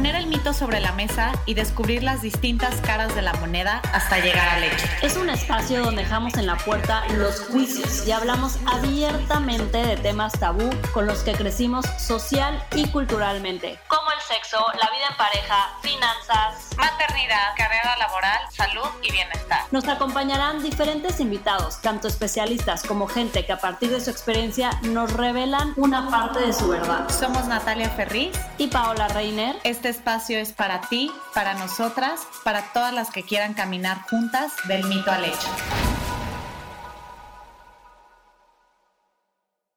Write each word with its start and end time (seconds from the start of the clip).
Poner 0.00 0.14
el 0.14 0.28
mito 0.28 0.54
sobre 0.54 0.80
la 0.80 0.92
mesa 0.92 1.32
y 1.44 1.52
descubrir 1.52 2.02
las 2.02 2.22
distintas 2.22 2.74
caras 2.76 3.14
de 3.14 3.20
la 3.20 3.34
moneda 3.34 3.82
hasta 3.92 4.18
llegar 4.18 4.48
al 4.48 4.64
hecho. 4.64 4.86
Es 5.02 5.18
un 5.18 5.28
espacio 5.28 5.84
donde 5.84 6.04
dejamos 6.04 6.38
en 6.38 6.46
la 6.46 6.56
puerta 6.56 7.02
los 7.18 7.40
juicios 7.40 8.08
y 8.08 8.12
hablamos 8.12 8.56
abiertamente 8.64 9.76
de 9.76 9.98
temas 9.98 10.32
tabú 10.40 10.70
con 10.94 11.06
los 11.06 11.22
que 11.22 11.32
crecimos 11.32 11.84
social 11.98 12.64
y 12.74 12.88
culturalmente, 12.88 13.78
sexo, 14.20 14.64
la 14.80 14.90
vida 14.90 15.06
en 15.10 15.16
pareja, 15.16 15.70
finanzas, 15.82 16.76
maternidad, 16.76 17.54
carrera 17.56 17.96
laboral, 17.98 18.40
salud 18.50 18.88
y 19.02 19.10
bienestar. 19.12 19.62
Nos 19.70 19.88
acompañarán 19.88 20.62
diferentes 20.62 21.20
invitados, 21.20 21.80
tanto 21.80 22.08
especialistas 22.08 22.82
como 22.82 23.06
gente 23.06 23.44
que 23.44 23.52
a 23.52 23.58
partir 23.58 23.90
de 23.90 24.00
su 24.00 24.10
experiencia 24.10 24.70
nos 24.82 25.12
revelan 25.12 25.72
una 25.76 26.10
parte 26.10 26.40
de 26.40 26.52
su 26.52 26.68
verdad. 26.68 27.08
Somos 27.08 27.46
Natalia 27.46 27.90
Ferriz 27.90 28.38
y 28.58 28.68
Paola 28.68 29.08
Reiner. 29.08 29.56
Este 29.64 29.88
espacio 29.88 30.38
es 30.38 30.52
para 30.52 30.82
ti, 30.82 31.10
para 31.34 31.54
nosotras, 31.54 32.26
para 32.44 32.72
todas 32.72 32.92
las 32.92 33.10
que 33.10 33.22
quieran 33.22 33.54
caminar 33.54 34.02
juntas 34.08 34.52
del 34.64 34.84
mito 34.84 35.10
al 35.10 35.24
hecho. 35.24 35.48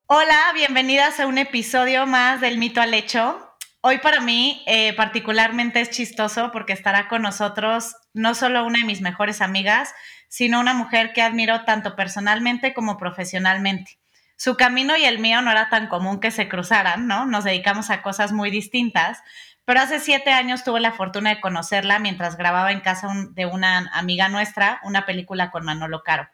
Hola, 0.08 0.52
bienvenidas 0.54 1.20
a 1.20 1.26
un 1.26 1.38
episodio 1.38 2.06
más 2.06 2.40
del 2.40 2.58
mito 2.58 2.82
al 2.82 2.94
hecho. 2.94 3.53
Hoy 3.86 3.98
para 3.98 4.22
mí 4.22 4.64
eh, 4.66 4.94
particularmente 4.94 5.82
es 5.82 5.90
chistoso 5.90 6.52
porque 6.54 6.72
estará 6.72 7.10
con 7.10 7.22
nosotros 7.22 7.98
no 8.14 8.34
solo 8.34 8.66
una 8.66 8.80
de 8.80 8.86
mis 8.86 9.02
mejores 9.02 9.42
amigas, 9.42 9.94
sino 10.30 10.62
una 10.62 10.74
mujer 10.74 11.12
que 11.12 11.22
admiro 11.22 11.66
tanto 11.66 11.94
personalmente 11.98 12.74
como 12.74 12.96
profesionalmente. 12.96 14.00
Su 14.38 14.56
camino 14.56 14.96
y 14.96 15.04
el 15.04 15.20
mío 15.20 15.42
no 15.42 15.52
era 15.52 15.68
tan 15.68 15.88
común 15.90 16.22
que 16.22 16.32
se 16.32 16.48
cruzaran, 16.48 17.08
¿no? 17.08 17.26
Nos 17.26 17.44
dedicamos 17.44 17.90
a 17.90 18.02
cosas 18.02 18.32
muy 18.32 18.52
distintas, 18.52 19.22
pero 19.66 19.82
hace 19.82 20.00
siete 20.00 20.32
años 20.32 20.64
tuve 20.64 20.80
la 20.80 20.94
fortuna 20.94 21.32
de 21.32 21.42
conocerla 21.42 22.00
mientras 22.00 22.38
grababa 22.38 22.72
en 22.72 22.80
casa 22.80 23.10
de 23.32 23.46
una 23.46 23.90
amiga 23.92 24.30
nuestra 24.30 24.80
una 24.86 25.06
película 25.06 25.52
con 25.52 25.66
Manolo 25.66 26.04
Caro. 26.04 26.30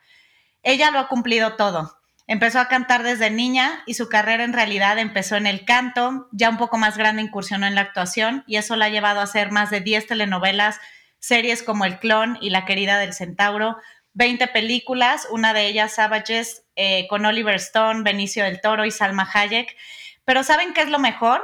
Ella 0.61 0.91
lo 0.91 1.00
ha 1.00 1.08
cumplido 1.08 1.56
todo. 1.56 1.98
Empezó 2.31 2.59
a 2.59 2.67
cantar 2.67 3.02
desde 3.02 3.31
niña 3.31 3.81
y 3.88 3.95
su 3.95 4.08
carrera 4.08 4.44
en 4.44 4.53
realidad 4.53 4.99
empezó 4.99 5.35
en 5.35 5.47
el 5.47 5.66
canto, 5.66 6.27
ya 6.31 6.52
un 6.52 6.58
poco 6.58 6.77
más 6.77 6.95
grande 6.95 7.23
incursionó 7.23 7.66
en 7.66 7.73
la 7.73 7.81
actuación 7.81 8.44
y 8.45 8.58
eso 8.58 8.75
la 8.75 8.85
ha 8.85 8.89
llevado 8.89 9.19
a 9.19 9.23
hacer 9.23 9.49
más 9.52 9.72
de 9.72 9.81
10 9.81 10.05
telenovelas, 10.05 10.80
series 11.17 11.63
como 11.63 11.85
El 11.85 11.97
Clon 11.97 12.38
y 12.39 12.52
La 12.52 12.66
Querida 12.66 13.00
del 13.00 13.16
Centauro, 13.16 13.77
20 14.13 14.45
películas, 14.50 15.27
una 15.31 15.55
de 15.55 15.66
ellas 15.66 15.95
Savages 15.95 16.66
eh, 16.75 17.07
con 17.09 17.25
Oliver 17.25 17.55
Stone, 17.55 18.03
Benicio 18.03 18.44
del 18.44 18.61
Toro 18.61 18.85
y 18.85 18.91
Salma 18.91 19.27
Hayek. 19.33 19.75
Pero 20.23 20.44
¿saben 20.44 20.73
qué 20.73 20.81
es 20.81 20.89
lo 20.89 21.00
mejor? 21.00 21.41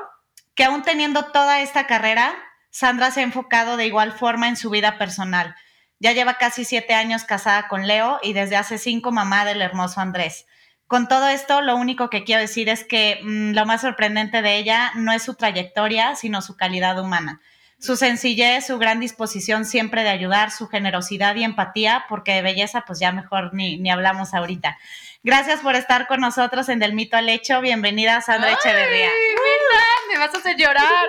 que 0.53 0.65
aún 0.65 0.83
teniendo 0.83 1.25
toda 1.31 1.61
esta 1.61 1.87
carrera, 1.87 2.35
Sandra 2.69 3.09
se 3.09 3.21
ha 3.21 3.23
enfocado 3.23 3.75
de 3.75 3.87
igual 3.87 4.11
forma 4.11 4.47
en 4.47 4.55
su 4.55 4.69
vida 4.69 4.99
personal. 4.99 5.55
Ya 5.99 6.11
lleva 6.11 6.37
casi 6.37 6.63
siete 6.63 6.93
años 6.93 7.23
casada 7.23 7.67
con 7.67 7.87
Leo 7.87 8.19
y 8.21 8.33
desde 8.33 8.55
hace 8.55 8.77
cinco 8.77 9.11
mamá 9.11 9.45
del 9.45 9.63
hermoso 9.63 9.99
Andrés. 9.99 10.45
Con 10.87 11.07
todo 11.07 11.27
esto, 11.27 11.61
lo 11.61 11.75
único 11.77 12.09
que 12.09 12.23
quiero 12.23 12.41
decir 12.41 12.69
es 12.69 12.83
que 12.83 13.19
mm, 13.23 13.53
lo 13.53 13.65
más 13.65 13.81
sorprendente 13.81 14.41
de 14.41 14.57
ella 14.57 14.91
no 14.95 15.11
es 15.11 15.23
su 15.23 15.33
trayectoria, 15.33 16.15
sino 16.15 16.41
su 16.41 16.55
calidad 16.55 16.99
humana. 16.99 17.41
Su 17.79 17.95
sencillez, 17.95 18.67
su 18.67 18.77
gran 18.77 18.99
disposición 18.99 19.65
siempre 19.65 20.03
de 20.03 20.09
ayudar, 20.09 20.51
su 20.51 20.67
generosidad 20.67 21.35
y 21.35 21.43
empatía, 21.43 22.05
porque 22.07 22.33
de 22.33 22.41
belleza 22.41 22.83
pues 22.87 22.99
ya 22.99 23.11
mejor 23.11 23.53
ni, 23.53 23.77
ni 23.77 23.89
hablamos 23.89 24.33
ahorita. 24.33 24.77
Gracias 25.23 25.59
por 25.61 25.75
estar 25.75 26.07
con 26.07 26.21
nosotros 26.21 26.69
en 26.69 26.79
Del 26.79 26.93
Mito 26.93 27.17
al 27.17 27.29
Hecho. 27.29 27.59
Bienvenida, 27.61 28.21
Sandra 28.21 28.53
Echeverría 28.53 29.09
me 30.11 30.17
vas 30.17 30.33
a 30.33 30.37
hacer 30.37 30.57
llorar. 30.57 31.07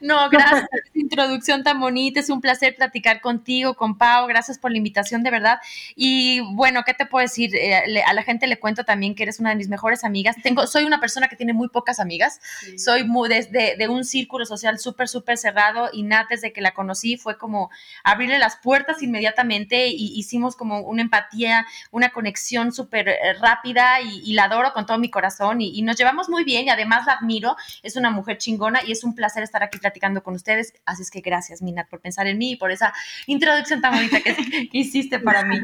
No, 0.00 0.28
gracias 0.30 0.62
por 0.62 0.78
esta 0.84 0.98
introducción 0.98 1.62
tan 1.62 1.80
bonita. 1.80 2.20
Es 2.20 2.30
un 2.30 2.40
placer 2.40 2.74
platicar 2.76 3.20
contigo, 3.20 3.74
con 3.74 3.96
Pau. 3.98 4.26
Gracias 4.26 4.58
por 4.58 4.70
la 4.70 4.78
invitación, 4.78 5.22
de 5.22 5.30
verdad. 5.30 5.60
Y 5.96 6.40
bueno, 6.54 6.82
¿qué 6.84 6.94
te 6.94 7.06
puedo 7.06 7.22
decir? 7.22 7.54
Eh, 7.54 8.02
a 8.04 8.12
la 8.12 8.22
gente 8.22 8.46
le 8.46 8.58
cuento 8.58 8.84
también 8.84 9.14
que 9.14 9.22
eres 9.22 9.40
una 9.40 9.50
de 9.50 9.56
mis 9.56 9.68
mejores 9.68 10.04
amigas. 10.04 10.36
Tengo, 10.42 10.66
soy 10.66 10.84
una 10.84 11.00
persona 11.00 11.28
que 11.28 11.36
tiene 11.36 11.52
muy 11.52 11.68
pocas 11.68 12.00
amigas. 12.00 12.40
Soy 12.76 13.04
muy 13.04 13.28
desde 13.28 13.76
de 13.76 13.88
un 13.88 14.04
círculo 14.04 14.46
social 14.46 14.78
súper, 14.78 15.08
súper 15.08 15.38
cerrado 15.38 15.90
y 15.92 16.02
Nat, 16.02 16.28
desde 16.28 16.52
que 16.52 16.60
la 16.60 16.72
conocí, 16.72 17.16
fue 17.16 17.38
como 17.38 17.70
abrirle 18.02 18.38
las 18.38 18.56
puertas 18.56 19.02
inmediatamente 19.02 19.88
y 19.88 20.18
hicimos 20.18 20.56
como 20.56 20.80
una 20.80 21.02
empatía, 21.02 21.66
una 21.90 22.10
conexión 22.10 22.72
súper 22.72 23.08
eh, 23.08 23.18
rápida 23.40 24.00
y, 24.00 24.34
la 24.34 24.44
adoro 24.44 24.72
con 24.72 24.84
todo 24.84 24.98
mi 24.98 25.10
corazón 25.10 25.60
y, 25.60 25.78
y 25.78 25.82
nos 25.82 25.96
llevamos 25.96 26.28
muy 26.28 26.42
bien 26.42 26.66
y 26.66 26.70
además 26.70 27.06
la 27.06 27.12
admiro. 27.12 27.56
Es 27.84 27.94
una 27.94 28.10
mujer 28.10 28.33
chingona 28.38 28.80
y 28.86 28.92
es 28.92 29.04
un 29.04 29.14
placer 29.14 29.42
estar 29.42 29.62
aquí 29.62 29.78
platicando 29.78 30.22
con 30.22 30.34
ustedes. 30.34 30.74
Así 30.84 31.02
es 31.02 31.10
que 31.10 31.20
gracias, 31.20 31.62
Minat, 31.62 31.88
por 31.88 32.00
pensar 32.00 32.26
en 32.26 32.38
mí 32.38 32.52
y 32.52 32.56
por 32.56 32.70
esa 32.70 32.92
introducción 33.26 33.80
tan 33.80 33.94
bonita 33.94 34.20
que, 34.20 34.36
hiciste 34.72 35.18
para 35.18 35.44
mí. 35.44 35.60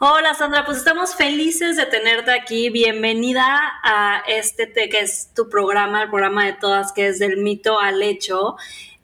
Hola 0.00 0.34
Sandra, 0.34 0.64
pues 0.64 0.78
estamos 0.78 1.14
felices 1.14 1.76
de 1.76 1.86
tenerte 1.86 2.32
aquí. 2.32 2.68
Bienvenida 2.70 3.58
a 3.84 4.22
este 4.26 4.72
que 4.72 4.98
es 5.00 5.30
tu 5.34 5.48
programa, 5.48 6.02
el 6.02 6.10
programa 6.10 6.46
de 6.46 6.54
todas, 6.54 6.92
que 6.92 7.06
es 7.08 7.18
del 7.18 7.38
mito 7.38 7.78
al 7.78 8.02
hecho. 8.02 8.56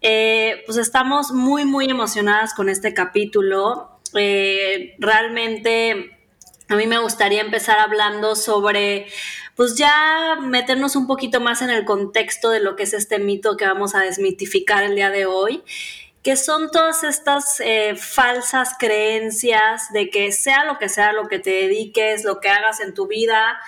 Eh, 0.02 0.62
pues 0.66 0.78
estamos 0.78 1.30
muy, 1.32 1.64
muy 1.64 1.88
emocionadas 1.88 2.54
con 2.54 2.68
este 2.68 2.94
capítulo. 2.94 4.00
Eh, 4.14 4.96
realmente 4.98 6.16
a 6.70 6.76
mí 6.76 6.86
me 6.86 6.98
gustaría 6.98 7.40
empezar 7.40 7.78
hablando 7.80 8.36
sobre 8.36 9.08
pues 9.60 9.74
ya 9.76 10.38
meternos 10.40 10.96
un 10.96 11.06
poquito 11.06 11.38
más 11.38 11.60
en 11.60 11.68
el 11.68 11.84
contexto 11.84 12.48
de 12.48 12.60
lo 12.60 12.76
que 12.76 12.84
es 12.84 12.94
este 12.94 13.18
mito 13.18 13.58
que 13.58 13.66
vamos 13.66 13.94
a 13.94 14.00
desmitificar 14.00 14.82
el 14.84 14.94
día 14.94 15.10
de 15.10 15.26
hoy 15.26 15.62
que 16.22 16.36
son 16.36 16.70
todas 16.70 17.04
estas 17.04 17.60
eh, 17.60 17.94
falsas 17.94 18.74
creencias 18.78 19.92
de 19.92 20.08
que 20.08 20.32
sea 20.32 20.64
lo 20.64 20.78
que 20.78 20.88
sea 20.88 21.12
lo 21.12 21.28
que 21.28 21.40
te 21.40 21.50
dediques, 21.50 22.24
lo 22.24 22.40
que 22.40 22.48
hagas 22.48 22.80
en 22.80 22.94
tu 22.94 23.06
vida, 23.06 23.60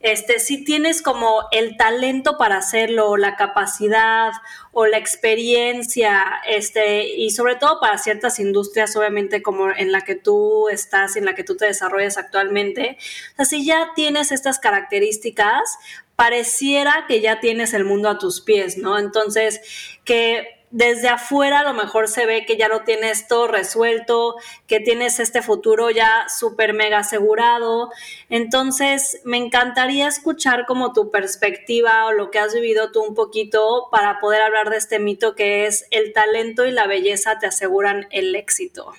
este, 0.00 0.38
si 0.40 0.62
tienes 0.62 1.02
como 1.02 1.48
el 1.52 1.76
talento 1.76 2.36
para 2.38 2.58
hacerlo, 2.58 3.16
la 3.16 3.36
capacidad 3.36 4.32
o 4.72 4.86
la 4.86 4.98
experiencia, 4.98 6.22
este, 6.46 7.06
y 7.06 7.30
sobre 7.30 7.56
todo 7.56 7.80
para 7.80 7.98
ciertas 7.98 8.38
industrias, 8.38 8.94
obviamente 8.96 9.42
como 9.42 9.70
en 9.70 9.92
la 9.92 10.02
que 10.02 10.14
tú 10.14 10.68
estás, 10.68 11.16
en 11.16 11.24
la 11.24 11.34
que 11.34 11.44
tú 11.44 11.56
te 11.56 11.66
desarrollas 11.66 12.18
actualmente, 12.18 12.98
o 13.32 13.36
sea, 13.36 13.44
si 13.46 13.64
ya 13.64 13.92
tienes 13.94 14.32
estas 14.32 14.58
características, 14.58 15.78
pareciera 16.14 17.04
que 17.06 17.20
ya 17.20 17.40
tienes 17.40 17.74
el 17.74 17.84
mundo 17.84 18.08
a 18.08 18.18
tus 18.18 18.40
pies, 18.40 18.78
¿no? 18.78 18.98
Entonces, 18.98 19.60
que 20.04 20.55
desde 20.76 21.08
afuera 21.08 21.60
a 21.60 21.64
lo 21.64 21.72
mejor 21.72 22.06
se 22.06 22.26
ve 22.26 22.44
que 22.44 22.58
ya 22.58 22.68
lo 22.68 22.82
tienes 22.82 23.28
todo 23.28 23.48
resuelto, 23.48 24.36
que 24.66 24.78
tienes 24.78 25.18
este 25.20 25.40
futuro 25.40 25.88
ya 25.88 26.26
súper 26.28 26.74
mega 26.74 26.98
asegurado. 26.98 27.90
Entonces, 28.28 29.22
me 29.24 29.38
encantaría 29.38 30.06
escuchar 30.06 30.66
como 30.66 30.92
tu 30.92 31.10
perspectiva 31.10 32.04
o 32.04 32.12
lo 32.12 32.30
que 32.30 32.40
has 32.40 32.52
vivido 32.52 32.92
tú 32.92 33.02
un 33.02 33.14
poquito 33.14 33.88
para 33.90 34.20
poder 34.20 34.42
hablar 34.42 34.68
de 34.68 34.76
este 34.76 34.98
mito 34.98 35.34
que 35.34 35.66
es 35.66 35.86
el 35.90 36.12
talento 36.12 36.66
y 36.66 36.72
la 36.72 36.86
belleza 36.86 37.38
te 37.38 37.46
aseguran 37.46 38.06
el 38.10 38.36
éxito. 38.36 38.92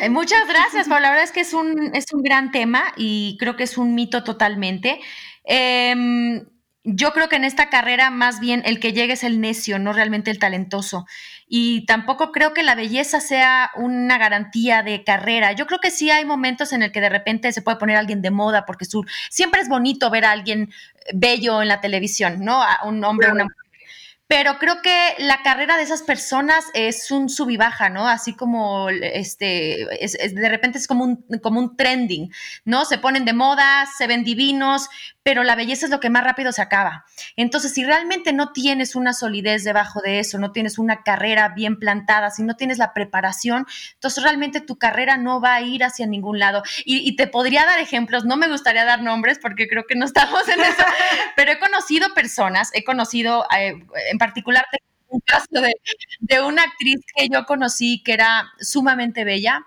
Eh, 0.00 0.08
muchas 0.08 0.48
gracias, 0.48 0.88
Paula. 0.88 1.02
La 1.02 1.10
verdad 1.10 1.24
es 1.24 1.32
que 1.32 1.40
es 1.40 1.52
un, 1.52 1.94
es 1.94 2.06
un 2.14 2.22
gran 2.22 2.50
tema 2.50 2.94
y 2.96 3.36
creo 3.38 3.56
que 3.56 3.64
es 3.64 3.76
un 3.76 3.94
mito 3.94 4.24
totalmente. 4.24 5.00
Em, 5.44 6.46
yo 6.84 7.12
creo 7.12 7.28
que 7.28 7.36
en 7.36 7.44
esta 7.44 7.70
carrera 7.70 8.10
más 8.10 8.40
bien 8.40 8.62
el 8.64 8.80
que 8.80 8.92
llegue 8.92 9.12
es 9.12 9.22
el 9.22 9.40
necio, 9.40 9.78
no 9.78 9.92
realmente 9.92 10.30
el 10.30 10.38
talentoso. 10.38 11.06
Y 11.46 11.86
tampoco 11.86 12.32
creo 12.32 12.54
que 12.54 12.62
la 12.62 12.74
belleza 12.74 13.20
sea 13.20 13.70
una 13.76 14.18
garantía 14.18 14.82
de 14.82 15.04
carrera. 15.04 15.52
Yo 15.52 15.66
creo 15.66 15.78
que 15.78 15.90
sí 15.90 16.10
hay 16.10 16.24
momentos 16.24 16.72
en 16.72 16.82
el 16.82 16.90
que 16.90 17.00
de 17.00 17.08
repente 17.08 17.52
se 17.52 17.62
puede 17.62 17.78
poner 17.78 17.96
alguien 17.96 18.22
de 18.22 18.30
moda 18.30 18.64
porque 18.66 18.84
su, 18.84 19.04
siempre 19.30 19.60
es 19.60 19.68
bonito 19.68 20.10
ver 20.10 20.24
a 20.24 20.32
alguien 20.32 20.72
bello 21.14 21.62
en 21.62 21.68
la 21.68 21.80
televisión, 21.80 22.44
¿no? 22.44 22.62
A 22.62 22.80
un 22.84 23.04
hombre, 23.04 23.30
una 23.30 23.44
mujer 23.44 23.56
pero 24.32 24.58
creo 24.58 24.80
que 24.80 25.14
la 25.18 25.42
carrera 25.42 25.76
de 25.76 25.82
esas 25.82 26.02
personas 26.02 26.64
es 26.72 27.10
un 27.10 27.28
sub 27.28 27.50
y 27.50 27.58
baja, 27.58 27.90
¿no? 27.90 28.08
Así 28.08 28.32
como 28.32 28.88
este, 28.88 29.86
de 30.32 30.48
repente 30.48 30.78
es 30.78 30.86
como 30.86 31.04
un, 31.04 31.26
como 31.42 31.60
un 31.60 31.76
trending, 31.76 32.32
¿no? 32.64 32.86
Se 32.86 32.96
ponen 32.96 33.26
de 33.26 33.34
moda, 33.34 33.86
se 33.98 34.06
ven 34.06 34.24
divinos, 34.24 34.88
pero 35.22 35.44
la 35.44 35.54
belleza 35.54 35.84
es 35.84 35.90
lo 35.90 36.00
que 36.00 36.08
más 36.08 36.24
rápido 36.24 36.50
se 36.50 36.62
acaba. 36.62 37.04
Entonces, 37.36 37.74
si 37.74 37.84
realmente 37.84 38.32
no 38.32 38.52
tienes 38.52 38.96
una 38.96 39.12
solidez 39.12 39.64
debajo 39.64 40.00
de 40.00 40.18
eso, 40.18 40.38
no 40.38 40.50
tienes 40.50 40.78
una 40.78 41.02
carrera 41.02 41.50
bien 41.50 41.78
plantada, 41.78 42.30
si 42.30 42.42
no 42.42 42.56
tienes 42.56 42.78
la 42.78 42.94
preparación, 42.94 43.66
entonces 43.92 44.24
realmente 44.24 44.62
tu 44.62 44.78
carrera 44.78 45.18
no 45.18 45.42
va 45.42 45.56
a 45.56 45.60
ir 45.62 45.84
hacia 45.84 46.06
ningún 46.06 46.38
lado. 46.38 46.62
Y, 46.86 47.06
y 47.06 47.16
te 47.16 47.26
podría 47.26 47.66
dar 47.66 47.78
ejemplos, 47.80 48.24
no 48.24 48.38
me 48.38 48.48
gustaría 48.48 48.86
dar 48.86 49.02
nombres 49.02 49.38
porque 49.38 49.68
creo 49.68 49.84
que 49.86 49.94
no 49.94 50.06
estamos 50.06 50.48
en 50.48 50.60
eso, 50.60 50.84
pero 51.36 51.52
he 51.52 51.58
conocido 51.58 52.14
personas, 52.14 52.70
he 52.72 52.82
conocido 52.82 53.44
eh, 53.56 53.74
en 54.10 54.18
particular 54.22 54.64
un 55.08 55.20
caso 55.20 55.46
de, 55.50 56.40
una 56.40 56.62
actriz 56.62 57.00
que 57.14 57.28
yo 57.28 57.44
conocí 57.44 58.02
que 58.04 58.12
era 58.12 58.50
sumamente 58.60 59.24
bella 59.24 59.66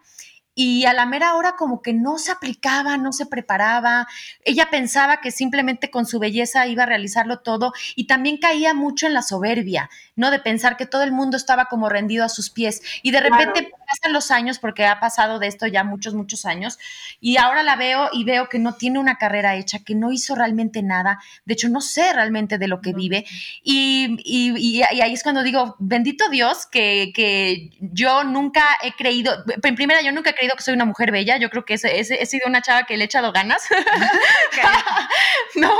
y 0.56 0.86
a 0.86 0.94
la 0.94 1.06
mera 1.06 1.36
hora 1.36 1.56
como 1.58 1.82
que 1.82 1.94
no 1.94 2.18
se 2.18 2.32
aplicaba, 2.32 2.98
no 2.98 3.12
se 3.12 3.26
preparaba. 3.26 4.08
Ella 4.44 4.70
pensaba 4.72 5.20
que 5.20 5.30
simplemente 5.30 5.92
con 5.92 6.06
su 6.06 6.18
belleza 6.18 6.66
iba 6.66 6.84
a 6.84 6.86
realizarlo 6.88 7.40
todo 7.40 7.74
y 7.96 8.08
también 8.08 8.38
caía 8.38 8.74
mucho 8.74 9.06
en 9.06 9.14
la 9.14 9.22
soberbia, 9.22 9.90
¿no? 10.16 10.32
De 10.32 10.40
pensar 10.40 10.78
que 10.78 10.86
todo 10.86 11.04
el 11.04 11.12
mundo 11.12 11.36
estaba 11.36 11.66
como 11.66 11.90
rendido 11.90 12.24
a 12.24 12.30
sus 12.30 12.50
pies. 12.50 12.82
Y 13.04 13.12
de 13.12 13.20
repente 13.20 13.72
pasan 13.86 14.14
los 14.14 14.32
años 14.32 14.58
porque 14.60 14.86
ha 14.86 15.00
pasado 15.00 15.40
de 15.40 15.48
esto 15.48 15.68
ya 15.68 15.84
muchos, 15.84 16.14
muchos 16.14 16.46
años 16.46 16.80
y 17.20 17.38
ahora 17.38 17.64
la 17.64 17.76
veo 17.76 18.10
y 18.14 18.24
veo 18.24 18.50
que 18.50 18.60
no 18.60 18.76
tiene 18.76 19.00
una 19.00 19.18
carrera 19.18 19.56
hecha, 19.56 19.84
que 19.84 19.96
no 19.96 20.12
hizo 20.12 20.36
realmente 20.36 20.84
nada, 20.84 21.20
de 21.46 21.54
hecho 21.54 21.70
no 21.70 21.82
sé 21.82 22.14
realmente 22.14 22.58
de 22.58 22.68
lo 22.68 22.82
que 22.82 22.94
vive. 22.94 23.26
Y, 23.64 24.18
y, 24.24 24.82
ahí 24.84 25.14
es 25.14 25.24
cuando 25.24 25.44
digo, 25.44 25.76
bendito 25.80 26.30
Dios 26.30 26.66
que, 26.66 27.12
que 27.14 27.72
yo 27.80 28.24
nunca 28.24 28.64
he 28.84 28.94
creído, 28.94 29.44
en 29.62 29.76
primera 29.76 30.02
yo 30.02 30.12
nunca 30.12 30.32
he 30.32 30.36
creído 30.36 30.45
que 30.56 30.64
soy 30.64 30.76
una 30.76 30.86
mujer 30.86 31.12
bella, 31.12 31.38
yo 31.38 31.50
creo 31.50 31.66
que 31.66 31.74
he, 31.74 32.00
he 32.00 32.26
sido 32.26 32.48
una 32.48 32.62
chava 32.62 32.84
que 32.84 32.98
le 32.98 33.04
he 33.04 33.06
echado 33.06 33.32
ganas. 33.32 33.64
no, 35.56 35.74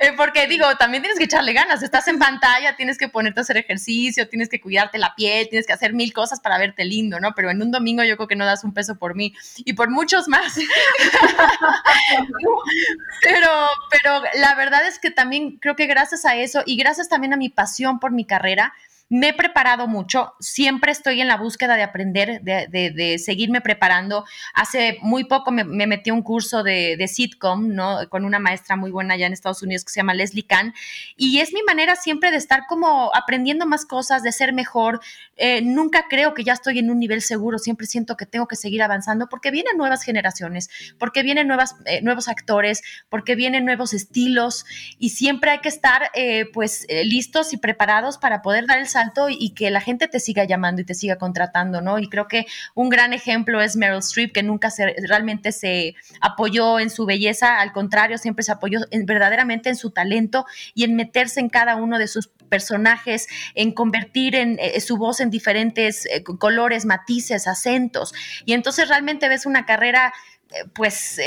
eh, 0.00 0.12
porque 0.16 0.46
digo, 0.46 0.76
también 0.76 1.02
tienes 1.02 1.18
que 1.18 1.24
echarle 1.24 1.52
ganas, 1.52 1.82
estás 1.82 2.08
en 2.08 2.18
pantalla, 2.18 2.76
tienes 2.76 2.98
que 2.98 3.08
ponerte 3.08 3.40
a 3.40 3.42
hacer 3.42 3.56
ejercicio, 3.56 4.28
tienes 4.28 4.48
que 4.48 4.60
cuidarte 4.60 4.98
la 4.98 5.14
piel, 5.14 5.48
tienes 5.48 5.66
que 5.66 5.72
hacer 5.72 5.92
mil 5.92 6.12
cosas 6.12 6.40
para 6.40 6.58
verte 6.58 6.84
lindo, 6.84 7.20
¿no? 7.20 7.34
Pero 7.34 7.50
en 7.50 7.62
un 7.62 7.70
domingo 7.70 8.02
yo 8.04 8.16
creo 8.16 8.28
que 8.28 8.36
no 8.36 8.44
das 8.44 8.64
un 8.64 8.74
peso 8.74 8.96
por 8.96 9.14
mí 9.14 9.34
y 9.58 9.72
por 9.72 9.90
muchos 9.90 10.28
más. 10.28 10.54
pero, 13.22 13.50
pero 13.90 14.22
la 14.34 14.54
verdad 14.54 14.86
es 14.86 14.98
que 14.98 15.10
también 15.10 15.58
creo 15.58 15.76
que 15.76 15.86
gracias 15.86 16.24
a 16.24 16.36
eso 16.36 16.62
y 16.66 16.76
gracias 16.76 17.08
también 17.08 17.32
a 17.32 17.36
mi 17.36 17.48
pasión 17.48 17.98
por 17.98 18.12
mi 18.12 18.26
carrera, 18.26 18.74
me 19.14 19.28
he 19.28 19.32
preparado 19.32 19.86
mucho, 19.86 20.32
siempre 20.40 20.90
estoy 20.90 21.20
en 21.20 21.28
la 21.28 21.36
búsqueda 21.36 21.76
de 21.76 21.84
aprender, 21.84 22.40
de, 22.42 23.16
seguirme 23.24 23.60
preparando. 23.60 24.24
Hace 24.54 24.98
muy 25.02 25.22
poco 25.22 25.52
me, 25.52 25.64
metí 25.64 26.10
a 26.10 26.14
un 26.14 26.22
curso 26.22 26.64
de, 26.64 27.06
sitcom, 27.06 27.74
¿no? 27.74 28.08
Con 28.08 28.24
una 28.24 28.40
maestra 28.40 28.74
muy 28.74 28.90
buena 28.90 29.14
allá 29.14 29.28
en 29.28 29.32
Estados 29.32 29.62
Unidos 29.62 29.84
que 29.84 29.92
se 29.92 30.00
llama 30.00 30.14
Leslie 30.14 30.44
Kahn. 30.44 30.74
Y 31.16 31.38
es 31.38 31.52
mi 31.52 31.62
manera 31.62 31.94
siempre 31.94 32.32
de 32.32 32.38
estar 32.38 32.66
como 32.68 33.14
aprendiendo 33.14 33.66
más 33.66 33.86
cosas, 33.86 34.24
de 34.24 34.32
ser 34.32 34.52
mejor. 34.52 35.00
Eh, 35.36 35.62
nunca 35.62 36.06
creo 36.10 36.34
que 36.34 36.42
ya 36.42 36.52
estoy 36.52 36.80
en 36.80 36.90
un 36.90 36.98
nivel 36.98 37.22
seguro, 37.22 37.58
siempre 37.60 37.86
siento 37.86 38.16
que 38.16 38.26
tengo 38.26 38.48
que 38.48 38.56
seguir 38.56 38.82
avanzando 38.82 39.28
porque 39.28 39.52
vienen 39.52 39.76
nuevas 39.76 40.02
generaciones, 40.02 40.68
porque 40.98 41.22
vienen 41.22 41.46
nuevas, 41.46 41.76
eh, 41.86 42.02
nuevos 42.02 42.26
actores, 42.26 42.82
porque 43.08 43.36
vienen 43.36 43.64
nuevos 43.64 43.94
estilos 43.94 44.64
y 44.98 45.10
siempre 45.10 45.52
hay 45.52 45.58
que 45.60 45.68
estar 45.68 46.10
eh, 46.14 46.46
pues 46.52 46.86
listos 47.04 47.52
y 47.52 47.58
preparados 47.58 48.18
para 48.18 48.42
poder 48.42 48.66
dar 48.66 48.78
el 48.78 48.88
salto 48.88 49.03
y 49.28 49.50
que 49.50 49.70
la 49.70 49.80
gente 49.80 50.08
te 50.08 50.20
siga 50.20 50.44
llamando 50.44 50.82
y 50.82 50.84
te 50.84 50.94
siga 50.94 51.16
contratando, 51.16 51.80
¿no? 51.80 51.98
Y 51.98 52.08
creo 52.08 52.28
que 52.28 52.46
un 52.74 52.88
gran 52.88 53.12
ejemplo 53.12 53.60
es 53.60 53.76
Meryl 53.76 53.98
Streep, 53.98 54.32
que 54.32 54.42
nunca 54.42 54.70
se, 54.70 54.94
realmente 55.06 55.52
se 55.52 55.94
apoyó 56.20 56.78
en 56.78 56.90
su 56.90 57.06
belleza, 57.06 57.60
al 57.60 57.72
contrario, 57.72 58.18
siempre 58.18 58.44
se 58.44 58.52
apoyó 58.52 58.80
verdaderamente 59.04 59.68
en 59.68 59.76
su 59.76 59.90
talento 59.90 60.46
y 60.74 60.84
en 60.84 60.96
meterse 60.96 61.40
en 61.40 61.48
cada 61.48 61.76
uno 61.76 61.98
de 61.98 62.08
sus 62.08 62.28
personajes, 62.48 63.26
en 63.54 63.72
convertir 63.72 64.36
en, 64.36 64.58
eh, 64.60 64.80
su 64.80 64.96
voz 64.96 65.20
en 65.20 65.30
diferentes 65.30 66.06
eh, 66.06 66.22
colores, 66.22 66.84
matices, 66.84 67.46
acentos. 67.48 68.14
Y 68.44 68.52
entonces 68.52 68.88
realmente 68.88 69.28
ves 69.28 69.46
una 69.46 69.66
carrera 69.66 70.12
eh, 70.52 70.64
pues, 70.74 71.20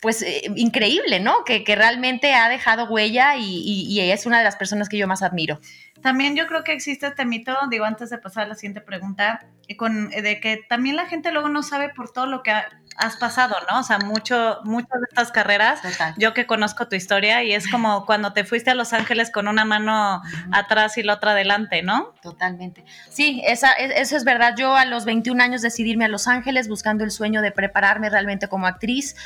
pues 0.00 0.24
increíble, 0.56 1.20
¿no? 1.20 1.44
Que, 1.44 1.64
realmente 1.66 2.32
ha 2.34 2.48
dejado 2.48 2.86
huella 2.86 3.36
y, 3.36 4.00
es 4.00 4.26
una 4.26 4.38
de 4.38 4.44
las 4.44 4.56
personas 4.56 4.88
que 4.88 4.96
yo 4.96 5.06
más 5.06 5.22
admiro. 5.22 5.60
También 6.02 6.36
yo 6.36 6.46
creo 6.46 6.64
que 6.64 6.72
existe 6.72 7.06
este 7.06 7.24
mito, 7.24 7.54
digo, 7.70 7.84
antes 7.84 8.10
de 8.10 8.18
pasar 8.18 8.44
a 8.44 8.48
la 8.48 8.54
siguiente 8.54 8.80
pregunta, 8.80 9.46
con, 9.76 10.10
de 10.10 10.40
que 10.40 10.60
también 10.68 10.96
la 10.96 11.06
gente 11.06 11.32
luego 11.32 11.48
no 11.48 11.62
sabe 11.62 11.90
por 11.90 12.10
todo 12.10 12.26
lo 12.26 12.42
que 12.42 12.52
has 12.96 13.16
pasado, 13.16 13.56
¿no? 13.70 13.80
O 13.80 13.82
sea, 13.82 13.98
mucho, 13.98 14.58
muchas 14.64 15.00
de 15.00 15.06
estas 15.08 15.32
carreras, 15.32 15.80
yo 16.18 16.34
que 16.34 16.46
conozco 16.46 16.86
tu 16.88 16.96
historia 16.96 17.42
y 17.42 17.52
es 17.52 17.70
como 17.70 18.04
cuando 18.04 18.32
te 18.32 18.44
fuiste 18.44 18.70
a 18.70 18.74
Los 18.74 18.92
Ángeles 18.92 19.30
con 19.30 19.48
una 19.48 19.64
mano 19.64 20.22
atrás 20.52 20.98
y 20.98 21.02
la 21.02 21.14
otra 21.14 21.32
adelante, 21.32 21.82
¿no? 21.82 22.14
Totalmente. 22.22 22.84
Sí, 23.08 23.42
esa, 23.46 23.72
eso 23.72 24.16
es 24.16 24.24
verdad. 24.24 24.54
Yo 24.56 24.76
a 24.76 24.84
los 24.84 25.04
21 25.04 25.42
años 25.42 25.62
decidí 25.62 25.90
irme 25.92 26.04
a 26.04 26.08
Los 26.08 26.28
Ángeles 26.28 26.68
buscando 26.68 27.04
el 27.04 27.10
sueño 27.10 27.42
de 27.42 27.52
prepararme 27.52 28.10
realmente 28.10 28.48
como 28.48 28.66
actriz. 28.66 29.16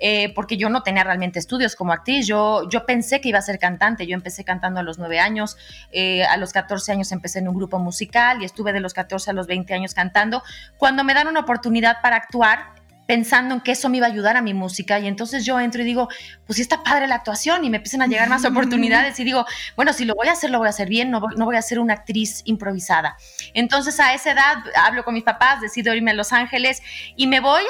Eh, 0.00 0.32
porque 0.34 0.56
yo 0.56 0.68
no 0.70 0.82
tenía 0.82 1.04
realmente 1.04 1.38
estudios 1.38 1.76
como 1.76 1.92
actriz. 1.92 2.26
Yo, 2.26 2.68
yo 2.68 2.84
pensé 2.84 3.20
que 3.20 3.28
iba 3.28 3.38
a 3.38 3.42
ser 3.42 3.58
cantante. 3.58 4.06
Yo 4.06 4.14
empecé 4.14 4.44
cantando 4.44 4.80
a 4.80 4.82
los 4.82 4.98
9 4.98 5.18
años. 5.20 5.56
Eh, 5.92 6.24
a 6.24 6.36
los 6.36 6.52
14 6.52 6.92
años 6.92 7.12
empecé 7.12 7.38
en 7.38 7.48
un 7.48 7.54
grupo 7.54 7.78
musical 7.78 8.42
y 8.42 8.44
estuve 8.44 8.72
de 8.72 8.80
los 8.80 8.94
14 8.94 9.30
a 9.30 9.32
los 9.34 9.46
20 9.46 9.72
años 9.74 9.94
cantando. 9.94 10.42
Cuando 10.76 11.04
me 11.04 11.14
dan 11.14 11.28
una 11.28 11.40
oportunidad 11.40 12.00
para 12.02 12.16
actuar, 12.16 12.74
pensando 13.06 13.54
en 13.54 13.60
que 13.60 13.72
eso 13.72 13.88
me 13.88 13.98
iba 13.98 14.06
a 14.06 14.10
ayudar 14.10 14.36
a 14.36 14.42
mi 14.42 14.54
música. 14.54 14.98
Y 14.98 15.06
entonces 15.06 15.44
yo 15.44 15.60
entro 15.60 15.82
y 15.82 15.84
digo, 15.84 16.08
pues 16.46 16.56
sí 16.56 16.62
está 16.62 16.82
padre 16.82 17.06
la 17.06 17.16
actuación 17.16 17.64
y 17.64 17.70
me 17.70 17.76
empiezan 17.78 18.02
a 18.02 18.06
llegar 18.06 18.28
más 18.28 18.44
oportunidades. 18.44 19.18
Y 19.20 19.24
digo, 19.24 19.44
bueno, 19.76 19.92
si 19.92 20.04
lo 20.04 20.14
voy 20.14 20.28
a 20.28 20.32
hacer, 20.32 20.50
lo 20.50 20.58
voy 20.58 20.66
a 20.66 20.70
hacer 20.70 20.88
bien, 20.88 21.10
no 21.10 21.20
voy, 21.20 21.34
no 21.36 21.44
voy 21.44 21.56
a 21.56 21.62
ser 21.62 21.78
una 21.78 21.94
actriz 21.94 22.42
improvisada. 22.44 23.16
Entonces 23.52 23.98
a 24.00 24.14
esa 24.14 24.32
edad 24.32 24.56
hablo 24.76 25.04
con 25.04 25.14
mis 25.14 25.24
papás, 25.24 25.60
decido 25.60 25.94
irme 25.94 26.12
a 26.12 26.14
Los 26.14 26.32
Ángeles 26.32 26.82
y 27.16 27.26
me 27.26 27.40
voy 27.40 27.62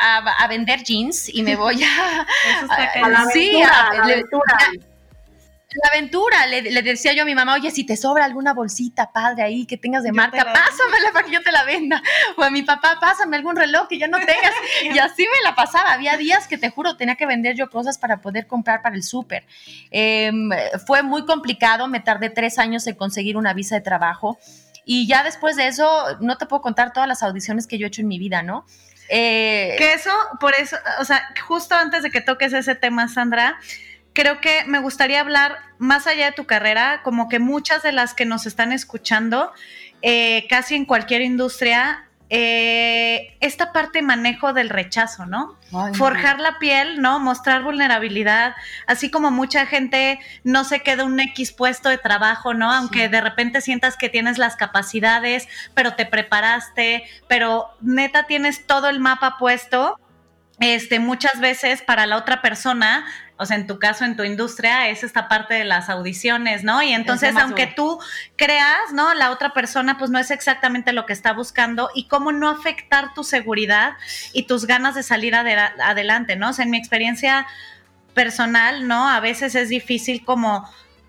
a, 0.00 0.18
a, 0.18 0.48
vender 0.48 0.82
jeans 0.82 1.28
y 1.28 1.42
me 1.42 1.56
voy 1.56 1.82
a... 1.82 2.26
a, 3.02 3.08
la 3.08 3.26
sí, 3.26 3.62
a, 3.62 3.94
la 3.94 4.04
aventura 4.04 4.56
la 5.82 5.90
aventura. 5.90 6.46
Le, 6.46 6.82
decía 6.82 7.12
yo 7.12 7.22
a 7.22 7.24
mi 7.24 7.34
mamá, 7.34 7.54
oye, 7.54 7.70
si 7.70 7.84
te 7.84 7.96
sobra 7.96 8.24
alguna 8.24 8.52
bolsita 8.54 9.12
padre 9.12 9.42
ahí 9.42 9.66
que 9.66 9.76
tengas 9.76 10.02
de 10.02 10.12
marca, 10.12 10.44
pásamela 10.44 11.12
para 11.12 11.26
que 11.26 11.32
yo 11.32 11.42
te 11.42 11.52
la 11.52 11.64
venda. 11.64 12.02
O 12.36 12.42
a 12.42 12.50
mi 12.50 12.62
papá, 12.62 12.98
pásame 13.00 13.36
algún 13.36 13.56
reloj 13.56 13.88
que 13.88 13.98
yo 13.98 14.08
no 14.08 14.18
tengas. 14.18 14.52
y 14.94 14.98
así 14.98 15.22
me 15.22 15.48
la 15.48 15.54
pasaba. 15.54 15.92
Había 15.92 16.16
días 16.16 16.48
que 16.48 16.58
te 16.58 16.70
juro, 16.70 16.96
tenía 16.96 17.16
que 17.16 17.26
vender 17.26 17.56
yo 17.56 17.70
cosas 17.70 17.98
para 17.98 18.20
poder 18.20 18.46
comprar 18.46 18.82
para 18.82 18.96
el 18.96 19.02
súper. 19.02 19.44
Em, 19.90 20.50
fue 20.86 21.02
muy 21.02 21.24
complicado, 21.24 21.88
me 21.88 22.00
tardé 22.00 22.30
tres 22.30 22.58
años 22.58 22.86
en 22.86 22.94
conseguir 22.94 23.36
una 23.36 23.52
visa 23.52 23.74
de 23.74 23.80
trabajo. 23.80 24.38
Y 24.84 25.08
ya 25.08 25.24
después 25.24 25.56
de 25.56 25.66
eso, 25.66 26.16
no 26.20 26.38
te 26.38 26.46
puedo 26.46 26.62
contar 26.62 26.92
todas 26.92 27.08
las 27.08 27.22
audiciones 27.22 27.66
que 27.66 27.76
yo 27.76 27.86
he 27.86 27.88
hecho 27.88 28.02
en 28.02 28.08
mi 28.08 28.18
vida, 28.18 28.42
¿no? 28.42 28.64
Eh, 29.08 29.74
que 29.78 29.92
eso, 29.92 30.10
por 30.40 30.54
eso, 30.54 30.76
o 31.00 31.04
sea, 31.04 31.22
justo 31.46 31.74
antes 31.74 32.02
de 32.02 32.10
que 32.10 32.20
toques 32.20 32.52
ese 32.52 32.74
tema, 32.74 33.08
Sandra, 33.08 33.58
creo 34.16 34.40
que 34.40 34.64
me 34.66 34.78
gustaría 34.78 35.20
hablar 35.20 35.58
más 35.78 36.06
allá 36.06 36.24
de 36.26 36.32
tu 36.32 36.46
carrera, 36.46 37.02
como 37.04 37.28
que 37.28 37.38
muchas 37.38 37.82
de 37.82 37.92
las 37.92 38.14
que 38.14 38.24
nos 38.24 38.46
están 38.46 38.72
escuchando, 38.72 39.52
eh, 40.00 40.46
casi 40.48 40.74
en 40.74 40.86
cualquier 40.86 41.20
industria, 41.20 42.08
eh, 42.30 43.36
esta 43.40 43.72
parte 43.72 44.00
manejo 44.00 44.54
del 44.54 44.70
rechazo, 44.70 45.26
¿no? 45.26 45.58
Forjar 45.92 46.40
la 46.40 46.58
piel, 46.58 47.02
¿no? 47.02 47.20
Mostrar 47.20 47.62
vulnerabilidad, 47.62 48.54
así 48.86 49.10
como 49.10 49.30
mucha 49.30 49.66
gente 49.66 50.18
no 50.42 50.64
se 50.64 50.80
queda 50.80 51.04
un 51.04 51.20
X 51.20 51.52
puesto 51.52 51.90
de 51.90 51.98
trabajo, 51.98 52.54
¿no? 52.54 52.72
Aunque 52.72 53.10
de 53.10 53.20
repente 53.20 53.60
sientas 53.60 53.98
que 53.98 54.08
tienes 54.08 54.38
las 54.38 54.56
capacidades, 54.56 55.46
pero 55.74 55.94
te 55.94 56.06
preparaste, 56.06 57.04
pero 57.28 57.66
neta 57.82 58.24
tienes 58.24 58.66
todo 58.66 58.88
el 58.88 58.98
mapa 58.98 59.36
puesto. 59.38 60.00
Este, 60.58 61.00
muchas 61.00 61.38
veces 61.38 61.82
para 61.82 62.06
la 62.06 62.16
otra 62.16 62.40
persona 62.40 63.04
o 63.38 63.44
sea, 63.44 63.56
en 63.56 63.66
tu 63.66 63.78
caso, 63.78 64.04
en 64.04 64.16
tu 64.16 64.22
industria, 64.22 64.88
es 64.88 65.04
esta 65.04 65.28
parte 65.28 65.54
de 65.54 65.64
las 65.64 65.90
audiciones, 65.90 66.64
¿no? 66.64 66.82
Y 66.82 66.92
entonces, 66.92 67.36
aunque 67.36 67.66
tú 67.66 67.98
creas, 68.36 68.92
¿no? 68.92 69.12
La 69.14 69.30
otra 69.30 69.52
persona, 69.52 69.98
pues 69.98 70.10
no 70.10 70.18
es 70.18 70.30
exactamente 70.30 70.92
lo 70.92 71.04
que 71.04 71.12
está 71.12 71.32
buscando 71.32 71.90
y 71.94 72.08
cómo 72.08 72.32
no 72.32 72.48
afectar 72.48 73.12
tu 73.14 73.24
seguridad 73.24 73.94
y 74.32 74.44
tus 74.44 74.66
ganas 74.66 74.94
de 74.94 75.02
salir 75.02 75.34
adelante, 75.34 76.36
¿no? 76.36 76.50
O 76.50 76.52
sea, 76.52 76.64
en 76.64 76.70
mi 76.70 76.78
experiencia 76.78 77.46
personal, 78.14 78.88
¿no? 78.88 79.08
A 79.08 79.20
veces 79.20 79.54
es 79.54 79.68
difícil 79.68 80.24
como 80.24 80.66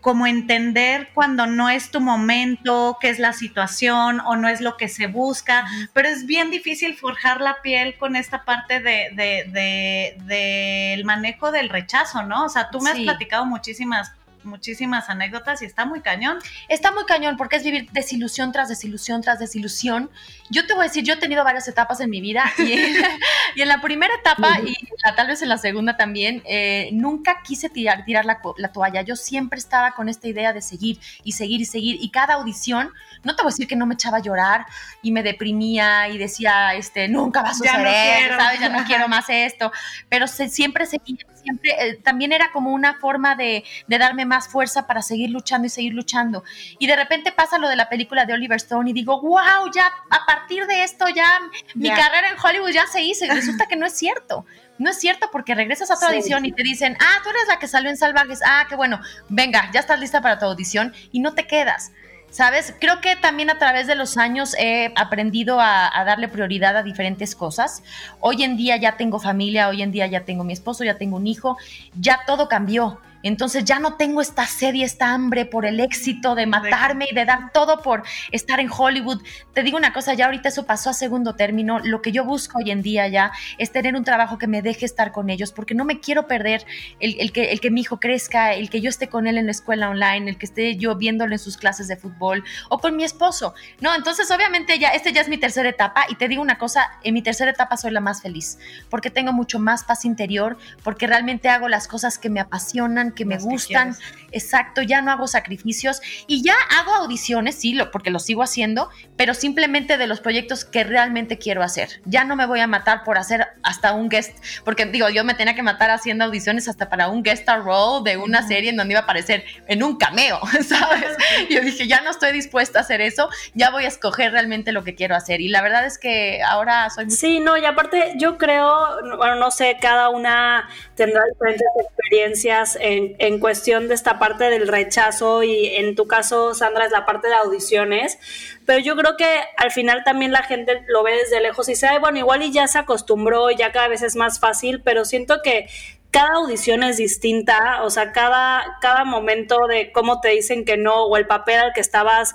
como 0.07 0.25
entender 0.25 1.09
cuando 1.13 1.47
no 1.47 1.69
es 1.69 1.91
tu 1.91 1.99
momento, 1.99 2.97
qué 3.01 3.09
es 3.09 3.19
la 3.19 3.33
situación 3.33 4.21
o 4.21 4.37
no 4.37 4.47
es 4.47 4.61
lo 4.61 4.77
que 4.77 4.87
se 4.87 5.07
busca, 5.07 5.67
pero 5.91 6.07
es 6.07 6.25
bien 6.25 6.49
difícil 6.49 6.95
forjar 6.95 7.41
la 7.41 7.61
piel 7.61 7.97
con 7.97 8.15
esta 8.15 8.45
parte 8.45 8.79
de, 8.79 10.15
del 10.23 11.03
manejo 11.03 11.51
del 11.51 11.67
rechazo, 11.67 12.23
¿no? 12.23 12.45
O 12.45 12.47
sea, 12.47 12.69
tú 12.69 12.79
me 12.79 12.91
has 12.91 12.99
platicado 12.99 13.45
muchísimas 13.45 14.13
muchísimas 14.47 15.09
anécdotas 15.09 15.61
y 15.61 15.65
está 15.65 15.85
muy 15.85 16.01
cañón. 16.01 16.39
Está 16.67 16.91
muy 16.91 17.05
cañón 17.05 17.37
porque 17.37 17.57
es 17.57 17.63
vivir 17.63 17.89
desilusión 17.91 18.51
tras 18.51 18.69
desilusión 18.69 19.21
tras 19.21 19.39
desilusión. 19.39 20.09
Yo 20.49 20.65
te 20.65 20.73
voy 20.73 20.85
a 20.85 20.87
decir, 20.87 21.03
yo 21.03 21.13
he 21.13 21.17
tenido 21.17 21.43
varias 21.43 21.67
etapas 21.67 21.99
en 21.99 22.09
mi 22.09 22.21
vida 22.21 22.43
y, 22.57 22.73
en, 22.73 22.95
la 23.67 23.81
primera 23.81 24.13
etapa 24.15 24.59
y 24.61 24.75
tal 25.15 25.27
vez 25.27 25.41
en 25.41 25.49
la 25.49 25.57
segunda 25.57 25.97
también, 25.97 26.41
eh, 26.45 26.89
nunca 26.93 27.41
quise 27.43 27.69
tirar, 27.69 28.05
tirar 28.05 28.25
la, 28.25 28.39
toalla. 28.71 29.01
Yo 29.01 29.15
siempre 29.15 29.59
estaba 29.59 29.91
con 29.91 30.09
esta 30.09 30.27
idea 30.27 30.53
de 30.53 30.61
seguir 30.61 30.99
y 31.23 31.33
seguir 31.33 31.61
y 31.61 31.65
seguir 31.65 31.97
y 32.01 32.09
cada 32.09 32.35
audición, 32.35 32.91
no 33.23 33.35
te 33.35 33.43
voy 33.43 33.49
a 33.49 33.53
decir 33.53 33.67
que 33.67 33.75
no 33.75 33.85
me 33.85 33.95
echaba 33.95 34.17
a 34.17 34.21
llorar 34.21 34.65
y 35.01 35.11
me 35.11 35.23
deprimía 35.23 36.09
y 36.09 36.17
decía, 36.17 36.73
este, 36.75 37.07
nunca 37.07 37.41
va 37.41 37.49
a 37.49 37.53
suceder, 37.53 38.35
¿sabes? 38.37 38.59
Ya 38.59 38.69
no 38.69 38.83
quiero 38.87 39.07
más 39.07 39.25
esto, 39.29 39.71
pero 40.09 40.27
se, 40.27 40.49
siempre 40.49 40.85
seguía 40.85 41.25
siempre, 41.47 41.71
eh, 41.79 41.99
también 42.03 42.33
era 42.33 42.51
como 42.51 42.73
una 42.73 42.95
forma 42.95 43.35
de, 43.35 43.63
de, 43.87 43.97
darme 43.97 44.25
más 44.25 44.49
fuerza 44.49 44.85
para 44.85 45.01
seguir 45.01 45.29
luchando 45.29 45.67
y 45.67 45.69
seguir 45.69 45.93
luchando. 45.93 46.43
Y 46.77 46.87
de 46.87 46.95
repente 46.95 47.31
pasa 47.31 47.57
lo 47.57 47.69
de 47.69 47.75
la 47.75 47.87
película 47.87 48.25
de 48.25 48.33
Oliver 48.33 48.57
Stone 48.57 48.89
y 48.89 48.93
digo, 48.93 49.21
wow, 49.21 49.71
ya 49.73 49.91
a 50.09 50.25
partir 50.25 50.67
de 50.67 50.83
esto 50.83 51.07
ya 51.07 51.39
mi 51.73 51.89
carrera 51.89 52.29
en 52.29 52.37
Hollywood 52.43 52.71
ya 52.71 52.85
se 52.87 53.01
hizo 53.01 53.25
y 53.25 53.29
resulta 53.29 53.65
que 53.65 53.75
no 53.75 53.85
es 53.85 53.93
cierto. 53.93 54.45
No 54.77 54.89
es 54.91 54.99
cierto 54.99 55.29
porque 55.31 55.55
regresas 55.55 55.89
a 55.89 55.99
tu 55.99 56.05
audición 56.05 56.45
y 56.45 56.51
te 56.51 56.63
dicen, 56.63 56.97
ah, 56.99 57.19
tú 57.23 57.29
eres 57.29 57.47
la 57.47 57.57
que 57.57 57.67
salió 57.67 57.89
en 57.89 57.97
Salvajes, 57.97 58.41
ah, 58.45 58.65
qué 58.69 58.75
bueno, 58.75 58.99
venga, 59.29 59.71
ya 59.71 59.79
estás 59.79 59.99
lista 59.99 60.21
para 60.21 60.37
tu 60.37 60.45
audición 60.45 60.93
y 61.11 61.19
no 61.19 61.33
te 61.33 61.47
quedas. 61.47 61.91
¿Sabes? 62.29 62.73
Creo 62.79 62.99
que 63.01 63.15
también 63.15 63.49
a 63.49 63.57
través 63.57 63.87
de 63.87 63.95
los 63.95 64.17
años 64.17 64.53
he 64.59 64.91
aprendido 64.95 65.59
a, 65.59 65.91
darle 66.05 66.27
prioridad 66.27 66.75
a 66.77 66.83
diferentes 66.83 67.35
cosas. 67.35 67.83
Hoy 68.19 68.43
en 68.43 68.57
día 68.57 68.77
ya 68.77 68.97
tengo 68.97 69.19
familia, 69.19 69.69
hoy 69.69 69.81
en 69.81 69.91
día 69.91 70.07
ya 70.07 70.25
tengo 70.25 70.43
mi 70.43 70.53
esposo, 70.53 70.83
ya 70.83 70.97
tengo 70.97 71.17
un 71.17 71.25
hijo, 71.25 71.57
ya 71.99 72.19
todo 72.27 72.47
cambió. 72.47 72.99
Entonces 73.27 73.65
ya 73.65 73.79
no 73.79 73.95
tengo 73.95 74.21
esta 74.21 74.45
sed 74.45 74.73
y 74.73 74.83
esta 74.83 75.13
hambre 75.13 75.45
por 75.45 75.65
el 75.65 75.79
éxito 75.79 76.35
de 76.35 76.45
matarme 76.45 77.07
y 77.11 77.15
de 77.15 77.25
dar 77.25 77.51
todo 77.51 77.81
por 77.81 78.03
estar 78.31 78.59
en 78.59 78.69
Hollywood. 78.71 79.21
Te 79.53 79.63
digo 79.63 79.77
una 79.77 79.93
cosa, 79.93 80.13
ya 80.13 80.25
ahorita 80.25 80.49
eso 80.49 80.65
pasó 80.65 80.89
a 80.89 80.93
segundo 80.93 81.35
término. 81.35 81.79
Lo 81.79 82.01
que 82.01 82.11
yo 82.11 82.23
busco 82.23 82.59
hoy 82.59 82.71
en 82.71 82.81
día 82.81 83.07
ya 83.07 83.31
es 83.57 83.71
tener 83.71 83.95
un 83.95 84.03
trabajo 84.03 84.37
que 84.37 84.47
me 84.47 84.61
deje 84.61 84.85
estar 84.85 85.11
con 85.11 85.29
ellos, 85.29 85.51
porque 85.51 85.75
no 85.75 85.85
me 85.85 85.99
quiero 85.99 86.27
perder 86.27 86.65
el, 86.99 87.31
que, 87.31 87.51
el 87.51 87.59
que 87.59 87.71
mi 87.71 87.81
hijo 87.81 87.99
crezca, 87.99 88.53
el 88.53 88.69
que 88.69 88.81
yo 88.81 88.89
esté 88.89 89.09
con 89.09 89.27
él 89.27 89.37
en 89.37 89.45
la 89.45 89.51
escuela 89.51 89.89
online, 89.89 90.29
el 90.29 90.37
que 90.37 90.45
esté 90.45 90.77
yo 90.77 90.95
viéndolo 90.95 91.33
en 91.33 91.39
sus 91.39 91.57
clases 91.57 91.87
de 91.87 91.97
fútbol 91.97 92.43
o 92.69 92.79
con 92.79 92.95
mi 92.95 93.03
esposo. 93.03 93.53
No, 93.81 93.93
entonces 93.93 94.29
obviamente 94.31 94.79
ya, 94.79 94.89
este 94.89 95.11
ya 95.11 95.21
es 95.21 95.29
mi 95.29 95.37
tercera 95.37 95.69
etapa 95.69 96.05
y 96.09 96.15
te 96.15 96.27
digo 96.27 96.41
una 96.41 96.57
cosa, 96.57 96.91
en 97.03 97.13
mi 97.13 97.21
tercera 97.21 97.51
etapa 97.51 97.77
soy 97.77 97.91
la 97.91 97.99
más 97.99 98.21
feliz, 98.21 98.57
porque 98.89 99.09
tengo 99.09 99.33
mucho 99.33 99.59
más 99.59 99.83
paz 99.83 100.05
interior, 100.05 100.57
porque 100.83 101.07
realmente 101.07 101.49
hago 101.49 101.67
las 101.67 101.87
cosas 101.87 102.17
que 102.17 102.29
me 102.29 102.39
apasionan 102.39 103.11
que 103.17 103.25
me 103.25 103.37
gustan. 103.37 103.97
Exacto, 104.31 104.81
ya 104.81 105.01
no 105.01 105.11
hago 105.11 105.27
sacrificios 105.27 106.01
y 106.27 106.43
ya 106.43 106.53
hago 106.77 106.93
audiciones, 106.93 107.55
sí, 107.55 107.73
lo, 107.73 107.91
porque 107.91 108.11
lo 108.11 108.19
sigo 108.19 108.43
haciendo, 108.43 108.89
pero 109.15 109.33
simplemente 109.33 109.97
de 109.97 110.05
los 110.05 110.19
proyectos 110.19 110.65
que 110.65 110.83
realmente 110.83 111.37
quiero 111.37 111.63
hacer. 111.63 112.01
Ya 112.05 112.23
no 112.23 112.35
me 112.35 112.45
voy 112.45 112.59
a 112.59 112.67
matar 112.67 113.03
por 113.03 113.17
hacer 113.17 113.47
hasta 113.63 113.93
un 113.93 114.09
guest, 114.09 114.37
porque 114.63 114.85
digo, 114.85 115.09
yo 115.09 115.23
me 115.23 115.33
tenía 115.33 115.55
que 115.55 115.63
matar 115.63 115.89
haciendo 115.89 116.25
audiciones 116.25 116.67
hasta 116.67 116.89
para 116.89 117.07
un 117.07 117.23
guest 117.23 117.41
star 117.41 117.63
role 117.63 118.09
de 118.09 118.17
una 118.17 118.45
serie 118.45 118.69
en 118.69 118.77
donde 118.77 118.93
iba 118.93 118.99
a 118.99 119.03
aparecer 119.03 119.45
en 119.67 119.81
un 119.81 119.97
cameo, 119.97 120.39
¿sabes? 120.67 121.17
Yo 121.49 121.61
dije, 121.61 121.87
ya 121.87 122.01
no 122.01 122.11
estoy 122.11 122.31
dispuesta 122.31 122.79
a 122.79 122.81
hacer 122.81 123.01
eso, 123.01 123.29
ya 123.53 123.71
voy 123.71 123.85
a 123.85 123.87
escoger 123.87 124.33
realmente 124.33 124.71
lo 124.71 124.83
que 124.83 124.95
quiero 124.95 125.15
hacer. 125.15 125.41
Y 125.41 125.47
la 125.47 125.61
verdad 125.61 125.85
es 125.85 125.97
que 125.97 126.41
ahora 126.43 126.89
soy 126.89 127.09
Sí, 127.09 127.39
no, 127.39 127.57
y 127.57 127.65
aparte 127.65 128.13
yo 128.17 128.37
creo, 128.37 128.75
bueno, 129.17 129.35
no 129.35 129.51
sé, 129.51 129.77
cada 129.81 130.09
una 130.09 130.67
tendrá 130.95 131.21
diferentes 131.31 131.67
experiencias 131.79 132.77
en, 133.17 133.39
cuestión 133.39 133.87
de 133.87 133.93
esta 133.93 134.19
parte 134.19 134.45
del 134.45 134.67
rechazo 134.67 135.43
y 135.43 135.67
en 135.75 135.95
tu 135.95 136.07
caso, 136.07 136.53
Sandra, 136.53 136.85
es 136.85 136.91
la 136.91 137.05
parte 137.05 137.27
de 137.27 137.35
audiciones, 137.35 138.17
pero 138.65 138.79
yo 138.79 138.95
creo 138.95 139.15
que 139.17 139.41
al 139.57 139.71
final 139.71 140.03
también 140.03 140.31
la 140.31 140.43
gente 140.43 140.83
lo 140.87 141.03
ve 141.03 141.13
desde 141.13 141.39
lejos 141.39 141.67
y 141.69 141.73
dice, 141.73 141.87
Ay, 141.87 141.99
bueno, 141.99 142.17
igual 142.17 142.43
y 142.43 142.51
ya 142.51 142.67
se 142.67 142.79
acostumbró, 142.79 143.51
ya 143.51 143.71
cada 143.71 143.87
vez 143.87 144.01
es 144.01 144.15
más 144.15 144.39
fácil, 144.39 144.81
pero 144.83 145.05
siento 145.05 145.41
que 145.43 145.67
cada 146.11 146.35
audición 146.35 146.83
es 146.83 146.97
distinta, 146.97 147.83
o 147.83 147.89
sea, 147.89 148.11
cada, 148.11 148.77
cada 148.81 149.03
momento 149.03 149.67
de 149.67 149.91
cómo 149.91 150.21
te 150.21 150.29
dicen 150.29 150.63
que 150.63 150.77
no 150.77 151.03
o 151.03 151.17
el 151.17 151.27
papel 151.27 151.59
al 151.59 151.73
que 151.73 151.81
estabas, 151.81 152.33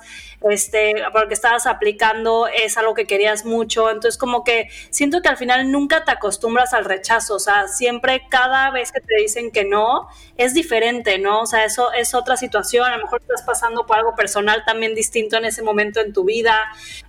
este, 0.50 0.94
por 1.10 1.22
el 1.22 1.28
que 1.28 1.34
estabas 1.34 1.66
aplicando 1.66 2.46
es 2.48 2.76
algo 2.76 2.94
que 2.94 3.06
querías 3.06 3.44
mucho, 3.44 3.90
entonces 3.90 4.18
como 4.18 4.44
que 4.44 4.68
siento 4.90 5.22
que 5.22 5.28
al 5.28 5.38
final 5.38 5.70
nunca 5.70 6.04
te 6.04 6.10
acostumbras 6.10 6.74
al 6.74 6.84
rechazo, 6.84 7.36
o 7.36 7.38
sea, 7.38 7.66
siempre 7.66 8.26
cada 8.28 8.70
vez 8.70 8.92
que 8.92 9.00
te 9.00 9.16
dicen 9.16 9.50
que 9.50 9.64
no 9.64 10.06
es 10.36 10.52
diferente, 10.52 11.18
¿no? 11.18 11.40
O 11.40 11.46
sea, 11.46 11.64
eso 11.64 11.92
es 11.92 12.14
otra 12.14 12.36
situación, 12.36 12.86
a 12.86 12.96
lo 12.96 13.04
mejor 13.04 13.22
estás 13.22 13.42
pasando 13.42 13.86
por 13.86 13.96
algo 13.96 14.14
personal 14.14 14.64
también 14.66 14.94
distinto 14.94 15.38
en 15.38 15.46
ese 15.46 15.62
momento 15.62 16.00
en 16.00 16.12
tu 16.12 16.24
vida, 16.24 16.56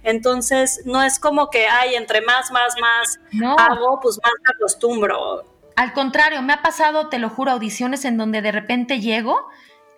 entonces 0.03 0.82
no 0.86 1.03
es 1.03 1.20
como 1.20 1.50
que, 1.50 1.67
ay, 1.67 1.96
entre 1.96 2.22
más, 2.22 2.51
más, 2.51 2.75
más 2.79 3.20
hago, 3.60 4.00
pues 4.01 4.17
más 4.24 4.32
me 4.43 4.51
acostumbro 4.55 5.52
al 5.75 5.93
contrario, 5.93 6.41
me 6.41 6.53
ha 6.53 6.61
pasado, 6.61 7.09
te 7.09 7.19
lo 7.19 7.29
juro, 7.29 7.51
audiciones 7.51 8.05
en 8.05 8.17
donde 8.17 8.41
de 8.41 8.51
repente 8.51 8.99
llego 8.99 9.47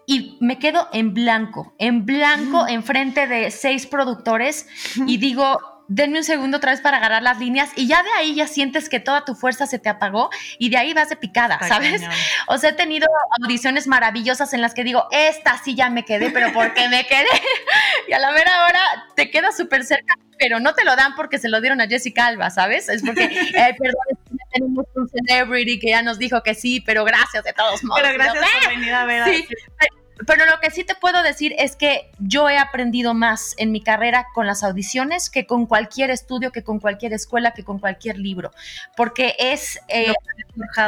y 0.05 0.37
me 0.39 0.59
quedo 0.59 0.87
en 0.93 1.13
blanco, 1.13 1.73
en 1.77 2.05
blanco, 2.05 2.65
mm. 2.65 2.69
enfrente 2.69 3.27
de 3.27 3.51
seis 3.51 3.87
productores 3.87 4.67
y 5.07 5.17
digo, 5.17 5.75
denme 5.87 6.19
un 6.19 6.23
segundo 6.23 6.57
otra 6.57 6.71
vez 6.71 6.81
para 6.81 6.97
agarrar 6.97 7.21
las 7.21 7.39
líneas 7.39 7.69
y 7.75 7.87
ya 7.87 8.01
de 8.03 8.09
ahí 8.17 8.35
ya 8.35 8.47
sientes 8.47 8.89
que 8.89 8.99
toda 8.99 9.25
tu 9.25 9.35
fuerza 9.35 9.67
se 9.67 9.79
te 9.79 9.89
apagó 9.89 10.29
y 10.57 10.69
de 10.69 10.77
ahí 10.77 10.93
vas 10.93 11.09
de 11.09 11.15
picada, 11.15 11.59
¿sabes? 11.67 12.01
O 12.47 12.57
sea, 12.57 12.71
he 12.71 12.73
tenido 12.73 13.07
audiciones 13.41 13.87
maravillosas 13.87 14.53
en 14.53 14.61
las 14.61 14.73
que 14.73 14.83
digo, 14.83 15.05
esta 15.11 15.61
sí 15.63 15.75
ya 15.75 15.89
me 15.89 16.03
quedé, 16.03 16.31
pero 16.31 16.51
¿por 16.53 16.73
qué 16.73 16.87
me 16.89 17.05
quedé? 17.05 17.25
y 18.07 18.13
a 18.13 18.19
la 18.19 18.31
mera 18.31 18.65
hora 18.65 18.79
te 19.15 19.29
quedas 19.29 19.57
súper 19.57 19.83
cerca, 19.83 20.15
pero 20.39 20.59
no 20.59 20.73
te 20.73 20.83
lo 20.83 20.95
dan 20.95 21.15
porque 21.15 21.37
se 21.37 21.49
lo 21.49 21.61
dieron 21.61 21.81
a 21.81 21.87
Jessica 21.87 22.25
Alba, 22.25 22.49
¿sabes? 22.49 22.89
Es 22.89 23.03
porque, 23.03 23.23
eh, 23.25 23.75
perdón, 23.77 24.19
tenemos 24.55 24.85
un 24.95 25.09
celebrity 25.09 25.79
que 25.79 25.89
ya 25.89 26.01
nos 26.01 26.17
dijo 26.17 26.41
que 26.41 26.55
sí, 26.55 26.81
pero 26.81 27.03
gracias 27.03 27.43
de 27.43 27.53
todos 27.53 27.83
modos. 27.83 28.01
Pero 28.01 28.13
gracias 28.13 28.45
por 28.61 28.69
venir 28.69 28.93
a 28.93 29.05
ver. 29.05 29.23
Sí, 29.25 29.47
pero 30.25 30.45
lo 30.45 30.59
que 30.61 30.71
sí 30.71 30.83
te 30.85 30.95
puedo 30.95 31.21
decir 31.23 31.53
es 31.57 31.75
que 31.75 32.09
yo 32.19 32.49
he 32.49 32.57
aprendido 32.57 33.13
más 33.13 33.53
en 33.57 33.71
mi 33.71 33.81
carrera 33.81 34.27
con 34.33 34.47
las 34.47 34.63
audiciones 34.63 35.29
que 35.29 35.45
con 35.45 35.65
cualquier 35.65 36.09
estudio, 36.09 36.51
que 36.51 36.63
con 36.63 36.79
cualquier 36.79 37.11
escuela, 37.13 37.51
que 37.51 37.65
con 37.65 37.79
cualquier 37.79 38.17
libro, 38.17 38.51
porque 38.95 39.35
es 39.37 39.77
eh, 39.89 40.13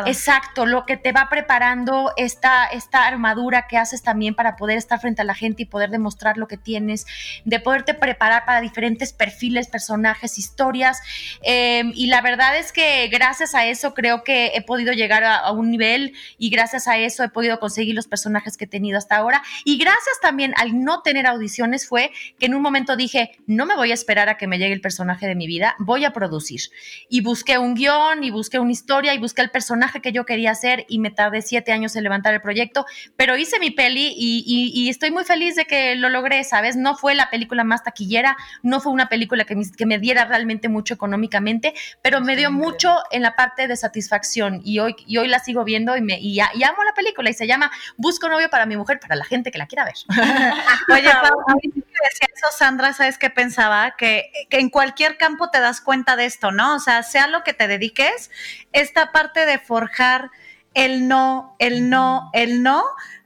exacto 0.06 0.66
lo 0.66 0.86
que 0.86 0.96
te 0.96 1.12
va 1.12 1.28
preparando 1.30 2.14
esta, 2.16 2.68
esta 2.68 3.06
armadura 3.06 3.68
que 3.68 3.78
haces 3.78 4.02
también 4.02 4.34
para 4.34 4.56
poder 4.56 4.78
estar 4.78 5.00
frente 5.00 5.22
a 5.22 5.26
la 5.26 5.36
gente 5.36 5.64
y 5.64 5.66
poder 5.66 5.90
demostrar 5.90 6.38
lo 6.38 6.48
que 6.48 6.58
tienes, 6.58 7.06
de 7.44 7.60
poderte 7.60 7.94
preparar 7.94 8.46
para 8.46 8.62
diferentes 8.62 9.12
perfiles, 9.12 9.68
personajes, 9.68 10.38
historias. 10.38 11.02
Em, 11.42 11.92
y 11.96 12.08
la 12.08 12.22
verdad 12.22 12.58
es 12.58 12.72
que 12.72 13.08
gracias 13.10 13.56
a 13.56 13.66
eso 13.66 13.94
creo 13.94 14.24
que 14.24 14.52
he 14.56 14.62
podido 14.62 14.94
llegar 14.94 15.26
a, 15.26 15.36
a 15.36 15.52
un 15.52 15.70
nivel 15.70 16.14
y 16.38 16.50
gracias 16.50 16.88
a 16.88 16.98
eso 16.98 17.24
he 17.24 17.30
podido 17.30 17.60
conseguir 17.60 17.94
los 17.94 18.08
personajes 18.08 18.56
que 18.56 18.66
he 18.66 18.68
tenido 18.68 18.98
hasta 18.98 19.17
ahora. 19.18 19.44
Y 19.66 19.78
gracias 19.78 20.20
también 20.22 20.54
al 20.58 20.84
no 20.84 21.02
tener 21.02 21.28
audiciones 21.28 21.88
fue 21.88 22.12
que 22.40 22.46
en 22.46 22.56
un 22.56 22.62
momento 22.62 22.96
dije, 22.96 23.32
no 23.46 23.66
me 23.66 23.76
voy 23.76 23.92
a 23.92 23.94
esperar 23.94 24.30
a 24.30 24.38
que 24.38 24.48
me 24.48 24.58
llegue 24.58 24.74
el 24.74 24.82
personaje 24.82 25.28
de 25.28 25.36
mi 25.36 25.48
vida, 25.48 25.76
voy 25.80 26.06
a 26.06 26.12
producir. 26.12 26.62
Y 27.10 27.22
busqué 27.22 27.58
un 27.58 27.76
guion 27.76 28.24
y 28.24 28.32
busqué 28.32 28.60
una 28.60 28.72
historia 28.72 29.14
y 29.14 29.18
busqué 29.18 29.42
el 29.42 29.50
personaje 29.50 30.02
que 30.02 30.12
yo 30.12 30.26
quería 30.26 30.52
hacer 30.52 30.86
y 30.88 31.00
me 31.00 31.12
tardé 31.12 31.42
siete 31.42 31.72
años 31.72 31.96
en 31.96 32.04
levantar 32.04 32.34
el 32.34 32.42
proyecto, 32.42 32.86
pero 33.16 33.38
hice 33.38 33.60
mi 33.60 33.72
peli 33.72 34.14
y, 34.16 34.88
estoy 34.90 35.12
muy 35.12 35.26
feliz 35.26 35.56
de 35.56 35.66
que 35.66 35.96
lo 35.96 36.10
logré, 36.10 36.44
¿sabes? 36.44 36.76
No 36.76 36.96
fue 36.96 37.14
la 37.14 37.30
película 37.30 37.64
más 37.64 37.84
taquillera, 37.84 38.38
no 38.64 38.80
fue 38.80 38.92
una 38.92 39.10
película 39.10 39.44
que 39.44 39.56
me, 39.56 39.70
que 39.70 39.86
me 39.86 40.00
diera 40.00 40.26
realmente 40.26 40.70
mucho 40.70 40.94
económicamente, 40.94 41.74
pero 42.02 42.22
me 42.22 42.36
dio 42.36 42.52
mucho 42.52 42.98
en 43.12 43.22
la 43.22 43.36
parte 43.36 43.68
de 43.68 43.76
satisfacción 43.76 44.62
y 44.64 44.80
hoy, 44.80 44.96
y 45.06 45.18
hoy 45.18 45.28
la 45.28 45.40
sigo 45.40 45.64
viendo 45.64 45.96
y, 45.98 46.02
me, 46.02 46.20
y, 46.20 46.38
y 46.38 46.64
amo 46.64 46.84
la 46.84 46.94
película 46.96 47.30
y 47.30 47.34
se 47.34 47.48
llama 47.48 47.72
Busco 47.98 48.30
novio 48.30 48.50
para 48.50 48.66
mi 48.66 48.78
mujer, 48.78 49.00
para 49.08 49.20
la 49.20 49.26
gente 49.26 49.52
que 49.52 49.58
la 49.58 49.68
quiera 49.68 49.86
ver. 49.86 49.96
Oye, 50.94 51.10
Pau, 51.22 51.40
a 51.48 51.56
mí 51.56 51.72
decía 51.74 52.28
eso, 52.34 52.48
Sandra, 52.56 52.94
¿sabes 52.94 53.18
qué 53.18 53.30
pensaba? 53.30 53.96
Que, 53.98 54.32
que, 54.50 54.60
en 54.60 54.70
cualquier 54.70 55.18
campo 55.18 55.50
te 55.50 55.60
das 55.60 55.82
cuenta 55.82 56.16
de 56.16 56.26
esto, 56.26 56.52
¿no? 56.52 56.76
O 56.76 56.80
sea, 56.80 57.04
sea 57.04 57.28
lo 57.28 57.44
que 57.44 57.54
te 57.54 57.68
dediques, 57.68 58.32
esta 58.74 59.12
parte 59.12 59.46
de 59.46 59.60
forjar 59.60 60.30
el 60.74 61.08
no, 61.08 61.56
el 61.60 61.90
no, 61.90 62.30
el 62.34 62.62
no, 62.62 62.84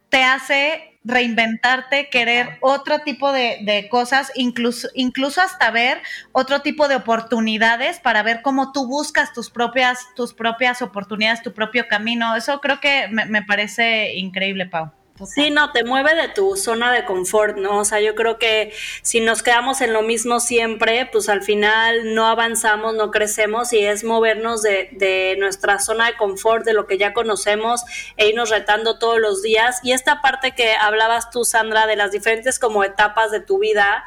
te 0.09 0.23
hace 0.23 0.91
reinventarte, 1.03 2.09
querer 2.09 2.57
otro 2.61 2.99
tipo 2.99 3.31
de, 3.31 3.87
cosas, 3.89 4.31
incluso, 4.35 4.87
incluso 4.93 5.41
hasta 5.41 5.71
ver 5.71 6.01
otro 6.31 6.61
tipo 6.61 6.87
de 6.87 6.95
oportunidades 6.95 7.99
para 7.99 8.21
ver 8.23 8.41
cómo 8.41 8.71
tú 8.71 8.87
buscas 8.87 9.33
tus 9.33 9.49
propias, 9.49 10.07
tus 10.15 10.33
propias 10.33 10.81
oportunidades, 10.81 11.41
tu 11.41 11.53
propio 11.53 11.87
camino. 11.87 12.35
Eso 12.35 12.59
creo 12.61 12.79
que 12.79 13.07
me, 13.09 13.25
me 13.25 13.41
parece 13.41 14.15
increíble, 14.15 14.67
Pau. 14.67 14.91
Sí, 15.27 15.49
no, 15.49 15.71
te 15.71 15.83
mueve 15.83 16.15
de 16.15 16.29
tu 16.29 16.55
zona 16.55 16.91
de 16.91 17.05
confort, 17.05 17.57
¿no? 17.57 17.79
O 17.79 17.85
sea, 17.85 17.99
yo 17.99 18.15
creo 18.15 18.37
que 18.37 18.73
si 19.01 19.19
nos 19.19 19.43
quedamos 19.43 19.81
en 19.81 19.93
lo 19.93 20.01
mismo 20.01 20.39
siempre, 20.39 21.07
pues 21.11 21.29
al 21.29 21.43
final 21.43 22.15
no 22.15 22.27
avanzamos, 22.27 22.95
no 22.95 23.11
crecemos 23.11 23.73
y 23.73 23.85
es 23.85 24.03
movernos 24.03 24.61
de, 24.61 24.89
de 24.93 25.35
nuestra 25.37 25.79
zona 25.79 26.07
de 26.07 26.17
confort, 26.17 26.65
de 26.65 26.73
lo 26.73 26.87
que 26.87 26.97
ya 26.97 27.13
conocemos 27.13 27.81
e 28.17 28.29
irnos 28.29 28.49
retando 28.49 28.99
todos 28.99 29.19
los 29.19 29.41
días. 29.41 29.79
Y 29.83 29.91
esta 29.91 30.21
parte 30.21 30.51
que 30.51 30.73
hablabas 30.73 31.29
tú, 31.29 31.45
Sandra, 31.45 31.87
de 31.87 31.95
las 31.95 32.11
diferentes 32.11 32.59
como 32.59 32.83
etapas 32.83 33.31
de 33.31 33.39
tu 33.39 33.59
vida, 33.59 34.05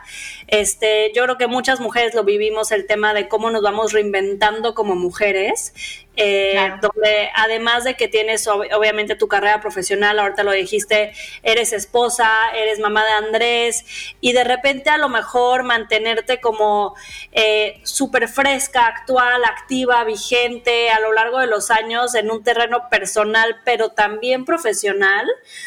este, 0.48 1.12
yo 1.14 1.24
creo 1.24 1.36
que 1.38 1.46
muchas 1.46 1.80
mujeres 1.80 2.14
lo 2.14 2.24
vivimos, 2.24 2.72
el 2.72 2.86
tema 2.86 3.14
de 3.14 3.28
cómo 3.28 3.50
nos 3.50 3.62
vamos 3.62 3.92
reinventando 3.92 4.74
como 4.74 4.94
mujeres 4.94 5.72
eh, 6.16 6.74
donde 6.80 7.30
además 7.34 7.84
de 7.84 7.94
que 7.94 8.08
tienes 8.08 8.46
obviamente 8.46 9.16
tu 9.16 9.28
carrera 9.28 9.60
profesional, 9.60 10.18
ahorita 10.18 10.44
lo 10.44 10.52
dijiste, 10.52 11.12
eres 11.42 11.72
esposa, 11.72 12.30
eres 12.54 12.78
mamá 12.78 13.04
de 13.04 13.12
Andrés, 13.12 13.84
y 14.20 14.32
de 14.32 14.44
repente 14.44 14.90
a 14.90 14.98
lo 14.98 15.08
mejor 15.08 15.64
mantenerte 15.64 16.40
como 16.40 16.94
eh, 17.32 17.80
súper 17.82 18.28
fresca, 18.28 18.86
actual, 18.86 19.44
activa, 19.44 20.04
vigente 20.04 20.90
a 20.90 21.00
lo 21.00 21.12
largo 21.12 21.38
de 21.38 21.46
los 21.46 21.70
años 21.70 22.14
en 22.14 22.30
un 22.30 22.42
terreno 22.44 22.88
personal, 22.90 23.60
pero 23.64 23.90
también 23.90 24.44
profesional. 24.44 25.26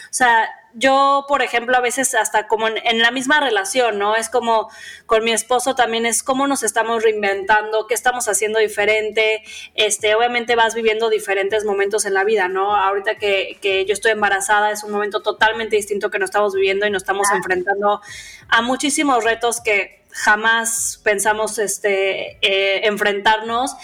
O 0.10 0.14
sea, 0.14 0.50
yo, 0.78 1.26
por 1.28 1.42
ejemplo, 1.42 1.76
a 1.76 1.82
veces 1.82 2.14
hasta 2.14 2.48
como 2.48 2.68
en, 2.68 3.00
la 3.00 3.10
misma 3.10 3.40
relación, 3.40 3.98
¿no? 3.98 4.16
Es 4.16 4.30
como 4.30 4.70
con 5.08 5.24
mi 5.24 5.32
esposo 5.32 5.74
también 5.74 6.06
es 6.06 6.22
cómo 6.22 6.46
nos 6.46 6.62
estamos 6.62 7.02
reinventando, 7.02 7.88
qué 7.88 7.96
estamos 7.96 8.28
haciendo 8.28 8.60
diferente. 8.60 9.42
Este, 9.74 10.14
obviamente 10.14 10.56
vas 10.56 10.76
viviendo 10.76 11.10
diferentes 11.10 11.66
momentos 11.66 12.06
en 12.06 12.14
la 12.14 12.24
vida, 12.24 12.48
¿no? 12.48 12.76
Ahorita 12.76 13.16
que, 13.16 13.58
que 13.60 13.86
yo 13.86 13.94
estoy 13.94 14.12
embarazada 14.12 14.70
es 14.70 14.84
un 14.84 14.92
momento 14.92 15.24
totalmente 15.24 15.76
distinto 15.76 16.12
que 16.12 16.20
nos 16.20 16.30
estamos 16.30 16.54
viviendo 16.54 16.86
y 16.86 16.92
nos 16.92 17.02
estamos 17.02 17.28
enfrentando 17.32 18.00
a 18.48 18.62
muchísimos 18.62 19.24
retos 19.24 19.62
que 19.62 19.98
jamás 20.18 21.00
pensamos 21.04 21.60
este, 21.60 22.38
eh, 22.42 22.88
enfrentarnos. 22.88 23.76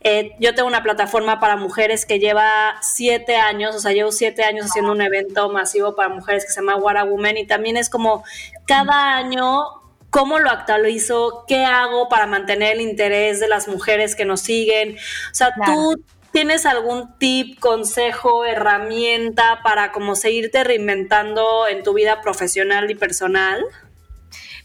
Eh, 0.00 0.32
yo 0.40 0.54
tengo 0.54 0.66
una 0.66 0.82
plataforma 0.82 1.38
para 1.38 1.56
mujeres 1.56 2.06
que 2.06 2.18
lleva 2.18 2.76
siete 2.80 3.36
años, 3.36 3.76
o 3.76 3.78
sea, 3.78 3.92
llevo 3.92 4.10
siete 4.10 4.42
años 4.42 4.66
haciendo 4.66 4.90
un 4.90 5.02
evento 5.02 5.50
masivo 5.50 5.94
para 5.94 6.08
mujeres 6.08 6.44
que 6.44 6.50
se 6.50 6.60
llama 6.60 6.76
What 6.76 6.96
a 6.96 7.04
Woman 7.04 7.36
y 7.36 7.46
también 7.46 7.76
es 7.76 7.90
como 7.90 8.24
cada 8.66 9.16
año 9.16 9.64
cómo 10.10 10.38
lo 10.38 10.50
actualizo, 10.50 11.44
qué 11.46 11.64
hago 11.64 12.08
para 12.08 12.26
mantener 12.26 12.76
el 12.76 12.80
interés 12.80 13.38
de 13.38 13.48
las 13.48 13.68
mujeres 13.68 14.16
que 14.16 14.24
nos 14.24 14.40
siguen. 14.40 14.96
O 14.96 15.34
sea, 15.34 15.54
tú 15.64 16.02
tienes 16.32 16.64
algún 16.64 17.16
tip, 17.18 17.60
consejo, 17.60 18.44
herramienta 18.46 19.60
para 19.62 19.92
como 19.92 20.16
seguirte 20.16 20.64
reinventando 20.64 21.68
en 21.68 21.82
tu 21.82 21.92
vida 21.92 22.22
profesional 22.22 22.90
y 22.90 22.94
personal. 22.94 23.62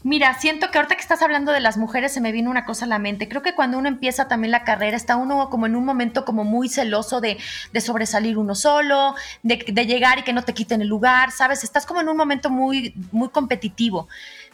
Mira, 0.08 0.32
siento 0.40 0.70
que 0.70 0.78
ahorita 0.78 0.94
que 0.94 1.02
estás 1.02 1.20
hablando 1.20 1.52
de 1.52 1.60
las 1.60 1.76
mujeres 1.76 2.12
se 2.12 2.22
me 2.22 2.32
vino 2.32 2.50
una 2.50 2.64
cosa 2.64 2.86
a 2.86 2.88
la 2.88 2.98
mente. 2.98 3.28
Creo 3.28 3.42
que 3.42 3.54
cuando 3.54 3.76
uno 3.76 3.88
empieza 3.88 4.26
también 4.26 4.52
la 4.52 4.64
carrera 4.64 4.96
está 4.96 5.16
uno 5.16 5.50
como 5.50 5.66
en 5.66 5.76
un 5.76 5.84
momento 5.84 6.24
como 6.24 6.44
muy 6.44 6.70
celoso 6.70 7.20
de, 7.20 7.36
sobresalir 7.78 8.38
uno 8.38 8.54
solo, 8.54 9.14
de, 9.42 9.62
de, 9.68 9.84
llegar 9.84 10.18
y 10.18 10.22
que 10.22 10.32
no 10.32 10.44
te 10.44 10.54
quiten 10.54 10.80
el 10.80 10.88
lugar, 10.88 11.30
¿sabes? 11.30 11.62
Estás 11.62 11.84
como 11.84 12.00
en 12.00 12.08
un 12.08 12.16
momento 12.16 12.48
muy, 12.48 12.94
muy 13.12 13.28
competitivo 13.28 14.08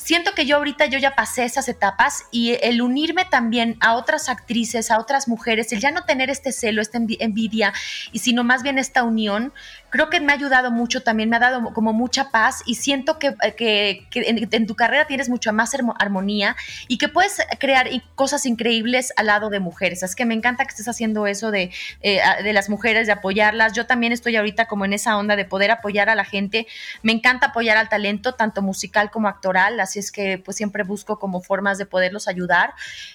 siento 0.04 0.32
que 0.34 0.44
yo 0.44 0.56
ahorita 0.56 0.84
yo 0.84 0.98
ya 0.98 1.14
pasé 1.14 1.44
esas 1.44 1.66
etapas 1.66 2.24
y 2.30 2.58
el 2.62 2.82
unirme 2.82 3.24
también 3.24 3.78
a 3.80 3.94
otras 3.94 4.28
actrices, 4.28 4.90
a 4.90 4.98
otras 4.98 5.28
mujeres, 5.28 5.72
el 5.72 5.80
ya 5.80 5.90
no 5.90 6.04
tener 6.04 6.28
este 6.28 6.52
celo, 6.52 6.82
esta 6.82 6.98
envidia, 6.98 7.72
y 8.12 8.18
sino 8.18 8.44
más 8.44 8.62
bien 8.62 8.78
esta 8.78 9.02
unión, 9.02 9.54
creo 9.88 10.10
que 10.10 10.20
me 10.20 10.32
ha 10.32 10.34
ayudado 10.34 10.70
mucho 10.70 11.02
también, 11.02 11.30
me 11.30 11.36
ha 11.36 11.38
dado 11.38 11.72
como 11.72 11.92
mucha 11.92 12.30
paz 12.30 12.62
y 12.66 12.74
siento 12.74 13.18
que, 13.18 13.34
que, 13.56 14.06
en, 14.12 14.66
tu 14.66 14.74
carrera 14.74 15.06
tienes 15.06 15.28
mucha 15.28 15.52
más 15.52 15.72
armonía 16.00 16.56
y 16.88 16.98
que 16.98 17.08
puedes 17.08 17.38
crear 17.58 17.88
cosas 18.16 18.44
increíbles 18.44 19.12
al 19.16 19.26
lado 19.26 19.50
de 19.50 19.60
mujeres. 19.60 20.02
Es 20.02 20.16
que 20.16 20.26
me 20.26 20.34
encanta 20.34 20.64
que 20.64 20.70
estés 20.70 20.88
haciendo 20.88 21.28
eso 21.28 21.50
de, 21.50 21.70
eh, 22.00 22.20
de 22.42 22.52
las 22.52 22.68
mujeres, 22.68 23.06
de 23.06 23.12
apoyarlas. 23.12 23.72
Yo 23.72 23.86
también 23.86 24.12
estoy 24.12 24.34
ahorita 24.36 24.66
como 24.66 24.84
en 24.84 24.92
esa 24.92 25.16
onda 25.16 25.36
de 25.36 25.44
poder 25.44 25.70
apoyar 25.70 26.10
a 26.10 26.16
la 26.16 26.24
gente. 26.24 26.66
Me 27.02 27.12
encanta 27.12 27.46
apoyar 27.46 27.76
al 27.76 27.88
talento, 27.88 28.34
tanto 28.34 28.62
musical 28.62 29.12
como 29.12 29.28
actoral 29.28 29.78
así 29.78 29.93
es 29.98 30.12
que 30.12 30.38
pues 30.38 30.56
siempre 30.56 30.82
busco 30.82 31.18
como 31.18 31.40
formas 31.40 31.78
de 31.78 31.86
poderlos 31.86 32.28
ayudar. 32.28 32.74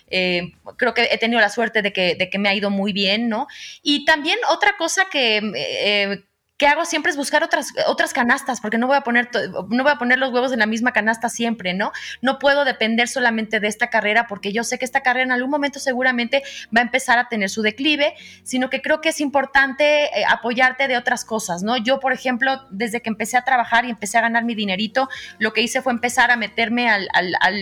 Eh, 0.10 0.54
creo 0.78 0.94
que 0.94 1.10
he 1.12 1.18
tenido 1.18 1.40
la 1.42 1.50
suerte 1.50 1.82
de 1.82 1.94
que, 1.94 2.16
de 2.16 2.30
que 2.30 2.40
me 2.40 2.50
ha 2.50 2.56
ido 2.56 2.70
muy 2.70 2.94
bien, 2.94 3.30
¿no? 3.30 3.48
Y 3.82 4.06
también 4.06 4.40
otra 4.50 4.76
cosa 4.78 5.08
que... 5.12 5.42
Eh, 5.56 6.24
que 6.60 6.68
hago 6.68 6.84
siempre 6.84 7.10
es 7.10 7.18
buscar 7.18 7.42
otras, 7.42 7.70
otras 7.88 8.12
canastas, 8.12 8.60
porque 8.60 8.78
no 8.78 8.86
voy, 8.86 8.98
a 8.98 9.02
poner 9.02 9.30
no 9.70 9.84
voy 9.84 9.92
a 9.94 9.96
poner 9.96 10.20
los 10.20 10.32
huevos 10.34 10.52
en 10.52 10.60
la 10.60 10.66
misma 10.66 10.92
canasta 10.92 11.30
siempre, 11.30 11.74
¿no? 11.74 11.94
No 12.22 12.38
puedo 12.38 12.66
depender 12.66 13.08
solamente 13.08 13.62
de 13.62 13.70
esta 13.70 13.90
carrera, 13.90 14.28
porque 14.28 14.52
yo 14.52 14.66
sé 14.66 14.78
que 14.78 14.84
esta 14.84 15.02
carrera 15.02 15.24
en 15.24 15.32
algún 15.32 15.50
momento 15.50 15.80
seguramente 15.80 16.44
va 16.76 16.82
a 16.82 16.84
empezar 16.84 17.18
a 17.18 17.30
tener 17.30 17.50
su 17.50 17.62
declive, 17.62 18.14
sino 18.44 18.70
que 18.70 18.82
creo 18.82 19.00
que 19.00 19.08
es 19.10 19.22
importante 19.22 20.04
eh, 20.08 20.26
apoyarte 20.28 20.90
de 20.90 20.98
otras 20.98 21.24
cosas, 21.24 21.64
¿no? 21.64 21.78
Yo, 21.78 22.02
por 22.02 22.12
ejemplo, 22.12 22.68
desde 22.70 23.02
que 23.02 23.10
empecé 23.10 23.38
a 23.38 23.46
trabajar 23.46 23.86
y 23.86 23.90
empecé 23.90 24.18
a 24.18 24.22
ganar 24.22 24.44
mi 24.44 24.54
dinerito, 24.54 25.08
lo 25.38 25.54
que 25.54 25.62
hice 25.62 25.82
fue 25.82 25.94
empezar 25.94 26.30
a 26.30 26.36
meterme 26.36 26.90
al, 26.90 27.08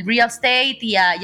real 0.07 0.29
estate 0.29 0.79
y, 0.81 0.95
a, 0.95 1.15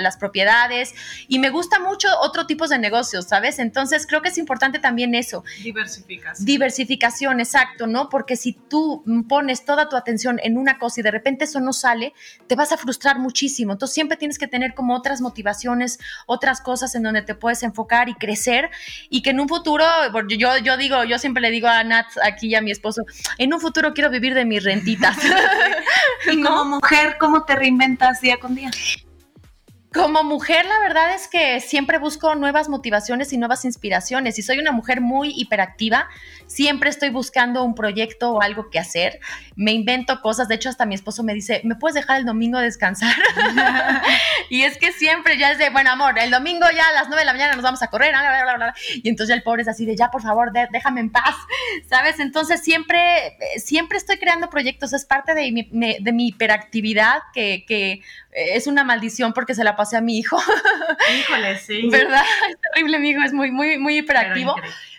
las 0.00 0.16
propiedades, 0.16 0.94
y 1.28 1.38
me 1.40 1.50
gusta 1.50 1.78
mucho 1.78 2.08
otro 2.22 2.46
tipo 2.46 2.66
de 2.68 2.78
negocios, 2.78 3.26
¿sabes? 3.26 3.58
Entonces 3.58 4.06
creo 4.06 4.22
que 4.22 4.30
es 4.30 4.38
importante 4.38 4.78
también 4.78 5.14
eso. 5.14 5.44
Diversificación. 5.62 6.46
Diversificación 6.46 7.17
exacto, 7.26 7.86
¿no? 7.86 8.08
Porque 8.08 8.36
si 8.36 8.52
tú 8.52 9.04
pones 9.28 9.64
toda 9.64 9.88
tu 9.88 9.96
atención 9.96 10.38
en 10.42 10.56
una 10.56 10.78
cosa 10.78 11.00
y 11.00 11.02
de 11.02 11.10
repente 11.10 11.44
eso 11.44 11.60
no 11.60 11.72
sale, 11.72 12.12
te 12.46 12.54
vas 12.54 12.72
a 12.72 12.76
frustrar 12.76 13.18
muchísimo. 13.18 13.72
Entonces 13.72 13.94
siempre 13.94 14.16
tienes 14.16 14.38
que 14.38 14.46
tener 14.46 14.74
como 14.74 14.94
otras 14.94 15.20
motivaciones, 15.20 15.98
otras 16.26 16.60
cosas 16.60 16.94
en 16.94 17.02
donde 17.02 17.22
te 17.22 17.34
puedes 17.34 17.62
enfocar 17.62 18.08
y 18.08 18.14
crecer 18.14 18.70
y 19.10 19.22
que 19.22 19.30
en 19.30 19.40
un 19.40 19.48
futuro, 19.48 19.84
yo, 20.28 20.58
yo 20.58 20.76
digo, 20.76 21.04
yo 21.04 21.18
siempre 21.18 21.40
le 21.40 21.50
digo 21.50 21.68
a 21.68 21.82
Nat 21.84 22.06
aquí 22.22 22.48
y 22.48 22.54
a 22.54 22.60
mi 22.60 22.70
esposo, 22.70 23.02
en 23.38 23.52
un 23.52 23.60
futuro 23.60 23.94
quiero 23.94 24.10
vivir 24.10 24.34
de 24.34 24.44
mis 24.44 24.62
rentitas. 24.64 25.16
y 26.32 26.42
como 26.42 26.64
mujer, 26.64 27.16
¿cómo 27.18 27.44
te 27.44 27.56
reinventas 27.56 28.20
día 28.20 28.38
con 28.38 28.54
día? 28.54 28.70
Como 29.92 30.22
mujer, 30.22 30.66
la 30.66 30.78
verdad 30.80 31.14
es 31.14 31.28
que 31.28 31.60
siempre 31.60 31.96
busco 31.98 32.34
nuevas 32.34 32.68
motivaciones 32.68 33.32
y 33.32 33.38
nuevas 33.38 33.64
inspiraciones. 33.64 34.38
Y 34.38 34.42
soy 34.42 34.58
una 34.58 34.70
mujer 34.70 35.00
muy 35.00 35.32
hiperactiva. 35.34 36.08
Siempre 36.46 36.90
estoy 36.90 37.08
buscando 37.08 37.64
un 37.64 37.74
proyecto 37.74 38.32
o 38.32 38.42
algo 38.42 38.68
que 38.68 38.78
hacer. 38.78 39.18
Me 39.56 39.72
invento 39.72 40.20
cosas. 40.20 40.46
De 40.46 40.56
hecho, 40.56 40.68
hasta 40.68 40.84
mi 40.84 40.94
esposo 40.94 41.22
me 41.22 41.32
dice, 41.32 41.62
¿me 41.64 41.74
puedes 41.74 41.94
dejar 41.94 42.18
el 42.18 42.26
domingo 42.26 42.58
descansar? 42.58 43.14
y 44.50 44.62
es 44.62 44.76
que 44.76 44.92
siempre 44.92 45.38
ya 45.38 45.52
es 45.52 45.58
de, 45.58 45.70
bueno, 45.70 45.90
amor, 45.90 46.18
el 46.18 46.30
domingo 46.30 46.66
ya 46.74 46.86
a 46.88 46.92
las 46.92 47.08
nueve 47.08 47.22
de 47.22 47.26
la 47.26 47.32
mañana 47.32 47.54
nos 47.54 47.62
vamos 47.62 47.82
a 47.82 47.86
correr. 47.86 48.14
Y 49.02 49.08
entonces 49.08 49.34
el 49.34 49.42
pobre 49.42 49.62
es 49.62 49.68
así 49.68 49.86
de, 49.86 49.96
ya, 49.96 50.10
por 50.10 50.20
favor, 50.20 50.52
déjame 50.70 51.00
en 51.00 51.10
paz. 51.10 51.34
¿Sabes? 51.88 52.20
Entonces 52.20 52.62
siempre, 52.62 53.38
siempre 53.56 53.96
estoy 53.96 54.18
creando 54.18 54.50
proyectos. 54.50 54.92
Es 54.92 55.06
parte 55.06 55.32
de 55.32 55.50
mi, 55.50 55.98
de 55.98 56.12
mi 56.12 56.28
hiperactividad 56.28 57.22
que, 57.32 57.64
que 57.66 58.02
es 58.38 58.66
una 58.66 58.84
maldición 58.84 59.32
porque 59.32 59.54
se 59.54 59.64
la 59.64 59.76
pasé 59.76 59.96
a 59.96 60.00
mi 60.00 60.18
hijo. 60.18 60.38
Híjole, 61.20 61.58
sí. 61.58 61.88
¿Verdad? 61.90 62.22
Es 62.48 62.56
terrible, 62.72 62.98
mi 62.98 63.10
hijo, 63.10 63.22
es 63.22 63.32
muy, 63.32 63.50
muy, 63.50 63.78
muy 63.78 63.98
hiperactivo 63.98 64.54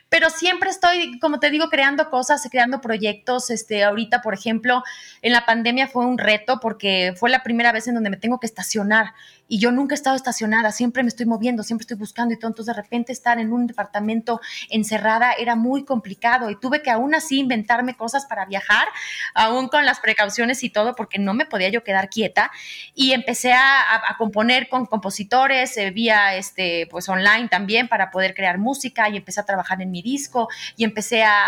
pero 0.10 0.32
siempre 0.32 0.72
estoy, 0.72 1.20
como 1.20 1.40
te 1.40 1.52
digo, 1.52 1.70
creando 1.70 2.10
cosas, 2.10 2.46
creando 2.52 2.82
proyectos. 2.82 3.52
Este, 3.52 3.84
ahorita, 3.84 4.22
por 4.22 4.34
ejemplo, 4.34 4.84
en 5.22 5.34
la 5.34 5.46
pandemia 5.46 5.88
fue 5.88 6.06
un 6.06 6.18
reto 6.18 6.60
porque 6.60 7.14
fue 7.16 7.30
la 7.30 7.44
primera 7.44 7.72
vez 7.72 7.88
en 7.88 7.94
donde 7.94 8.10
me 8.10 8.18
tengo 8.18 8.40
que 8.40 8.48
estacionar 8.48 9.14
y 9.50 9.60
yo 9.60 9.72
nunca 9.72 9.96
he 9.96 9.98
estado 9.98 10.16
estacionada, 10.16 10.72
siempre 10.72 11.02
me 11.02 11.10
estoy 11.10 11.26
moviendo, 11.26 11.64
siempre 11.64 11.82
estoy 11.84 11.98
buscando 11.98 12.34
y 12.34 12.38
todo. 12.38 12.50
Entonces, 12.52 12.76
de 12.76 12.82
repente 12.82 13.12
estar 13.12 13.40
en 13.40 13.52
un 13.52 13.66
departamento 13.66 14.40
encerrada 14.70 15.34
era 15.34 15.56
muy 15.56 15.84
complicado 15.84 16.52
y 16.52 16.56
tuve 16.56 16.84
que 16.84 16.92
aún 16.92 17.16
así 17.16 17.40
inventarme 17.40 17.98
cosas 17.98 18.28
para 18.28 18.46
viajar, 18.46 18.88
aún 19.34 19.68
con 19.68 19.86
las 19.86 20.00
precauciones 20.00 20.64
y 20.64 20.70
todo, 20.70 20.96
porque 20.96 21.18
no 21.18 21.34
me 21.34 21.46
podía 21.46 21.70
yo 21.70 21.84
quedar 21.84 22.10
quieta. 22.10 22.52
Y 22.94 23.12
empecé 23.14 23.54
a, 23.54 24.16
componer 24.20 24.70
con 24.70 24.86
compositores 24.86 25.76
eh, 25.78 25.92
vía 25.92 26.36
este, 26.36 26.88
pues 26.92 27.08
online 27.10 27.48
también 27.48 27.88
para 27.88 28.12
poder 28.12 28.34
crear 28.36 28.58
música 28.58 29.10
y 29.10 29.18
empecé 29.18 29.40
a 29.40 29.46
trabajar 29.46 29.82
en 29.82 29.90
mi 29.90 30.02
disco 30.02 30.50
y 30.76 30.84
empecé 30.84 31.24
a, 31.24 31.46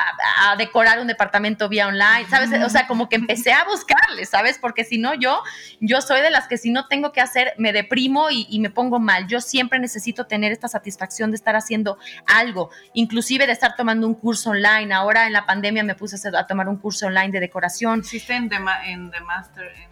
decorar 0.57 0.99
un 0.99 1.07
departamento 1.07 1.69
vía 1.69 1.87
online, 1.87 2.25
¿sabes? 2.29 2.49
O 2.63 2.69
sea, 2.69 2.87
como 2.87 3.09
que 3.09 3.15
empecé 3.15 3.53
a 3.53 3.63
buscarle, 3.65 4.25
¿sabes? 4.25 4.57
Porque 4.59 4.83
si 4.83 4.97
no, 4.97 5.13
yo, 5.13 5.43
yo 5.79 6.01
soy 6.01 6.21
de 6.21 6.31
las 6.31 6.47
que 6.47 6.57
si 6.57 6.71
no 6.71 6.87
tengo 6.87 7.11
que 7.11 7.21
hacer, 7.21 7.53
me 7.57 7.71
primo 7.91 8.29
y, 8.31 8.57
me 8.61 8.69
pongo 8.69 8.99
mal. 8.99 9.27
Yo 9.27 9.41
siempre 9.41 9.77
necesito 9.77 10.25
tener 10.25 10.53
esta 10.53 10.69
satisfacción 10.69 11.29
de 11.29 11.35
estar 11.35 11.57
haciendo 11.57 11.97
algo, 12.25 12.69
inclusive 12.93 13.45
de 13.45 13.51
estar 13.51 13.75
tomando 13.75 14.07
un 14.07 14.15
curso 14.15 14.51
online. 14.51 14.93
Ahora 14.93 15.27
en 15.27 15.33
la 15.33 15.45
pandemia 15.45 15.83
me 15.83 15.93
puse 15.93 16.15
a, 16.25 16.47
tomar 16.47 16.69
un 16.69 16.77
curso 16.77 17.07
online 17.07 17.31
de 17.31 17.41
decoración. 17.41 17.99
¿Hiciste 17.99 18.33
en 18.33 18.47
The, 18.47 18.59
Master? 18.59 19.90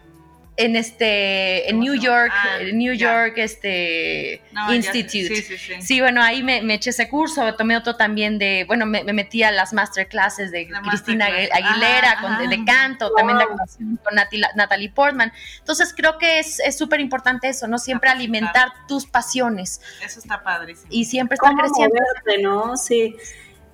Este 0.76 1.70
en 1.70 1.80
New 1.80 1.94
York 1.94 2.32
ah, 2.32 2.58
New 2.72 2.92
York 2.94 3.34
este 3.36 4.42
Institute. 4.70 5.34
sí, 5.34 5.56
sí, 5.58 5.74
sí. 5.80 6.00
bueno 6.00 6.22
ahí 6.22 6.42
me, 6.42 6.58
eché 6.74 6.90
ese 6.90 7.08
curso 7.08 7.54
tomé 7.54 7.76
otro 7.76 7.96
también 7.96 8.38
de 8.38 8.64
bueno 8.66 8.86
me, 8.86 9.04
metí 9.04 9.42
a 9.42 9.50
las 9.50 9.72
masterclasses 9.72 10.50
de 10.50 10.68
Cristina 10.88 11.26
Aguilera 11.26 12.18
con, 12.20 12.48
de, 12.48 12.56
ah, 12.56 12.64
canto 12.66 13.12
también 13.14 13.38
de 13.38 13.44
actuación 13.44 13.98
con 14.02 14.14
Natalie 14.56 14.90
Portman. 14.90 15.32
Entonces 15.58 15.94
creo 15.96 16.18
que 16.18 16.40
es 16.40 16.60
súper 16.76 17.00
importante 17.00 17.48
eso 17.48 17.66
no 17.66 17.78
siempre 17.78 18.10
alimentar 18.10 18.68
tus 18.86 19.06
pasiones. 19.06 19.80
Eso 20.04 20.20
está 20.20 20.42
padrísimo. 20.42 20.88
Y 20.90 21.04
siempre 21.04 21.34
estar 21.34 21.54
creciendo. 21.54 21.96
¿no? 22.42 22.76
sí 22.76 23.16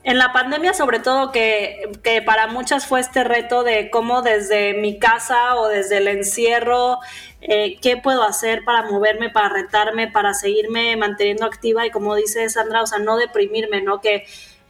en 0.07 0.19
la 0.19 0.33
pandemia 0.33 0.73
sobre 0.73 1.01
todo 1.01 1.33
que, 1.33 1.91
que, 2.05 2.23
para 2.23 2.47
muchas 2.47 2.87
fue 2.87 3.01
este 3.01 3.25
reto 3.25 3.65
de 3.65 3.91
cómo 3.91 4.23
desde 4.23 4.73
mi 4.75 5.01
casa 5.01 5.57
o 5.57 5.67
desde 5.67 5.97
el 5.97 6.07
encierro, 6.07 7.01
eh, 7.41 7.77
qué 7.83 7.97
puedo 7.97 8.23
hacer 8.23 8.63
para 8.65 8.89
moverme, 8.89 9.31
para 9.31 9.49
retarme, 9.49 10.07
para 10.07 10.33
seguirme 10.33 10.97
manteniendo 10.97 11.45
activa 11.45 11.85
y 11.85 11.91
como 11.91 12.15
dice 12.15 12.49
Sandra, 12.49 12.83
o 12.83 12.87
sea, 12.87 13.01
no 13.01 13.17
deprimirme, 13.17 13.83
¿no? 13.83 14.01
Que, 14.01 14.27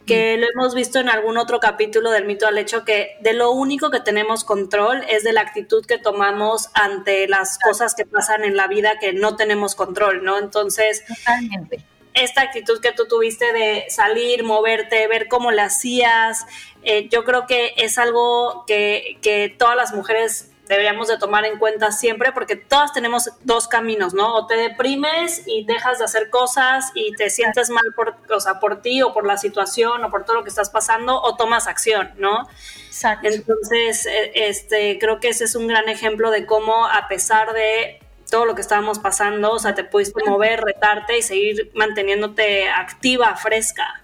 que 0.07 0.39
mm. 0.39 0.41
lo 0.41 0.47
hemos 0.55 0.75
visto 0.75 1.01
en 1.01 1.11
algún 1.11 1.37
otro 1.37 1.61
capítulo 1.61 2.13
del 2.13 2.25
mito 2.25 2.47
al 2.47 2.57
hecho, 2.57 2.87
que 2.87 3.19
de 3.21 3.35
lo 3.35 3.51
único 3.51 3.91
que 3.91 4.01
tenemos 4.01 4.43
control 4.43 5.05
es 5.07 5.23
de 5.23 5.35
la 5.35 5.43
actitud 5.43 5.85
que 5.85 5.99
tomamos 5.99 6.71
ante 6.73 7.29
las 7.29 7.59
cosas 7.59 7.95
que 7.95 8.07
pasan 8.07 8.43
en 8.43 8.57
la 8.57 8.69
vida 8.69 8.99
que 8.99 9.13
no 9.13 9.37
tenemos 9.37 9.75
control, 9.75 10.25
¿no? 10.25 10.39
Entonces... 10.39 11.05
Totalmente 11.07 11.85
esta 12.17 12.41
actitud 12.41 12.81
que 12.81 12.93
tú 12.93 13.07
tuviste 13.07 13.53
de 13.53 13.85
salir, 13.89 14.43
moverte, 14.43 15.07
ver 15.07 15.29
cómo 15.29 15.53
la 15.53 15.67
hacías, 15.67 16.47
eh, 16.83 17.09
yo 17.11 17.25
creo 17.25 17.47
que 17.47 17.75
es 17.77 17.99
algo 17.99 18.65
que, 18.67 19.19
que, 19.21 19.55
todas 19.57 19.77
las 19.77 19.93
mujeres 19.93 20.51
deberíamos 20.67 21.09
de 21.09 21.19
tomar 21.19 21.45
en 21.45 21.59
cuenta 21.59 21.93
siempre 21.93 22.33
porque 22.33 22.57
todas 22.57 22.93
tenemos 22.93 23.31
dos 23.43 23.69
caminos, 23.69 24.15
¿no? 24.15 24.35
O 24.35 24.47
te 24.47 24.57
deprimes 24.57 25.43
y 25.47 25.65
dejas 25.65 25.99
de 25.99 26.07
hacer 26.07 26.31
cosas 26.31 26.91
y 26.95 27.15
te 27.15 27.31
sientes 27.31 27.71
mal 27.71 27.85
por, 27.95 28.17
o 28.31 28.41
sea, 28.41 28.59
por 28.61 28.81
ti 28.83 29.03
o 29.03 29.13
por 29.13 29.27
la 29.27 29.37
situación 29.37 30.03
o 30.05 30.11
por 30.11 30.25
todo 30.25 30.37
lo 30.37 30.43
que 30.43 30.49
estás 30.49 30.71
pasando 30.71 31.21
o 31.21 31.37
tomas 31.37 31.67
acción, 31.67 32.13
¿no? 32.17 32.49
Exacto. 32.87 33.29
Entonces, 33.29 34.07
eh, 34.07 34.33
este, 34.35 34.99
creo 34.99 35.21
que 35.21 35.29
ese 35.29 35.45
es 35.45 35.55
un 35.55 35.69
gran 35.69 35.89
ejemplo 35.89 36.31
de 36.31 36.47
cómo 36.47 36.87
a 36.87 37.09
pesar 37.09 37.53
de 37.53 38.01
todo 38.31 38.45
lo 38.45 38.55
que 38.55 38.61
estábamos 38.61 38.99
pasando, 38.99 39.53
o 39.53 39.59
sea, 39.59 39.75
te 39.75 39.85
pudiste 39.85 40.21
mover, 40.29 40.61
retarte 40.61 41.19
y 41.19 41.23
seguir 41.23 41.71
manteniéndote 41.75 42.69
activa, 42.69 43.37
fresca. 43.37 44.03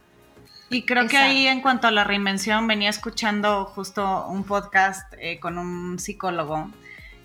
Y 0.71 0.87
creo 0.87 1.07
que 1.07 1.19
ahí 1.19 1.47
en 1.47 1.61
cuanto 1.61 1.87
a 1.87 1.91
la 1.91 2.05
reinvención, 2.05 2.67
venía 2.67 2.89
escuchando 2.89 3.67
justo 3.67 4.27
un 4.27 4.45
podcast 4.45 5.13
eh, 5.19 5.39
con 5.39 5.59
un 5.59 5.99
psicólogo 5.99 6.71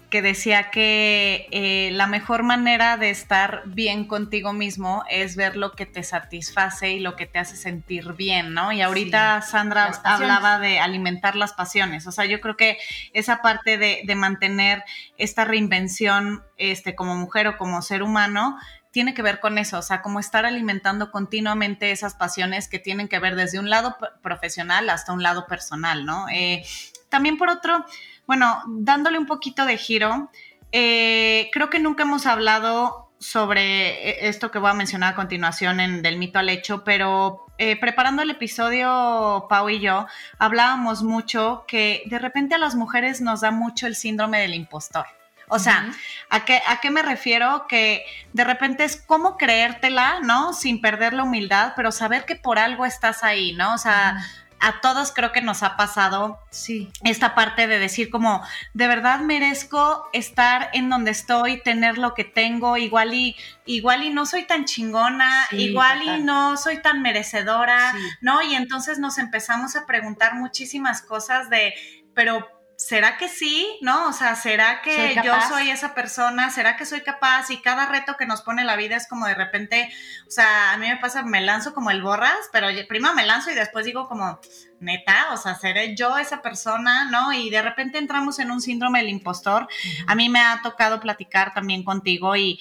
que 0.10 0.22
decía 0.22 0.72
que 0.72 1.48
eh, 1.52 1.90
la 1.92 2.08
mejor 2.08 2.44
manera 2.44 2.96
de 2.96 3.10
estar 3.10 3.64
bien 3.66 4.08
contigo 4.08 4.54
mismo 4.54 5.04
es 5.10 5.36
ver 5.36 5.58
lo 5.58 5.74
que 5.74 5.86
te 5.86 6.02
satisface 6.02 6.92
y 6.92 7.00
lo 7.02 7.18
que 7.18 7.26
te 7.26 7.40
hace 7.40 7.58
sentir 7.58 8.14
bien, 8.14 8.54
¿no? 8.54 8.72
Y 8.72 8.82
ahorita 8.82 9.42
Sandra 9.42 9.92
hablaba 10.04 10.60
de 10.60 10.80
alimentar 10.80 11.36
las 11.36 11.54
pasiones, 11.54 12.08
o 12.08 12.14
sea, 12.14 12.26
yo 12.26 12.40
creo 12.40 12.56
que 12.56 12.78
esa 13.12 13.42
parte 13.42 13.78
de, 13.78 14.02
de, 14.06 14.16
mantener 14.16 14.84
esta 15.18 15.44
reinvención 15.44 16.44
este, 16.58 16.96
como 16.96 17.16
mujer 17.16 17.48
o 17.48 17.58
como 17.58 17.82
ser 17.82 18.02
humano 18.02 18.58
tiene 18.92 19.14
que 19.14 19.22
ver 19.22 19.42
con 19.42 19.58
eso, 19.58 19.78
o 19.78 19.82
sea, 19.82 20.02
como 20.02 20.20
estar 20.20 20.46
alimentando 20.46 21.12
continuamente 21.12 21.92
esas 21.92 22.16
pasiones 22.16 22.70
que 22.70 22.80
tienen 22.80 23.10
que 23.10 23.20
ver 23.20 23.36
desde 23.36 23.60
un 23.60 23.70
lado 23.70 23.98
profesional 24.24 24.90
hasta 24.90 25.12
un 25.12 25.22
lado 25.22 25.48
personal, 25.48 26.06
¿no? 26.06 26.28
Eh, 26.30 26.64
también 27.10 27.38
por 27.38 27.50
otro 27.50 27.86
bueno, 28.28 28.62
dándole 28.68 29.18
un 29.18 29.26
poquito 29.26 29.66
de 29.66 29.78
giro, 29.78 30.30
eh, 30.72 31.50
creo 31.54 31.70
que 31.70 31.80
nunca 31.80 32.04
hemos 32.04 32.26
hablado 32.26 33.10
sobre 33.20 34.10
eh, 34.10 34.28
esto 34.28 34.52
que 34.52 34.60
voy 34.60 34.70
a 34.70 34.74
mencionar 34.74 35.14
a 35.14 35.16
continuación 35.16 35.80
en 35.80 36.02
Del 36.02 36.18
mito 36.18 36.38
al 36.38 36.50
hecho, 36.50 36.84
pero 36.84 37.46
eh, 37.58 37.80
preparando 37.80 38.22
el 38.22 38.30
episodio, 38.30 39.48
Pau 39.50 39.70
y 39.70 39.80
yo 39.80 40.06
hablábamos 40.38 41.04
mucho 41.04 41.66
que 41.68 42.04
de 42.06 42.20
repente 42.20 42.56
a 42.56 42.60
las 42.60 42.76
mujeres 42.76 43.22
nos 43.22 43.42
da 43.42 43.52
mucho 43.52 43.88
el 43.88 43.96
síndrome 43.96 44.40
del 44.40 44.54
impostor. 44.54 45.06
O 45.50 45.60
sea, 45.60 45.90
¿a, 46.30 46.44
qué, 46.44 46.62
¿a 46.68 46.82
qué 46.82 46.92
me 46.92 47.02
refiero? 47.02 47.68
Que 47.70 48.06
de 48.34 48.44
repente 48.44 48.84
es 48.84 48.98
como 48.98 49.38
creértela, 49.38 50.20
¿no? 50.22 50.52
Sin 50.52 50.82
perder 50.82 51.14
la 51.14 51.24
humildad, 51.24 51.72
pero 51.74 51.94
saber 51.94 52.26
que 52.26 52.36
por 52.36 52.60
algo 52.60 52.86
estás 52.86 53.24
ahí, 53.24 53.54
¿no? 53.54 53.74
O 53.74 53.78
sea, 53.78 54.18
a 54.60 54.82
todos 54.82 55.12
creo 55.12 55.32
que 55.32 55.42
nos 55.42 55.64
ha 55.64 55.78
pasado 55.78 56.40
sí. 56.50 56.92
esta 57.04 57.36
parte 57.36 57.68
de 57.68 57.80
decir 57.80 58.10
como, 58.10 58.44
de 58.74 58.88
verdad 58.88 59.20
merezco 59.20 60.10
estar 60.14 60.70
en 60.74 60.90
donde 60.90 61.12
estoy, 61.12 61.62
tener 61.62 61.98
lo 61.98 62.14
que 62.14 62.24
tengo, 62.24 62.78
igual 62.78 63.14
y, 63.14 63.36
igual 63.66 64.04
y 64.04 64.10
no 64.10 64.26
soy 64.26 64.46
tan 64.46 64.66
chingona, 64.66 65.48
igual 65.52 66.02
y 66.04 66.24
no 66.24 66.58
soy 66.58 66.82
tan 66.82 67.02
merecedora, 67.02 67.94
¿no? 68.22 68.42
Y 68.42 68.56
entonces 68.56 69.00
nos 69.00 69.18
empezamos 69.18 69.76
a 69.76 69.86
preguntar 69.86 70.36
muchísimas 70.36 71.02
cosas 71.02 71.50
de, 71.50 71.74
pero 72.14 72.57
¿será 72.78 73.18
que 73.18 73.28
sí? 73.28 73.68
¿No? 73.82 74.08
O 74.08 74.14
sea, 74.14 74.36
¿será 74.36 74.82
que 74.82 75.20
yo 75.24 75.34
soy 75.50 75.72
esa 75.72 75.96
persona? 75.96 76.52
¿Será 76.52 76.78
que 76.78 76.86
soy 76.86 77.02
capaz? 77.02 77.50
Y 77.50 77.58
cada 77.58 77.88
reto 77.88 78.16
que 78.18 78.28
nos 78.28 78.44
pone 78.44 78.64
la 78.64 78.76
vida 78.76 78.96
es 78.96 79.08
como 79.08 79.26
de 79.26 79.34
repente, 79.34 79.92
o 80.28 80.32
sea, 80.32 80.74
a 80.74 80.78
mí 80.78 80.88
me 80.88 80.98
pasa, 80.98 81.24
me 81.24 81.42
lanzo 81.42 81.74
como 81.74 81.90
el 81.90 82.04
borras, 82.04 82.38
pero 82.54 82.68
primero 82.88 83.16
me 83.16 83.26
lanzo 83.26 83.50
y 83.50 83.56
después 83.56 83.84
digo 83.84 84.08
como, 84.08 84.40
neta, 84.80 85.34
o 85.34 85.38
sea, 85.38 85.56
seré 85.56 85.96
yo 85.96 86.20
esa 86.20 86.44
persona, 86.44 87.10
¿no? 87.10 87.34
Y 87.34 87.50
de 87.50 87.64
repente 87.64 87.98
entramos 87.98 88.38
en 88.38 88.52
un 88.52 88.62
síndrome 88.62 89.00
del 89.00 89.10
impostor. 89.10 89.68
A 90.06 90.14
mí 90.14 90.30
me 90.30 90.40
ha 90.40 90.62
tocado 90.62 91.00
platicar 91.00 91.56
también 91.56 91.84
contigo 91.84 92.36
y 92.36 92.60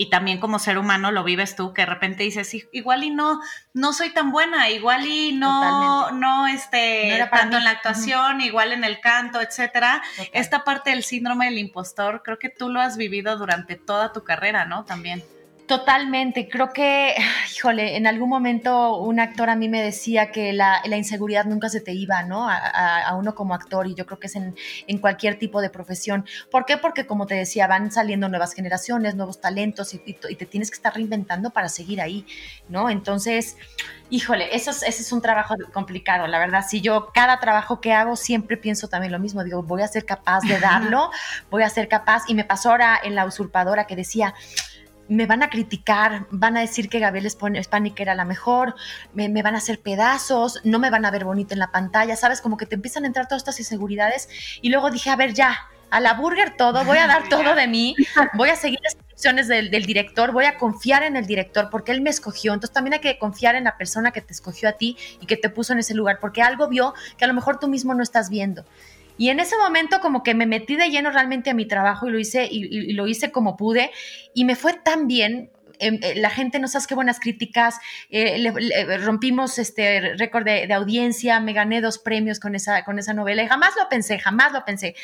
y 0.00 0.10
también 0.10 0.38
como 0.38 0.60
ser 0.60 0.78
humano 0.78 1.10
lo 1.10 1.24
vives 1.24 1.56
tú, 1.56 1.74
que 1.74 1.82
de 1.82 1.86
repente 1.86 2.22
dices, 2.22 2.54
igual 2.72 3.02
y 3.02 3.10
no, 3.10 3.40
no 3.74 3.92
soy 3.92 4.10
tan 4.10 4.30
buena, 4.30 4.70
igual 4.70 5.04
y 5.04 5.32
no, 5.32 6.12
no, 6.12 6.46
este, 6.46 7.28
tanto 7.32 7.56
en 7.56 7.64
la 7.64 7.70
actuación, 7.70 8.40
igual 8.40 8.70
en 8.70 8.84
el 8.84 9.00
canto, 9.00 9.40
etcétera. 9.40 10.00
Esta 10.32 10.62
parte 10.62 10.90
del 10.90 11.02
síndrome 11.02 11.46
del 11.46 11.58
impostor, 11.58 12.22
creo 12.22 12.38
que 12.38 12.48
tú 12.48 12.68
lo 12.68 12.80
has 12.80 12.96
vivido 12.96 13.36
durante 13.36 13.74
toda 13.74 14.12
tu 14.12 14.22
carrera, 14.22 14.64
¿no? 14.64 14.84
También. 14.84 15.24
Totalmente, 15.68 16.48
creo 16.48 16.72
que, 16.72 17.14
híjole, 17.54 17.98
en 17.98 18.06
algún 18.06 18.30
momento 18.30 18.96
un 18.96 19.20
actor 19.20 19.50
a 19.50 19.54
mí 19.54 19.68
me 19.68 19.82
decía 19.82 20.30
que 20.32 20.54
la, 20.54 20.80
inseguridad 20.96 21.44
nunca 21.44 21.68
se 21.68 21.82
te 21.82 21.92
iba, 21.92 22.22
¿no? 22.22 22.48
A, 22.48 23.14
uno 23.16 23.34
como 23.34 23.54
actor 23.54 23.86
y 23.86 23.94
yo 23.94 24.06
creo 24.06 24.18
que 24.18 24.28
es 24.28 24.36
en, 24.36 24.54
cualquier 24.98 25.38
tipo 25.38 25.60
de 25.60 25.68
profesión. 25.68 26.24
¿Por 26.50 26.64
qué? 26.64 26.78
Porque 26.78 27.06
como 27.06 27.26
te 27.26 27.34
decía, 27.34 27.66
van 27.66 27.92
saliendo 27.92 28.30
nuevas 28.30 28.54
generaciones, 28.54 29.14
nuevos 29.14 29.42
talentos 29.42 29.92
y, 29.92 29.98
te 29.98 30.46
tienes 30.46 30.70
que 30.70 30.76
estar 30.76 30.94
reinventando 30.94 31.50
para 31.50 31.68
seguir 31.68 32.00
ahí, 32.00 32.24
¿no? 32.70 32.88
Entonces, 32.88 33.58
híjole, 34.08 34.56
eso 34.56 34.70
es, 34.70 34.82
ese 34.82 35.02
es 35.02 35.12
un 35.12 35.20
trabajo 35.20 35.54
complicado, 35.74 36.26
la 36.28 36.38
verdad. 36.38 36.64
Si 36.66 36.80
yo 36.80 37.10
cada 37.12 37.40
trabajo 37.40 37.82
que 37.82 37.92
hago 37.92 38.16
siempre 38.16 38.56
pienso 38.56 38.88
también 38.88 39.12
lo 39.12 39.18
mismo, 39.18 39.44
digo, 39.44 39.62
voy 39.62 39.82
a 39.82 39.88
ser 39.88 40.06
capaz 40.06 40.40
de 40.40 40.58
darlo, 40.60 41.10
voy 41.50 41.62
a 41.62 41.68
ser 41.68 41.88
capaz. 41.88 42.22
Y 42.26 42.34
me 42.34 42.44
pasó 42.44 42.70
ahora 42.70 42.98
en 43.02 43.14
La 43.14 43.26
Usurpadora 43.26 43.86
que 43.86 43.96
decía, 43.96 44.34
me 45.08 45.26
van 45.26 45.42
a 45.42 45.50
criticar, 45.50 46.26
van 46.30 46.56
a 46.56 46.60
decir 46.60 46.88
que 46.88 46.98
Gabriel 46.98 47.30
Spanik 47.30 47.98
era 48.00 48.14
la 48.14 48.24
mejor, 48.24 48.74
me, 49.14 49.28
van 49.42 49.54
a 49.54 49.58
hacer 49.58 49.80
pedazos, 49.80 50.60
no 50.64 50.78
me 50.78 50.90
van 50.90 51.04
a 51.04 51.10
ver 51.10 51.24
bonita 51.24 51.54
en 51.54 51.58
la 51.58 51.70
pantalla, 51.70 52.16
¿sabes? 52.16 52.40
Como 52.40 52.56
que 52.56 52.66
te 52.66 52.74
empiezan 52.74 53.04
a 53.04 53.06
entrar 53.06 53.26
todas 53.26 53.40
estas 53.42 53.58
inseguridades 53.58 54.28
y 54.60 54.68
luego 54.68 54.90
dije, 54.90 55.10
a 55.10 55.16
ver, 55.16 55.32
ya, 55.32 55.58
a 55.90 56.00
la 56.00 56.14
burger 56.14 56.56
todo, 56.56 56.84
voy 56.84 56.98
a 56.98 57.06
dar 57.06 57.28
todo 57.28 57.54
de 57.54 57.66
mí, 57.66 57.96
voy 58.34 58.50
a 58.50 58.56
seguir 58.56 58.78
las 58.82 58.94
instrucciones 58.94 59.48
del, 59.48 59.70
del, 59.70 59.86
director, 59.86 60.32
voy 60.32 60.44
a 60.44 60.58
confiar 60.58 61.02
en 61.02 61.16
el 61.16 61.26
director 61.26 61.70
porque 61.70 61.92
él 61.92 62.02
me 62.02 62.10
escogió. 62.10 62.52
Entonces 62.52 62.74
también 62.74 62.94
hay 62.94 63.00
que 63.00 63.18
confiar 63.18 63.54
en 63.54 63.64
la 63.64 63.78
persona 63.78 64.10
que 64.10 64.20
te 64.20 64.32
escogió 64.32 64.68
a 64.68 64.72
ti 64.72 64.96
y 65.20 65.26
que 65.26 65.36
te 65.36 65.48
puso 65.48 65.72
en 65.72 65.78
ese 65.78 65.94
lugar 65.94 66.18
porque 66.20 66.42
algo 66.42 66.68
vio 66.68 66.92
que 67.16 67.24
a 67.24 67.28
lo 67.28 67.34
mejor 67.34 67.58
tú 67.58 67.68
mismo 67.68 67.94
no 67.94 68.02
estás 68.02 68.28
viendo. 68.28 68.64
Y 69.18 69.30
en 69.30 69.40
ese 69.40 69.56
momento 69.56 70.00
como 70.00 70.22
que 70.22 70.34
me 70.34 70.46
metí 70.46 70.76
de 70.76 70.90
lleno 70.90 71.10
realmente 71.10 71.50
a 71.50 71.54
mi 71.54 71.66
trabajo 71.66 72.08
y 72.08 72.12
lo 72.12 72.18
hice, 72.18 72.48
y, 72.50 72.92
lo 72.92 73.06
hice 73.06 73.32
como 73.32 73.56
pude. 73.56 73.90
Y 74.32 74.44
me 74.44 74.54
fue 74.54 74.74
tan 74.74 75.08
bien, 75.08 75.50
em, 75.80 75.98
eh, 76.02 76.14
la 76.16 76.30
gente 76.30 76.60
no 76.60 76.68
sabes 76.68 76.86
qué 76.86 76.94
buenas 76.94 77.18
críticas, 77.18 77.78
eh, 78.10 78.52
rompimos 79.04 79.58
este 79.58 80.14
récord 80.16 80.44
de, 80.44 80.72
audiencia, 80.72 81.40
me 81.40 81.52
gané 81.52 81.80
dos 81.80 81.98
premios 81.98 82.38
con 82.38 82.54
esa, 82.54 82.84
con 82.84 82.98
esa 82.98 83.12
novela 83.12 83.42
y 83.42 83.48
jamás 83.48 83.74
lo 83.76 83.88
pensé, 83.88 84.20
jamás 84.20 84.52
lo 84.52 84.64
pensé. 84.64 84.94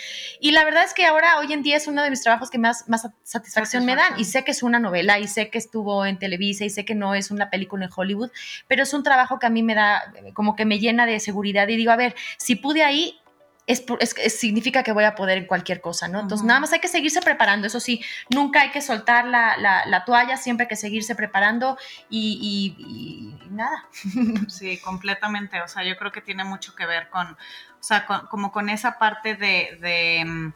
Y 0.40 0.52
la 0.52 0.64
verdad 0.64 0.84
es 0.84 0.94
que 0.94 1.06
ahora, 1.06 1.38
hoy 1.38 1.52
en 1.52 1.62
día, 1.62 1.76
es 1.76 1.88
uno 1.88 2.02
de 2.02 2.10
mis 2.10 2.22
trabajos 2.22 2.50
que 2.50 2.58
más, 2.58 2.88
más 2.88 3.08
satisfacción 3.24 3.84
me 3.84 3.96
dan 3.96 4.18
y 4.18 4.24
sé 4.24 4.44
que 4.44 4.52
es 4.52 4.62
una 4.62 4.78
novela 4.78 5.18
y 5.18 5.26
sé 5.26 5.50
que 5.50 5.58
estuvo 5.58 6.06
en 6.06 6.20
Televisa 6.20 6.64
y 6.64 6.70
sé 6.70 6.84
que 6.84 6.94
no 6.94 7.16
es 7.16 7.32
una 7.32 7.50
película 7.50 7.86
en 7.86 7.90
Hollywood, 7.94 8.30
pero 8.68 8.84
es 8.84 8.94
un 8.94 9.02
trabajo 9.02 9.40
que 9.40 9.46
a 9.46 9.50
mí 9.50 9.64
me 9.64 9.74
da, 9.74 10.12
como 10.34 10.54
que 10.54 10.64
me 10.64 10.78
llena 10.78 11.04
de 11.04 11.18
seguridad. 11.18 11.66
Y 11.66 11.76
digo, 11.76 11.90
a 11.90 11.96
ver, 11.96 12.14
si 12.36 12.54
pude 12.54 12.84
ahí, 12.84 13.18
es, 13.66 13.84
significa 14.38 14.82
que 14.82 14.92
voy 14.92 15.04
a 15.04 15.14
poder 15.14 15.38
en 15.38 15.46
cualquier 15.46 15.80
cosa, 15.80 16.06
¿no? 16.08 16.20
Entonces, 16.20 16.46
nada 16.46 16.60
más 16.60 16.72
hay 16.72 16.80
que 16.80 16.88
seguirse 16.88 17.22
preparando, 17.22 17.66
eso 17.66 17.80
sí, 17.80 18.04
nunca 18.28 18.60
hay 18.60 18.70
que 18.70 18.82
soltar 18.82 19.26
la, 19.26 20.02
toalla, 20.04 20.36
siempre 20.36 20.64
hay 20.64 20.68
que 20.68 20.76
seguirse 20.76 21.14
preparando 21.14 21.78
y, 22.10 23.34
nada. 23.50 23.88
Sí, 24.48 24.78
completamente, 24.78 25.60
o 25.62 25.68
sea, 25.68 25.84
yo 25.84 25.96
creo 25.96 26.12
que 26.12 26.20
tiene 26.20 26.44
mucho 26.44 26.74
que 26.74 26.86
ver 26.86 27.08
con, 27.08 27.26
o 27.26 27.82
sea, 27.82 28.06
como 28.06 28.52
con 28.52 28.68
esa 28.68 28.98
parte 28.98 29.34
de, 29.34 29.78
de, 29.80 30.52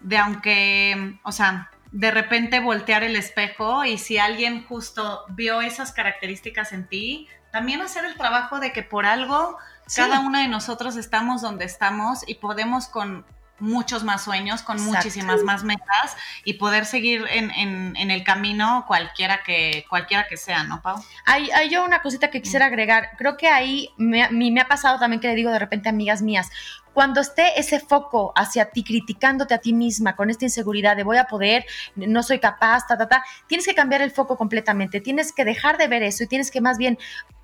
de 0.00 0.18
aunque, 0.18 1.18
o 1.24 1.32
sea, 1.32 1.70
de 1.92 2.10
repente 2.10 2.60
voltear 2.60 3.02
el 3.02 3.16
espejo 3.16 3.84
y 3.84 3.98
si 3.98 4.18
alguien 4.18 4.64
justo 4.66 5.24
vio 5.30 5.60
esas 5.60 5.92
características 5.92 6.72
en 6.72 6.86
ti, 6.86 7.28
también 7.50 7.80
hacer 7.80 8.04
el 8.04 8.14
trabajo 8.14 8.60
de 8.60 8.72
que 8.72 8.82
por 8.82 9.06
algo 9.06 9.56
cada 9.94 10.20
una 10.20 10.42
de 10.42 10.48
nosotros 10.48 10.96
estamos 10.96 11.40
donde 11.40 11.64
estamos 11.64 12.28
y 12.28 12.34
podemos 12.34 12.88
con 12.88 13.24
muchos 13.60 14.04
más 14.04 14.22
sueños, 14.22 14.62
con 14.62 14.80
muchísimas 14.82 15.42
más 15.42 15.64
metas 15.64 16.16
y 16.44 16.54
poder 16.54 16.86
seguir 16.86 17.24
en, 17.30 17.50
en, 17.50 18.10
el 18.10 18.22
camino 18.22 18.84
cualquiera 18.86 19.42
que, 19.42 19.84
cualquiera 19.88 20.26
que 20.28 20.36
sea, 20.36 20.64
¿no, 20.64 20.80
Pau? 20.80 21.02
Hay, 21.26 21.50
hay 21.50 21.68
yo 21.68 21.84
una 21.84 22.00
cosita 22.00 22.30
que 22.30 22.40
quisiera 22.40 22.66
agregar. 22.66 23.10
Creo 23.16 23.36
que 23.36 23.48
ahí 23.48 23.90
me, 23.96 24.28
me 24.30 24.60
ha 24.60 24.68
pasado 24.68 24.98
también 24.98 25.20
que 25.20 25.28
le 25.28 25.34
digo 25.34 25.50
de 25.50 25.58
repente 25.58 25.88
a 25.88 25.92
amigas 25.92 26.22
mías, 26.22 26.50
cuando 26.92 27.20
esté 27.20 27.58
ese 27.58 27.80
foco 27.80 28.32
hacia 28.34 28.70
ti, 28.70 28.82
criticándote 28.84 29.54
a 29.54 29.58
ti 29.58 29.72
misma 29.72 30.16
con 30.16 30.30
esta 30.30 30.44
inseguridad 30.44 30.96
de 30.96 31.04
voy 31.04 31.16
a 31.16 31.26
poder, 31.26 31.64
no 31.94 32.22
soy 32.22 32.38
capaz, 32.38 32.86
ta, 32.86 32.96
ta, 32.96 33.08
ta, 33.08 33.24
tienes 33.46 33.66
que 33.66 33.74
cambiar 33.74 34.02
el 34.02 34.10
foco 34.10 34.36
completamente, 34.36 35.00
tienes 35.00 35.32
que 35.32 35.44
dejar 35.44 35.78
de 35.78 35.88
ver 35.88 36.02
eso 36.02 36.24
y 36.24 36.26
tienes 36.26 36.50
que 36.50 36.60
más 36.60 36.78
bien 36.78 36.98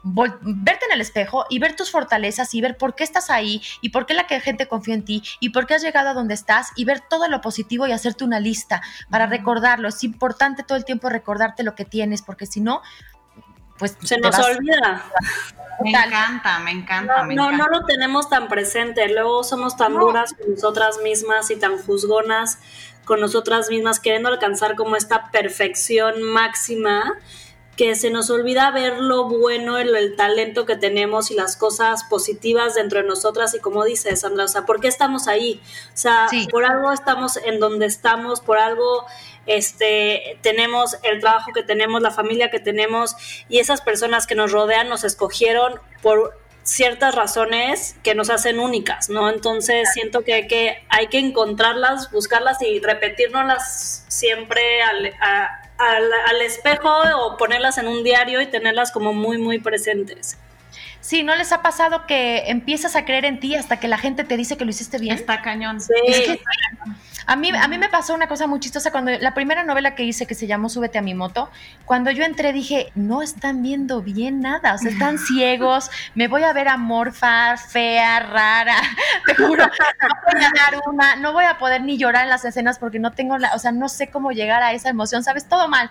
verte 0.04 0.85
en 0.87 0.92
el 0.92 1.00
espejo 1.00 1.46
y 1.48 1.59
ver 1.59 1.76
tus 1.76 1.90
fortalezas 1.90 2.54
y 2.54 2.61
ver 2.61 2.76
por 2.76 2.94
qué 2.94 3.04
estás 3.04 3.30
ahí 3.30 3.62
y 3.80 3.88
por 3.88 4.04
qué 4.04 4.12
la 4.14 4.24
gente 4.24 4.68
confía 4.68 4.94
en 4.94 5.04
ti 5.04 5.22
y 5.40 5.48
por 5.48 5.66
qué 5.66 5.74
has 5.74 5.83
llegado 5.83 6.11
a 6.11 6.14
donde 6.14 6.35
estás 6.35 6.68
y 6.76 6.85
ver 6.85 7.00
todo 7.00 7.28
lo 7.28 7.40
positivo 7.40 7.87
y 7.87 7.92
hacerte 7.92 8.24
una 8.24 8.38
lista 8.38 8.83
para 9.09 9.26
recordarlo. 9.26 9.88
Es 9.88 10.04
importante 10.04 10.62
todo 10.62 10.76
el 10.76 10.85
tiempo 10.85 11.09
recordarte 11.09 11.62
lo 11.62 11.74
que 11.74 11.87
tienes 11.87 12.20
porque 12.20 12.44
si 12.44 12.61
no, 12.61 12.83
pues 13.78 13.96
se 14.02 14.18
nos 14.18 14.38
olvida. 14.38 15.04
Me 15.80 15.90
encanta, 15.90 16.60
me 16.60 16.70
encanta. 16.70 17.24
No, 17.24 17.50
no, 17.50 17.66
lo 17.66 17.84
tenemos 17.84 18.28
tan 18.28 18.46
presente. 18.46 19.08
Luego 19.08 19.42
somos 19.42 19.76
tan 19.76 19.92
duras 19.92 20.32
con 20.32 20.54
nosotras 20.54 20.98
mismas 21.02 21.50
y 21.50 21.56
tan 21.56 21.78
juzgonas 21.78 22.58
con 23.04 23.20
nosotras 23.20 23.68
mismas, 23.68 24.00
queriendo 24.00 24.28
alcanzar 24.28 24.76
como 24.76 24.96
esta 24.96 25.30
perfección 25.30 26.22
máxima 26.22 27.18
que 27.76 27.96
se 27.96 28.10
nos 28.10 28.30
olvida 28.30 28.70
ver 28.70 29.00
lo 29.00 29.24
bueno, 29.24 29.78
el, 29.78 29.94
el, 29.96 30.14
talento 30.14 30.64
que 30.64 30.76
tenemos 30.76 31.32
y 31.32 31.34
las 31.34 31.56
cosas 31.56 32.04
positivas 32.04 32.74
dentro 32.74 33.00
de 33.00 33.08
nosotras 33.08 33.52
y 33.54 33.58
como 33.58 33.84
dice 33.84 34.14
Sandra, 34.14 34.44
o 34.44 34.48
sea, 34.48 34.64
¿por 34.64 34.80
qué 34.80 34.87
estamos 34.87 35.26
ahí? 35.26 35.60
O 35.88 35.96
sea, 35.96 36.28
por 36.50 36.64
algo 36.64 36.92
estamos 36.92 37.37
en 37.37 37.58
donde 37.58 37.87
estamos, 37.87 38.40
por 38.40 38.58
algo 38.58 39.06
este, 39.46 40.38
tenemos 40.42 40.96
el 41.02 41.20
trabajo 41.20 41.52
que 41.52 41.62
tenemos, 41.62 42.02
la 42.02 42.11
familia 42.11 42.50
que 42.50 42.61
tenemos 42.61 43.14
y 43.48 43.59
esas 43.59 43.80
personas 43.80 44.26
que 44.26 44.35
nos 44.35 44.52
rodean 44.52 44.88
nos 44.88 45.04
escogieron 45.04 45.80
por 46.02 46.38
ciertas 46.64 47.14
razones 47.14 47.94
que 48.02 48.14
nos 48.14 48.30
hacen 48.30 48.59
únicas, 48.59 49.11
¿no? 49.11 49.28
Entonces 49.28 49.92
siento 49.92 50.24
que 50.24 50.33
hay 50.33 50.46
que, 50.46 50.83
hay 50.88 51.09
que 51.09 51.18
encontrarlas, 51.18 52.11
buscarlas 52.11 52.61
y 52.62 52.80
repetirnoslas 52.80 54.07
siempre 54.09 54.83
al, 54.83 55.12
al, 55.78 56.42
espejo 56.42 56.90
o 57.18 57.37
ponerlas 57.37 57.78
en 57.78 57.87
un 57.87 58.02
diario 58.02 58.40
y 58.40 58.46
tenerlas 58.46 58.92
como 58.92 59.12
muy, 59.12 59.38
muy 59.38 59.59
presentes. 59.59 60.38
Sí, 61.00 61.22
¿no 61.22 61.37
les 61.37 61.52
ha 61.52 61.61
pasado 61.61 62.07
que 62.07 62.44
empiezas 62.46 62.96
a 62.96 63.04
creer 63.04 63.26
en 63.26 63.38
ti 63.38 63.54
hasta 63.57 63.78
que 63.78 63.88
la 63.88 63.98
gente 63.98 64.24
te 64.24 64.38
dice 64.38 64.57
que 64.57 64.64
lo 64.64 64.70
hiciste 64.70 64.98
bien? 64.98 65.16
Está 65.16 65.42
cañón. 65.42 65.80
Sí. 65.80 65.92
A 67.26 67.37
mí, 67.37 67.50
a 67.50 67.68
mí 67.68 67.78
me 67.78 67.88
pasó 67.88 68.14
una 68.14 68.28
cosa 68.28 68.46
muy 68.46 68.60
chistosa 68.60 68.90
cuando 68.90 69.12
la 69.12 69.34
primera 69.34 69.64
novela 69.64 69.94
que 69.94 70.04
hice 70.04 70.26
que 70.26 70.34
se 70.34 70.46
llamó 70.46 70.68
Súbete 70.68 70.98
a 70.98 71.02
mi 71.02 71.14
moto, 71.14 71.50
cuando 71.84 72.10
yo 72.10 72.24
entré 72.24 72.52
dije, 72.52 72.92
no 72.94 73.22
están 73.22 73.62
viendo 73.62 74.02
bien 74.02 74.40
nada, 74.40 74.74
o 74.74 74.78
sea, 74.78 74.90
están 74.90 75.18
ciegos, 75.26 75.90
me 76.14 76.28
voy 76.28 76.42
a 76.42 76.52
ver 76.52 76.68
amorfa, 76.68 77.56
fea, 77.56 78.20
rara, 78.20 78.76
te 79.26 79.34
juro, 79.34 79.64
no 79.64 80.32
voy 80.32 80.42
a 80.42 80.50
dar 80.54 80.82
una, 80.87 81.16
no 81.16 81.32
voy 81.32 81.44
a 81.44 81.58
poder 81.58 81.82
ni 81.82 81.96
llorar 81.98 82.24
en 82.24 82.30
las 82.30 82.44
escenas 82.44 82.78
porque 82.78 82.98
no 82.98 83.12
tengo 83.12 83.38
la, 83.38 83.54
o 83.54 83.58
sea, 83.58 83.72
no 83.72 83.88
sé 83.88 84.08
cómo 84.08 84.32
llegar 84.32 84.62
a 84.62 84.72
esa 84.72 84.88
emoción, 84.90 85.24
¿sabes? 85.24 85.48
Todo 85.48 85.68
mal. 85.68 85.90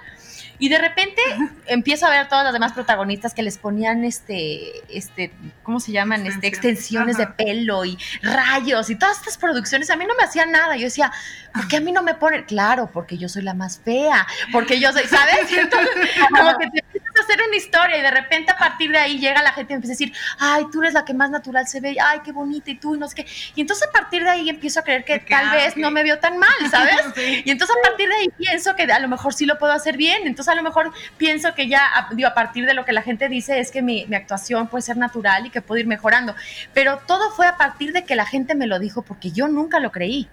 Y 0.59 0.69
de 0.69 0.77
repente 0.77 1.21
empiezo 1.65 2.05
a 2.05 2.09
ver 2.09 2.19
a 2.19 2.27
todas 2.27 2.43
las 2.43 2.53
demás 2.53 2.73
protagonistas 2.73 3.33
que 3.33 3.43
les 3.43 3.57
ponían 3.57 4.03
este, 4.03 4.71
este, 4.89 5.33
¿cómo 5.63 5.79
se 5.79 5.91
llaman? 5.91 6.25
Este, 6.25 6.47
extensiones 6.47 7.17
de 7.17 7.27
pelo 7.27 7.85
y 7.85 7.97
rayos 8.21 8.89
y 8.89 8.95
todas 8.95 9.17
estas 9.17 9.37
producciones. 9.37 9.89
A 9.89 9.95
mí 9.95 10.05
no 10.05 10.15
me 10.15 10.23
hacían 10.23 10.51
nada. 10.51 10.75
Yo 10.75 10.83
decía, 10.83 11.11
¿por 11.53 11.67
qué 11.67 11.77
a 11.77 11.81
mí 11.81 11.91
no 11.91 12.03
me 12.03 12.13
ponen? 12.13 12.43
Claro, 12.43 12.89
porque 12.91 13.17
yo 13.17 13.29
soy 13.29 13.43
la 13.43 13.53
más 13.53 13.79
fea, 13.79 14.27
porque 14.51 14.79
yo 14.79 14.91
soy, 14.91 15.03
¿sabes? 15.03 15.51
Entonces, 15.57 16.09
como 16.29 16.57
que 16.57 16.69
te 16.69 16.92
empiezas 17.13 17.29
a 17.29 17.33
hacer 17.33 17.47
una 17.47 17.55
historia 17.55 17.97
y 17.97 18.01
de 18.01 18.11
repente 18.11 18.51
a 18.51 18.57
partir 18.57 18.91
de 18.91 18.97
ahí 18.97 19.19
llega 19.19 19.41
la 19.43 19.53
gente 19.53 19.73
y 19.73 19.75
empieza 19.75 19.91
a 19.91 19.95
decir, 19.95 20.13
ay, 20.39 20.65
tú 20.71 20.81
eres 20.81 20.93
la 20.93 21.05
que 21.05 21.13
más 21.13 21.29
natural 21.29 21.67
se 21.67 21.79
ve, 21.79 21.95
ay, 22.03 22.19
qué 22.23 22.31
bonita 22.31 22.71
y 22.71 22.75
tú 22.75 22.95
y 22.95 22.99
no 22.99 23.07
sé 23.07 23.15
qué. 23.15 23.25
Y 23.55 23.61
entonces 23.61 23.87
a 23.87 23.91
partir 23.91 24.23
de 24.23 24.29
ahí 24.29 24.49
empiezo 24.49 24.79
a 24.79 24.83
creer 24.83 25.03
que 25.05 25.19
tal 25.19 25.51
vez 25.51 25.77
no 25.77 25.91
me 25.91 26.03
veo 26.03 26.19
tan 26.19 26.37
mal, 26.37 26.49
¿sabes? 26.71 26.95
Y 27.45 27.49
entonces 27.49 27.75
a 27.77 27.87
partir 27.87 28.09
de 28.09 28.15
ahí 28.15 28.29
pienso 28.29 28.75
que 28.75 28.83
a 28.83 28.99
lo 28.99 29.07
mejor 29.07 29.33
sí 29.33 29.45
lo 29.45 29.57
puedo 29.57 29.73
hacer 29.73 29.97
bien. 29.97 30.25
Entonces 30.25 30.51
a 30.51 30.55
lo 30.55 30.63
mejor 30.63 30.91
pienso 31.17 31.53
que 31.53 31.67
ya, 31.67 32.07
digo, 32.11 32.27
a 32.27 32.33
partir 32.33 32.65
de 32.65 32.73
lo 32.73 32.85
que 32.85 32.93
la 32.93 33.01
gente 33.01 33.29
dice 33.29 33.59
es 33.59 33.71
que 33.71 33.81
mi, 33.81 34.07
actuación 34.13 34.67
puede 34.67 34.83
ser 34.83 34.97
natural 34.97 35.47
y 35.47 35.49
que 35.49 35.61
puedo 35.61 35.79
ir 35.79 35.87
mejorando. 35.87 36.35
Pero 36.73 36.99
todo 37.07 37.31
fue 37.31 37.47
a 37.47 37.57
partir 37.57 37.93
de 37.93 38.03
que 38.03 38.15
la 38.15 38.25
gente 38.25 38.55
me 38.55 38.67
lo 38.67 38.79
dijo 38.79 39.01
porque 39.01 39.31
yo 39.31 39.47
nunca 39.47 39.79
lo 39.79 39.91
creí. 39.91 40.29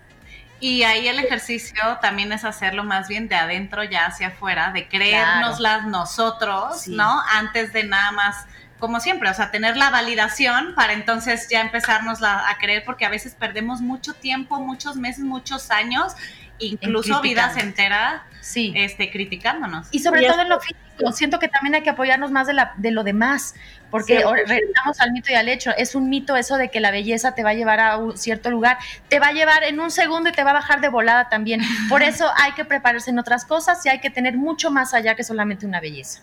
Y 0.60 0.82
ahí 0.82 1.08
el 1.08 1.18
ejercicio 1.18 1.98
también 2.02 2.32
es 2.32 2.44
hacerlo 2.44 2.84
más 2.84 3.08
bien 3.08 3.28
de 3.28 3.34
adentro 3.34 3.82
ya 3.82 4.06
hacia 4.06 4.28
afuera, 4.28 4.72
de 4.72 4.88
creérnoslas 4.88 5.86
nosotros, 5.86 6.86
¿no? 6.86 7.22
Antes 7.32 7.72
de 7.72 7.84
nada 7.84 8.12
más, 8.12 8.44
como 8.78 9.00
siempre, 9.00 9.30
o 9.30 9.34
sea, 9.34 9.50
tener 9.50 9.78
la 9.78 9.90
validación 9.90 10.74
para 10.74 10.92
entonces 10.92 11.48
ya 11.48 11.62
empezarnos 11.62 12.22
a 12.22 12.54
creer, 12.60 12.84
porque 12.84 13.06
a 13.06 13.08
veces 13.08 13.34
perdemos 13.34 13.80
mucho 13.80 14.12
tiempo, 14.12 14.60
muchos 14.60 14.96
meses, 14.96 15.24
muchos 15.24 15.70
años 15.70 16.14
incluso 16.60 17.20
vidas 17.20 17.56
enteras 17.56 18.22
sí. 18.40 18.72
este, 18.76 19.10
criticándonos. 19.10 19.88
Y 19.90 20.00
sobre 20.00 20.26
todo 20.26 20.40
en 20.40 20.48
lo 20.48 20.60
físico, 20.60 20.80
siento 21.12 21.38
que 21.38 21.48
también 21.48 21.74
hay 21.74 21.82
que 21.82 21.90
apoyarnos 21.90 22.30
más 22.30 22.46
de, 22.46 22.54
la, 22.54 22.72
de 22.76 22.90
lo 22.90 23.04
demás, 23.04 23.54
porque 23.90 24.18
regresamos 24.46 25.00
al 25.00 25.12
mito 25.12 25.32
y 25.32 25.34
al 25.34 25.48
hecho, 25.48 25.72
es 25.76 25.94
un 25.94 26.08
mito 26.08 26.36
eso 26.36 26.56
de 26.56 26.70
que 26.70 26.80
la 26.80 26.90
belleza 26.90 27.34
te 27.34 27.42
va 27.42 27.50
a 27.50 27.54
llevar 27.54 27.80
a 27.80 27.96
un 27.96 28.16
cierto 28.16 28.50
lugar, 28.50 28.78
te 29.08 29.18
va 29.18 29.28
a 29.28 29.32
llevar 29.32 29.64
en 29.64 29.80
un 29.80 29.90
segundo 29.90 30.30
y 30.30 30.32
te 30.32 30.44
va 30.44 30.50
a 30.50 30.54
bajar 30.54 30.80
de 30.80 30.88
volada 30.88 31.28
también. 31.28 31.60
Por 31.88 32.02
eso 32.02 32.26
hay 32.36 32.52
que 32.52 32.64
prepararse 32.64 33.10
en 33.10 33.18
otras 33.18 33.44
cosas 33.44 33.84
y 33.84 33.88
hay 33.88 34.00
que 34.00 34.10
tener 34.10 34.36
mucho 34.36 34.70
más 34.70 34.94
allá 34.94 35.14
que 35.14 35.24
solamente 35.24 35.66
una 35.66 35.80
belleza. 35.80 36.20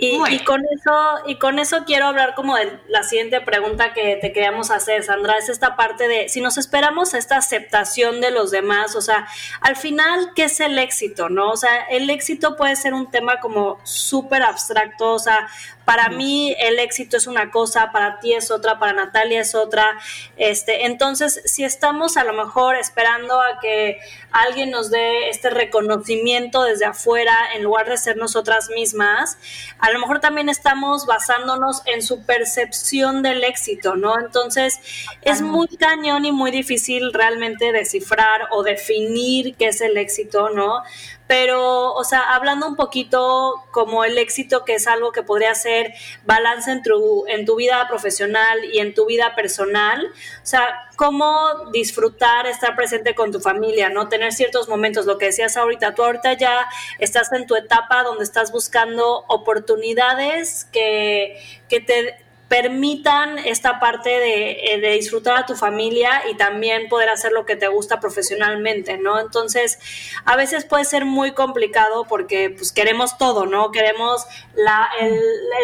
Y, 0.00 0.38
con 0.44 0.62
eso, 0.72 0.92
y 1.26 1.36
con 1.36 1.58
eso 1.58 1.84
quiero 1.84 2.06
hablar 2.06 2.34
como 2.34 2.56
de 2.56 2.78
la 2.88 3.02
siguiente 3.02 3.40
pregunta 3.42 3.92
que 3.92 4.16
te 4.16 4.32
queríamos 4.32 4.70
hacer, 4.70 5.02
Sandra, 5.04 5.36
es 5.36 5.50
esta 5.50 5.76
parte 5.76 6.08
de 6.08 6.28
si 6.30 6.40
nos 6.40 6.56
esperamos 6.56 7.12
esta 7.12 7.36
aceptación 7.36 8.22
de 8.22 8.30
los 8.30 8.50
demás, 8.50 8.96
o 8.96 9.02
sea, 9.02 9.26
al 9.60 9.76
final, 9.76 10.32
¿qué 10.34 10.44
es 10.44 10.58
el 10.60 10.78
éxito? 10.78 11.28
¿No? 11.28 11.50
O 11.50 11.56
sea, 11.56 11.82
el 11.90 12.08
éxito 12.08 12.56
puede 12.56 12.76
ser 12.76 12.94
un 12.94 13.10
tema 13.10 13.40
como 13.40 13.78
súper 13.84 14.42
abstracto, 14.42 15.12
o 15.12 15.18
sea, 15.18 15.48
para 15.90 16.08
mí 16.08 16.54
el 16.60 16.78
éxito 16.78 17.16
es 17.16 17.26
una 17.26 17.50
cosa, 17.50 17.90
para 17.90 18.20
ti 18.20 18.32
es 18.32 18.52
otra, 18.52 18.78
para 18.78 18.92
Natalia 18.92 19.40
es 19.40 19.56
otra. 19.56 19.98
Este, 20.36 20.86
entonces, 20.86 21.42
si 21.46 21.64
estamos 21.64 22.16
a 22.16 22.22
lo 22.22 22.32
mejor 22.32 22.76
esperando 22.76 23.40
a 23.40 23.58
que 23.60 23.98
alguien 24.30 24.70
nos 24.70 24.92
dé 24.92 25.30
este 25.30 25.50
reconocimiento 25.50 26.62
desde 26.62 26.84
afuera 26.84 27.36
en 27.56 27.64
lugar 27.64 27.88
de 27.88 27.96
ser 27.96 28.16
nosotras 28.18 28.70
mismas, 28.72 29.36
a 29.80 29.90
lo 29.90 29.98
mejor 29.98 30.20
también 30.20 30.48
estamos 30.48 31.06
basándonos 31.06 31.82
en 31.86 32.02
su 32.02 32.24
percepción 32.24 33.22
del 33.22 33.42
éxito, 33.42 33.96
¿no? 33.96 34.16
Entonces, 34.16 34.78
es 35.22 35.42
muy 35.42 35.66
cañón 35.76 36.24
y 36.24 36.30
muy 36.30 36.52
difícil 36.52 37.12
realmente 37.12 37.72
descifrar 37.72 38.42
o 38.52 38.62
definir 38.62 39.56
qué 39.56 39.66
es 39.66 39.80
el 39.80 39.96
éxito, 39.96 40.50
¿no? 40.50 40.84
Pero, 41.30 41.92
o 41.92 42.02
sea, 42.02 42.34
hablando 42.34 42.66
un 42.66 42.74
poquito 42.74 43.62
como 43.70 44.02
el 44.02 44.18
éxito, 44.18 44.64
que 44.64 44.74
es 44.74 44.88
algo 44.88 45.12
que 45.12 45.22
podría 45.22 45.54
ser 45.54 45.94
balance 46.24 46.72
en 46.72 46.82
tu, 46.82 47.24
en 47.28 47.46
tu 47.46 47.54
vida 47.54 47.86
profesional 47.86 48.64
y 48.64 48.80
en 48.80 48.94
tu 48.94 49.06
vida 49.06 49.36
personal, 49.36 50.06
o 50.06 50.44
sea, 50.44 50.90
cómo 50.96 51.70
disfrutar, 51.70 52.48
estar 52.48 52.74
presente 52.74 53.14
con 53.14 53.30
tu 53.30 53.38
familia, 53.38 53.90
¿no? 53.90 54.08
Tener 54.08 54.32
ciertos 54.32 54.68
momentos, 54.68 55.06
lo 55.06 55.18
que 55.18 55.26
decías 55.26 55.56
ahorita, 55.56 55.94
tú 55.94 56.02
ahorita 56.02 56.32
ya 56.32 56.66
estás 56.98 57.32
en 57.32 57.46
tu 57.46 57.54
etapa 57.54 58.02
donde 58.02 58.24
estás 58.24 58.50
buscando 58.50 59.24
oportunidades 59.28 60.66
que, 60.72 61.40
que 61.68 61.78
te 61.80 62.16
permitan 62.50 63.38
esta 63.38 63.78
parte 63.78 64.10
de, 64.10 64.74
eh, 64.74 64.80
de, 64.80 64.90
disfrutar 64.90 65.38
a 65.38 65.46
tu 65.46 65.54
familia 65.54 66.22
y 66.28 66.36
también 66.36 66.88
poder 66.88 67.08
hacer 67.08 67.30
lo 67.30 67.46
que 67.46 67.54
te 67.54 67.68
gusta 67.68 68.00
profesionalmente, 68.00 68.98
¿no? 68.98 69.20
Entonces, 69.20 69.78
a 70.24 70.34
veces 70.34 70.64
puede 70.64 70.84
ser 70.84 71.04
muy 71.04 71.30
complicado 71.30 72.06
porque 72.08 72.50
pues 72.50 72.72
queremos 72.72 73.16
todo, 73.18 73.46
¿no? 73.46 73.70
Queremos 73.70 74.26
el, 75.00 75.14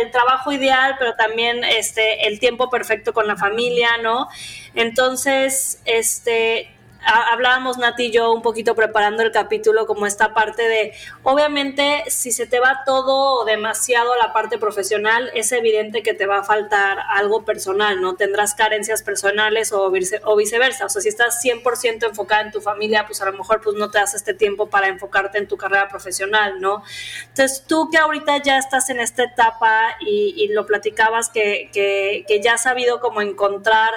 el, 0.04 0.10
trabajo 0.12 0.52
ideal, 0.52 0.94
pero 0.96 1.16
también 1.16 1.64
este, 1.64 2.28
el 2.28 2.38
tiempo 2.38 2.70
perfecto 2.70 3.12
con 3.12 3.26
la 3.26 3.36
familia, 3.36 3.98
¿no? 4.00 4.28
Entonces, 4.76 5.80
este, 5.86 6.70
hablábamos 7.04 7.78
Nati 7.78 8.06
y 8.06 8.10
yo 8.10 8.32
un 8.32 8.42
poquito 8.42 8.74
preparando 8.74 9.22
el 9.22 9.32
capítulo 9.32 9.86
como 9.86 10.06
esta 10.06 10.34
parte 10.34 10.62
de, 10.68 10.92
obviamente, 11.22 12.04
si 12.08 12.32
se 12.32 12.46
te 12.46 12.60
va 12.60 12.82
todo 12.84 13.44
demasiado 13.44 14.12
a 14.12 14.16
la 14.16 14.32
parte 14.32 14.58
profesional, 14.58 15.30
es 15.34 15.52
evidente 15.52 16.02
que 16.02 16.14
te 16.14 16.26
va 16.26 16.38
a 16.38 16.42
faltar 16.44 16.98
algo 17.10 17.44
personal, 17.44 18.00
¿no? 18.00 18.16
Tendrás 18.16 18.54
carencias 18.54 19.02
personales 19.02 19.72
o, 19.72 19.92
o 20.24 20.36
viceversa. 20.36 20.86
O 20.86 20.88
sea, 20.88 21.02
si 21.02 21.08
estás 21.08 21.42
100% 21.44 22.06
enfocada 22.08 22.42
en 22.42 22.50
tu 22.50 22.60
familia, 22.60 23.06
pues 23.06 23.20
a 23.22 23.26
lo 23.26 23.32
mejor 23.32 23.60
pues 23.62 23.76
no 23.76 23.90
te 23.90 23.98
das 23.98 24.14
este 24.14 24.34
tiempo 24.34 24.68
para 24.68 24.88
enfocarte 24.88 25.38
en 25.38 25.48
tu 25.48 25.56
carrera 25.56 25.88
profesional, 25.88 26.60
¿no? 26.60 26.82
Entonces, 27.28 27.64
tú 27.66 27.88
que 27.90 27.98
ahorita 27.98 28.42
ya 28.42 28.58
estás 28.58 28.90
en 28.90 29.00
esta 29.00 29.24
etapa 29.24 29.96
y, 30.00 30.46
lo 30.46 30.64
platicabas 30.64 31.28
que, 31.28 31.70
que, 31.72 32.24
que 32.28 32.40
ya 32.40 32.54
has 32.54 32.62
sabido 32.62 33.00
cómo 33.00 33.20
encontrar 33.20 33.92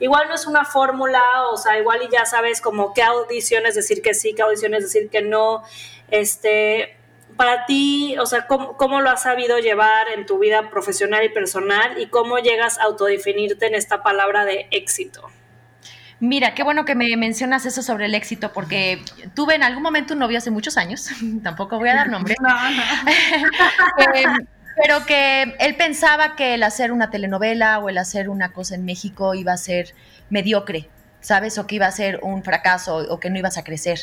igual 0.00 0.28
no 0.28 0.34
es 0.34 0.46
una 0.46 0.64
fórmula, 0.64 1.22
o 1.52 1.56
sea, 1.56 1.78
igual 1.78 2.02
y 2.02 2.12
ya 2.12 2.24
sabes 2.24 2.60
como 2.60 2.94
qué 2.94 3.02
audiciones 3.02 3.74
decir 3.74 4.02
que 4.02 4.14
sí, 4.14 4.34
qué 4.34 4.42
audiciones 4.42 4.82
decir 4.84 5.10
que 5.10 5.22
no, 5.22 5.62
este, 6.10 6.96
para 7.36 7.66
ti, 7.66 8.16
o 8.18 8.26
sea, 8.26 8.46
¿cómo, 8.46 8.76
¿cómo, 8.76 9.00
lo 9.00 9.10
has 9.10 9.22
sabido 9.22 9.58
llevar 9.58 10.08
en 10.08 10.26
tu 10.26 10.38
vida 10.38 10.70
profesional 10.70 11.24
y 11.24 11.28
personal 11.28 12.00
y 12.00 12.08
cómo 12.08 12.38
llegas 12.38 12.78
a 12.78 12.84
autodefinirte 12.84 13.66
en 13.66 13.74
esta 13.74 14.02
palabra 14.02 14.44
de 14.44 14.66
éxito? 14.70 15.28
Mira, 16.20 16.52
qué 16.54 16.64
bueno 16.64 16.84
que 16.84 16.96
me 16.96 17.16
mencionas 17.16 17.64
eso 17.64 17.80
sobre 17.80 18.06
el 18.06 18.14
éxito, 18.14 18.52
porque 18.52 19.00
tuve 19.34 19.54
en 19.54 19.62
algún 19.62 19.84
momento 19.84 20.14
un 20.14 20.20
novio 20.20 20.38
hace 20.38 20.50
muchos 20.50 20.76
años, 20.76 21.08
tampoco 21.42 21.78
voy 21.78 21.88
a 21.90 21.94
dar 21.94 22.08
nombre, 22.08 22.34
eh, 24.14 24.24
pero 24.80 25.04
que 25.06 25.54
él 25.58 25.76
pensaba 25.76 26.36
que 26.36 26.54
el 26.54 26.62
hacer 26.62 26.92
una 26.92 27.10
telenovela 27.10 27.78
o 27.78 27.88
el 27.88 27.98
hacer 27.98 28.28
una 28.28 28.52
cosa 28.52 28.74
en 28.74 28.84
México 28.84 29.34
iba 29.34 29.52
a 29.52 29.56
ser 29.56 29.94
mediocre, 30.30 30.88
¿sabes? 31.20 31.58
O 31.58 31.66
que 31.66 31.76
iba 31.76 31.86
a 31.86 31.92
ser 31.92 32.20
un 32.22 32.42
fracaso 32.42 32.96
o 32.96 33.20
que 33.20 33.30
no 33.30 33.38
ibas 33.38 33.58
a 33.58 33.64
crecer 33.64 34.00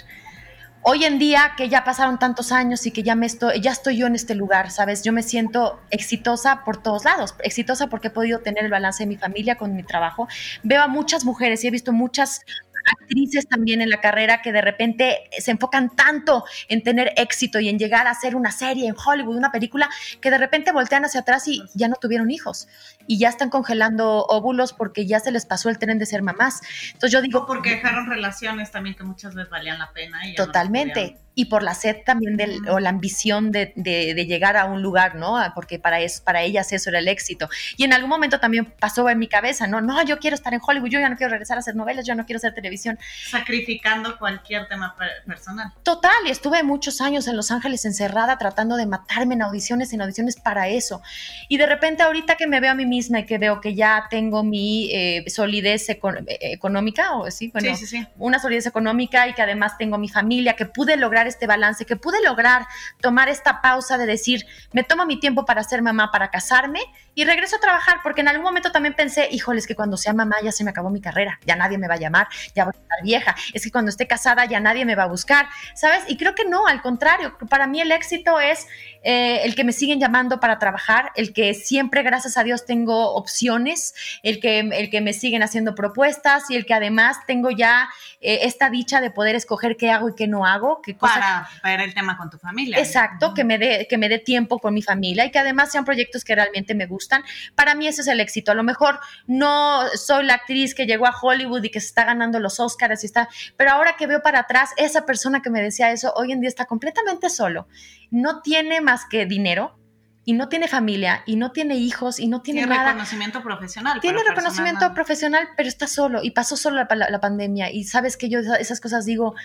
hoy 0.87 1.03
en 1.03 1.17
día 1.17 1.53
que 1.57 1.67
ya 1.67 1.83
pasaron 1.83 2.19
tantos 2.19 2.51
años 2.51 2.85
y 2.85 2.91
que 2.91 3.01
ya 3.01 3.15
me 3.15 3.25
estoy, 3.25 3.59
ya 3.59 3.71
estoy 3.71 3.97
yo 3.97 4.05
en 4.05 4.13
este 4.13 4.35
lugar, 4.35 4.69
¿sabes? 4.69 5.01
Yo 5.01 5.11
me 5.13 5.23
siento 5.23 5.81
exitosa 5.89 6.63
por 6.63 6.77
todos 6.77 7.05
lados, 7.05 7.33
exitosa 7.43 7.87
porque 7.87 8.09
he 8.09 8.11
podido 8.11 8.39
tener 8.39 8.65
el 8.65 8.69
balance 8.69 9.01
de 9.01 9.07
mi 9.07 9.17
familia 9.17 9.55
con 9.55 9.75
mi 9.75 9.81
trabajo. 9.81 10.27
Veo 10.61 10.83
a 10.83 10.87
muchas 10.87 11.25
mujeres 11.25 11.63
y 11.63 11.67
he 11.67 11.71
visto 11.71 11.91
muchas 11.91 12.41
actrices 12.85 13.47
también 13.47 13.81
en 13.81 13.89
la 13.89 14.01
carrera 14.01 14.41
que 14.41 14.51
de 14.51 14.61
repente 14.61 15.29
se 15.37 15.51
enfocan 15.51 15.95
tanto 15.95 16.43
en 16.67 16.83
tener 16.83 17.13
éxito 17.17 17.59
y 17.59 17.69
en 17.69 17.79
llegar 17.79 18.07
a 18.07 18.11
hacer 18.11 18.35
una 18.35 18.51
serie 18.51 18.87
en 18.87 18.95
Hollywood, 18.95 19.35
una 19.35 19.51
película, 19.51 19.89
que 20.21 20.31
de 20.31 20.37
repente 20.37 20.71
voltean 20.71 21.05
hacia 21.05 21.21
atrás 21.21 21.47
y 21.47 21.61
ya 21.73 21.87
no 21.87 21.95
tuvieron 21.95 22.31
hijos 22.31 22.67
y 23.07 23.19
ya 23.19 23.29
están 23.29 23.49
congelando 23.49 24.25
óvulos 24.25 24.73
porque 24.73 25.05
ya 25.05 25.19
se 25.19 25.31
les 25.31 25.45
pasó 25.45 25.69
el 25.69 25.77
tren 25.77 25.99
de 25.99 26.05
ser 26.05 26.21
mamás. 26.21 26.61
Entonces 26.93 27.11
yo 27.11 27.21
digo... 27.21 27.45
porque 27.45 27.71
dejaron 27.71 28.07
relaciones 28.07 28.71
también 28.71 28.95
que 28.95 29.03
muchas 29.03 29.35
veces 29.35 29.49
valían 29.49 29.79
la 29.79 29.91
pena. 29.91 30.19
totalmente 30.35 31.17
y 31.35 31.45
por 31.45 31.63
la 31.63 31.75
sed 31.75 31.97
también 32.05 32.37
del, 32.37 32.67
o 32.69 32.79
la 32.79 32.89
ambición 32.89 33.51
de, 33.51 33.73
de, 33.75 34.25
llegar 34.25 34.55
a 34.55 34.65
un 34.65 34.81
lugar, 34.81 35.15
¿no? 35.15 35.37
Ah, 35.37 35.51
porque 35.53 35.77
para, 35.77 35.99
es, 35.99 36.21
para 36.21 36.41
ellas 36.41 36.71
eso 36.71 36.89
era 36.89 36.99
el 36.99 37.09
éxito. 37.09 37.49
Y 37.75 37.83
en 37.83 37.91
algún 37.91 38.09
momento 38.09 38.39
también 38.39 38.73
pasó 38.79 39.07
en 39.09 39.19
mi 39.19 39.27
cabeza, 39.27 39.67
¿no? 39.67 39.81
No, 39.81 40.01
yo 40.03 40.17
quiero 40.17 40.35
estar 40.35 40.53
en 40.53 40.61
Hollywood, 40.65 40.89
yo 40.89 40.99
ya 41.01 41.09
no 41.09 41.17
quiero 41.17 41.31
regresar 41.31 41.57
a 41.57 41.59
hacer 41.59 41.75
novelas, 41.75 42.05
yo 42.05 42.15
no 42.15 42.25
quiero 42.25 42.37
hacer 42.37 42.53
televisión. 42.53 42.97
Sacrificando 43.29 44.17
cualquier 44.17 44.67
tema 44.69 44.95
personal. 45.25 45.73
Total, 45.83 46.15
y 46.25 46.29
estuve 46.29 46.63
muchos 46.63 47.01
años 47.01 47.27
en 47.27 47.35
Los 47.35 47.51
Ángeles 47.51 47.83
encerrada 47.83 48.37
tratando 48.37 48.77
de 48.77 48.85
matarme 48.85 49.35
en 49.35 49.41
audiciones, 49.41 49.91
en 49.91 50.01
audiciones 50.01 50.37
para 50.37 50.69
eso. 50.69 51.01
Y 51.49 51.57
de 51.57 51.65
repente 51.65 52.03
ahorita 52.03 52.37
que 52.37 52.47
me 52.47 52.61
veo 52.61 52.71
a 52.71 52.75
mí 52.75 52.85
misma 52.85 52.94
y 52.97 53.25
que 53.25 53.37
veo 53.37 53.61
que 53.61 53.75
ya 53.75 54.07
tengo 54.09 54.43
mi 54.43 54.89
eh, 54.91 55.23
solidez 55.27 55.89
eh, 55.89 55.99
económica, 56.41 57.15
o 57.17 57.29
sí, 57.29 57.49
bueno, 57.51 57.75
sí, 57.75 57.85
sí. 57.85 58.07
una 58.17 58.39
solidez 58.39 58.65
económica 58.65 59.27
y 59.27 59.33
que 59.33 59.41
además 59.41 59.77
tengo 59.77 59.97
mi 59.97 60.09
familia, 60.09 60.55
que 60.55 60.65
pude 60.65 60.97
lograr 60.97 61.27
este 61.27 61.47
balance, 61.47 61.85
que 61.85 61.95
pude 61.95 62.21
lograr 62.23 62.65
tomar 63.01 63.29
esta 63.29 63.61
pausa 63.61 63.97
de 63.97 64.05
decir, 64.05 64.45
me 64.71 64.83
tomo 64.83 65.05
mi 65.05 65.19
tiempo 65.19 65.45
para 65.45 65.63
ser 65.63 65.81
mamá, 65.81 66.11
para 66.11 66.29
casarme 66.31 66.79
y 67.13 67.25
regreso 67.25 67.57
a 67.57 67.59
trabajar, 67.59 67.97
porque 68.03 68.21
en 68.21 68.27
algún 68.27 68.43
momento 68.43 68.71
también 68.71 68.93
pensé, 68.93 69.27
híjoles, 69.31 69.67
que 69.67 69.75
cuando 69.75 69.97
sea 69.97 70.13
mamá 70.13 70.35
ya 70.43 70.51
se 70.51 70.63
me 70.63 70.69
acabó 70.69 70.89
mi 70.89 71.01
carrera, 71.01 71.39
ya 71.45 71.55
nadie 71.55 71.77
me 71.77 71.87
va 71.87 71.95
a 71.95 71.99
llamar, 71.99 72.27
ya 72.55 72.65
voy 72.65 72.73
a 72.75 72.81
estar 72.81 73.03
vieja, 73.03 73.35
es 73.53 73.63
que 73.63 73.71
cuando 73.71 73.89
esté 73.89 74.07
casada 74.07 74.45
ya 74.45 74.59
nadie 74.59 74.85
me 74.85 74.95
va 74.95 75.03
a 75.03 75.07
buscar, 75.07 75.47
¿sabes? 75.73 76.03
Y 76.07 76.17
creo 76.17 76.35
que 76.35 76.45
no, 76.45 76.67
al 76.67 76.81
contrario, 76.81 77.37
para 77.49 77.67
mí 77.67 77.81
el 77.81 77.91
éxito 77.91 78.39
es 78.39 78.67
eh, 79.03 79.41
el 79.43 79.55
que 79.55 79.63
me 79.63 79.71
siguen 79.71 79.99
llamando 79.99 80.39
para 80.39 80.59
trabajar, 80.59 81.11
el 81.15 81.33
que 81.33 81.53
siempre, 81.53 82.03
gracias 82.03 82.37
a 82.37 82.43
Dios, 82.43 82.65
tengo 82.65 82.84
opciones, 82.93 83.93
el 84.23 84.39
que, 84.39 84.59
el 84.59 84.89
que 84.89 85.01
me 85.01 85.13
siguen 85.13 85.43
haciendo 85.43 85.75
propuestas 85.75 86.49
y 86.49 86.55
el 86.55 86.65
que 86.65 86.73
además 86.73 87.17
tengo 87.27 87.51
ya 87.51 87.89
eh, 88.21 88.39
esta 88.43 88.69
dicha 88.69 89.01
de 89.01 89.11
poder 89.11 89.35
escoger 89.35 89.77
qué 89.77 89.91
hago 89.91 90.09
y 90.09 90.15
qué 90.15 90.27
no 90.27 90.45
hago. 90.45 90.81
Qué 90.81 90.93
para 90.93 91.47
ver 91.63 91.81
el 91.81 91.93
tema 91.93 92.17
con 92.17 92.29
tu 92.29 92.37
familia. 92.37 92.77
Exacto, 92.77 93.33
que 93.33 93.43
me 93.43 93.57
dé 93.57 93.87
que 93.89 93.97
me 93.97 94.09
dé 94.09 94.19
tiempo 94.19 94.59
con 94.59 94.73
mi 94.73 94.81
familia 94.81 95.25
y 95.25 95.31
que 95.31 95.39
además 95.39 95.71
sean 95.71 95.85
proyectos 95.85 96.23
que 96.23 96.35
realmente 96.35 96.75
me 96.75 96.85
gustan 96.85 97.23
para 97.55 97.75
mí 97.75 97.87
ese 97.87 98.01
es 98.01 98.07
el 98.07 98.19
éxito. 98.19 98.51
A 98.51 98.55
lo 98.55 98.63
mejor 98.63 98.99
no 99.27 99.87
soy 99.95 100.25
la 100.25 100.35
actriz 100.35 100.73
que 100.73 100.85
llegó 100.85 101.05
a 101.05 101.15
Hollywood 101.19 101.63
y 101.63 101.69
que 101.69 101.79
se 101.79 101.87
está 101.87 102.05
ganando 102.05 102.39
los 102.39 102.59
Oscars 102.59 103.03
y 103.03 103.07
está, 103.07 103.29
pero 103.57 103.71
ahora 103.71 103.95
que 103.97 104.07
veo 104.07 104.21
para 104.21 104.39
atrás, 104.39 104.71
esa 104.77 105.05
persona 105.05 105.41
que 105.41 105.49
me 105.49 105.61
decía 105.61 105.91
eso 105.91 106.13
hoy 106.15 106.31
en 106.31 106.41
día 106.41 106.49
está 106.49 106.65
completamente 106.65 107.29
solo. 107.29 107.67
No 108.11 108.41
tiene 108.41 108.81
más 108.81 109.05
que 109.05 109.25
dinero, 109.25 109.77
y 110.25 110.33
no 110.33 110.49
tiene 110.49 110.67
familia 110.67 111.21
y 111.27 111.35
no 111.35 111.51
tiene 111.51 111.75
hijos 111.75 112.19
y 112.19 112.27
no 112.27 112.41
tiene, 112.41 112.61
tiene 112.61 112.75
nada. 112.75 112.89
reconocimiento 112.89 113.43
profesional. 113.43 113.99
Tiene 114.01 114.23
reconocimiento 114.23 114.91
profesional, 114.95 115.49
pero 115.55 115.69
está 115.69 115.85
solo 115.85 116.23
y 116.23 116.31
pasó 116.31 116.57
solo 116.57 116.83
la, 116.83 117.19
pandemia. 117.19 117.71
Y 117.71 117.83
sabes 117.83 118.17
que 118.17 118.27
yo 118.27 118.39
esas 118.39 118.81
cosas 118.81 119.05
digo, 119.05 119.35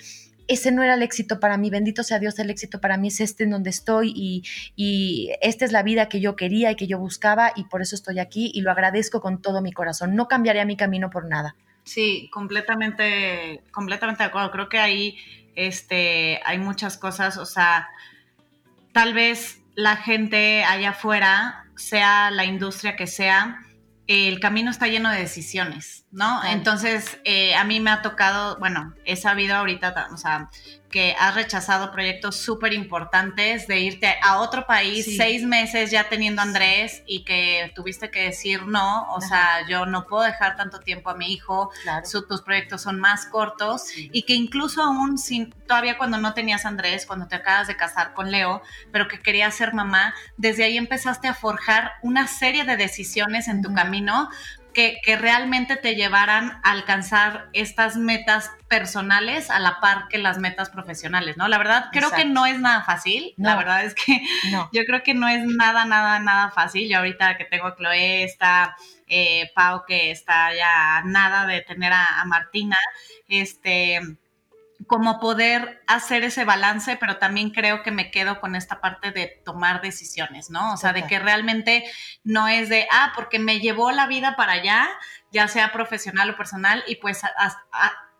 ese 0.49 0.73
no 0.73 0.83
era 0.83 0.95
el 0.95 1.03
éxito 1.03 1.39
para 1.39 1.59
mí, 1.59 1.69
bendito 1.69 2.03
sea 2.03 2.19
Dios, 2.19 2.39
el 2.39 2.49
éxito 2.49 2.81
para 2.81 2.97
mí 2.97 3.09
es 3.09 3.21
este 3.21 3.45
en 3.45 3.51
donde 3.51 3.69
estoy 3.69 4.43
y, 4.75 5.31
esta 5.43 5.67
es 5.67 5.73
la 5.73 5.83
vida 5.83 6.09
que 6.09 6.21
yo 6.21 6.35
quería 6.35 6.71
y 6.71 6.77
que 6.77 6.87
yo 6.87 6.99
buscaba 6.99 7.53
y 7.55 7.65
por 7.65 7.83
eso 7.83 7.95
estoy 7.95 8.19
aquí 8.19 8.51
y 8.55 8.63
lo 8.63 8.71
agradezco 8.71 9.21
con 9.21 9.43
todo 9.43 9.61
mi 9.61 9.73
corazón. 9.73 10.17
No 10.17 10.29
cambiaría 10.29 10.65
mi 10.65 10.77
camino 10.77 11.11
por 11.11 11.29
nada. 11.29 11.57
Sí, 11.85 12.31
completamente, 12.33 13.63
completamente 13.71 14.23
de 14.23 14.29
acuerdo. 14.29 14.51
Creo 14.51 14.69
que 14.71 14.79
ahí 14.79 15.19
este, 15.57 16.41
hay 16.45 16.59
muchas 16.59 16.97
cosas, 16.97 17.37
o 17.37 17.45
sea, 17.45 17.89
tal 18.93 19.13
vez 19.13 19.60
la 19.75 19.97
gente 19.97 20.65
allá 20.65 20.91
afuera, 20.91 21.67
sea 21.77 22.31
la 22.31 22.45
industria 22.45 22.97
que 22.97 23.07
sea, 23.07 23.61
el 24.07 24.41
camino 24.41 24.71
está 24.71 24.89
lleno 24.89 25.11
de 25.11 25.19
decisiones, 25.19 26.05
¿no? 26.11 26.45
Entonces, 26.45 27.21
eh, 27.25 27.55
a 27.55 27.65
mí 27.65 27.79
me 27.79 27.91
ha 27.91 28.03
tocado, 28.03 28.59
bueno, 28.59 28.93
he 29.05 29.15
sabido 29.15 29.55
ahorita, 29.55 30.09
o 30.13 30.17
sea, 30.17 30.51
que 30.91 31.15
has 31.19 31.35
rechazado 31.35 31.93
proyectos 31.93 32.37
súper 32.37 32.73
importantes 32.73 33.67
de 33.67 33.81
irte 33.81 34.15
a 34.23 34.41
otro 34.41 34.67
país 34.67 35.17
seis 35.17 35.45
meses 35.45 35.91
ya 35.91 36.09
teniendo 36.09 36.43
Andrés 36.43 37.03
y 37.07 37.25
que 37.25 37.73
tuviste 37.75 38.11
que 38.11 38.25
decir 38.25 38.67
no, 38.67 39.11
o 39.13 39.21
sea, 39.21 39.67
yo 39.69 39.87
no 39.87 40.07
puedo 40.07 40.25
dejar 40.25 40.57
tanto 40.57 40.81
tiempo 40.81 41.11
a 41.11 41.15
mi 41.15 41.33
hijo, 41.33 41.71
tus 42.29 42.43
proyectos 42.43 42.83
son 42.83 42.99
más 43.01 43.27
cortos 43.27 43.87
y 43.97 44.23
que 44.23 44.35
incluso 44.35 44.83
aún 44.83 45.17
sin, 45.17 45.51
todavía 45.67 45.97
cuando 45.97 46.19
no 46.19 46.35
tenías 46.35 46.67
Andrés, 46.67 47.07
cuando 47.07 47.29
te 47.29 47.37
acabas 47.37 47.69
de 47.69 47.77
casar 47.77 48.13
con 48.15 48.31
Leo, 48.31 48.63
pero 48.93 49.09
que 49.09 49.21
querías 49.21 49.55
ser 49.55 49.73
mamá, 49.73 50.15
desde 50.37 50.65
ahí 50.65 50.77
empezaste 50.77 51.29
a 51.29 51.35
forjar 51.35 51.93
una 52.03 52.27
serie 52.27 52.65
de 52.65 52.77
decisiones 52.77 53.49
en 53.49 53.63
tu 53.63 53.73
camino 53.73 54.29
que, 55.05 55.17
realmente 55.17 55.77
te 55.77 55.95
llevaran 55.95 56.61
a 56.63 56.71
alcanzar 56.71 57.49
estas 57.53 57.97
metas 57.97 58.51
personales 58.69 59.51
a 59.51 59.59
la 59.59 59.81
par 59.81 60.09
que 60.09 60.19
las 60.19 60.39
metas 60.39 60.71
profesionales, 60.71 61.37
¿no? 61.37 61.49
La 61.49 61.59
verdad, 61.59 61.87
creo 61.93 62.11
que 62.11 62.25
no 62.25 62.47
es 62.47 62.59
nada 62.59 62.83
fácil. 62.83 63.35
La 63.37 63.57
verdad 63.57 63.85
es 63.85 63.95
que 63.95 64.23
yo 64.73 64.85
creo 64.85 65.03
que 65.03 65.15
no 65.15 65.29
es 65.29 65.45
nada, 65.45 65.85
nada, 65.85 66.19
nada 66.21 66.51
fácil. 66.51 66.89
Yo 66.89 66.99
ahorita 66.99 67.37
que 67.37 67.45
tengo 67.45 67.67
a 67.67 67.77
Chloe, 67.77 68.25
está 68.25 68.77
eh, 69.07 69.51
Pau, 69.55 69.85
que 69.87 70.11
está 70.11 70.55
ya 70.55 71.03
nada 71.05 71.47
de 71.47 71.61
tener 71.63 71.93
a, 71.93 72.21
a 72.21 72.25
Martina, 72.25 72.79
este 73.29 74.01
como 74.87 75.21
poder 75.21 75.83
hacer 75.87 76.25
ese 76.25 76.45
balance, 76.45 76.97
pero 76.97 77.19
también 77.19 77.51
creo 77.51 77.83
que 77.83 77.91
me 77.91 78.11
quedo 78.11 78.41
con 78.41 78.57
esta 78.57 78.81
parte 78.81 79.11
de 79.13 79.41
tomar 79.45 79.83
decisiones, 79.83 80.51
¿no? 80.51 80.73
O 80.73 80.77
sea, 80.77 80.93
de 80.93 81.07
que 81.07 81.19
realmente 81.19 81.85
no 82.25 82.49
es 82.49 82.69
de, 82.69 82.87
ah, 82.91 83.13
porque 83.15 83.39
me 83.39 83.61
llevó 83.61 83.93
la 83.93 84.07
vida 84.07 84.37
para 84.37 84.53
allá, 84.53 84.89
ya 85.33 85.49
sea 85.49 85.73
profesional 85.73 86.31
o 86.31 86.37
personal, 86.37 86.83
y 86.87 86.97
pues 86.97 87.21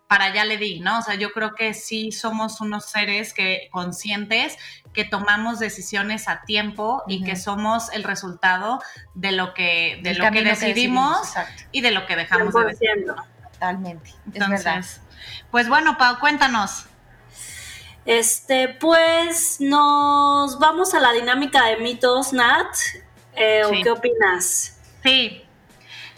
para 0.07 0.25
allá 0.25 0.45
le 0.45 0.59
di, 0.59 0.81
¿no? 0.81 0.99
O 0.99 1.03
sea, 1.03 1.15
yo 1.15 1.33
creo 1.33 1.55
que 1.55 1.73
sí 1.73 2.11
somos 2.11 2.61
unos 2.61 2.87
seres 2.91 3.33
que 3.33 3.69
conscientes 3.71 4.59
que 4.93 5.05
tomamos 5.05 5.61
decisiones 5.61 6.27
a 6.29 6.43
tiempo 6.43 7.05
y 7.07 7.23
que 7.23 7.37
somos 7.37 7.93
el 7.93 8.03
resultado 8.03 8.83
de 9.15 9.31
lo 9.31 9.55
que 9.55 10.01
de 10.03 10.15
lo 10.15 10.31
que 10.33 10.43
decidimos, 10.43 11.33
y 11.71 11.81
de 11.81 11.93
lo 11.93 12.07
que 12.07 12.17
dejamos 12.17 12.53
de 12.53 12.65
decir. 12.65 13.07
Totalmente. 13.53 14.11
Entonces, 14.33 15.01
pues 15.51 15.69
bueno, 15.69 15.97
Pau, 15.99 16.19
cuéntanos. 16.19 16.87
Este, 18.05 18.69
pues 18.69 19.61
nos 19.61 20.59
vamos 20.59 20.95
a 20.95 21.01
la 21.01 21.13
dinámica 21.13 21.67
de 21.67 21.77
mitos, 21.77 22.33
Nat. 22.33 22.75
Eh, 23.35 23.63
¿Qué 23.83 23.91
opinas? 23.91 24.79
Sí. 25.03 25.45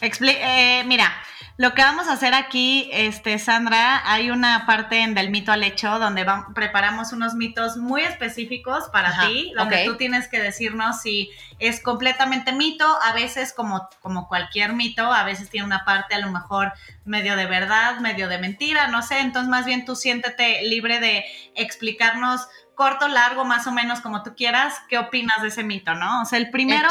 eh, 0.01 0.85
mira, 0.87 1.13
lo 1.59 1.75
que 1.75 1.83
vamos 1.83 2.09
a 2.09 2.15
hacer 2.15 2.35
aquí, 2.35 2.89
este, 2.93 3.39
Sandra, 3.39 4.03
hay 4.11 4.31
una 4.31 4.65
parte 4.67 5.01
en 5.01 5.15
Del 5.15 5.31
mito 5.31 5.53
al 5.53 5.63
hecho 5.63 5.99
donde 5.99 6.27
preparamos 6.55 7.13
unos 7.13 7.35
mitos 7.35 7.77
muy 7.77 8.03
específicos 8.03 8.89
para 8.91 9.27
ti, 9.27 9.53
donde 9.57 9.85
tú 9.85 9.97
tienes 9.97 10.29
que 10.29 10.41
decirnos 10.41 11.03
si 11.03 11.31
es 11.59 11.81
completamente 11.81 12.53
mito, 12.53 12.87
a 13.03 13.13
veces 13.13 13.53
como, 13.53 13.89
como 14.01 14.29
cualquier 14.29 14.73
mito, 14.73 15.13
a 15.13 15.25
veces 15.25 15.51
tiene 15.51 15.67
una 15.67 15.85
parte 15.85 16.15
a 16.15 16.21
lo 16.21 16.31
mejor 16.31 16.73
medio 17.05 17.37
de 17.37 17.47
verdad, 17.47 17.99
medio 18.01 18.29
de 18.29 18.39
mentira, 18.39 18.89
no 18.89 19.03
sé, 19.03 19.21
entonces 19.21 19.51
más 19.51 19.67
bien 19.67 19.85
tú 19.85 19.95
siéntete 19.95 20.63
libre 20.63 21.01
de 21.01 21.25
explicarnos 21.55 22.49
corto, 22.75 23.09
largo, 23.09 23.45
más 23.45 23.67
o 23.67 23.73
menos 23.73 24.01
como 24.01 24.23
tú 24.23 24.35
quieras, 24.35 24.75
qué 24.89 24.99
opinas 24.99 25.43
de 25.43 25.49
ese 25.49 25.63
mito, 25.63 25.95
¿no? 25.95 26.23
O 26.23 26.25
sea, 26.25 26.39
el 26.39 26.51
primero... 26.51 26.89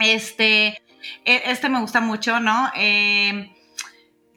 Este, 0.00 0.68
e, 0.68 0.83
este 1.24 1.68
me 1.68 1.80
gusta 1.80 2.00
mucho, 2.00 2.40
¿no? 2.40 2.70
Eh, 2.76 3.54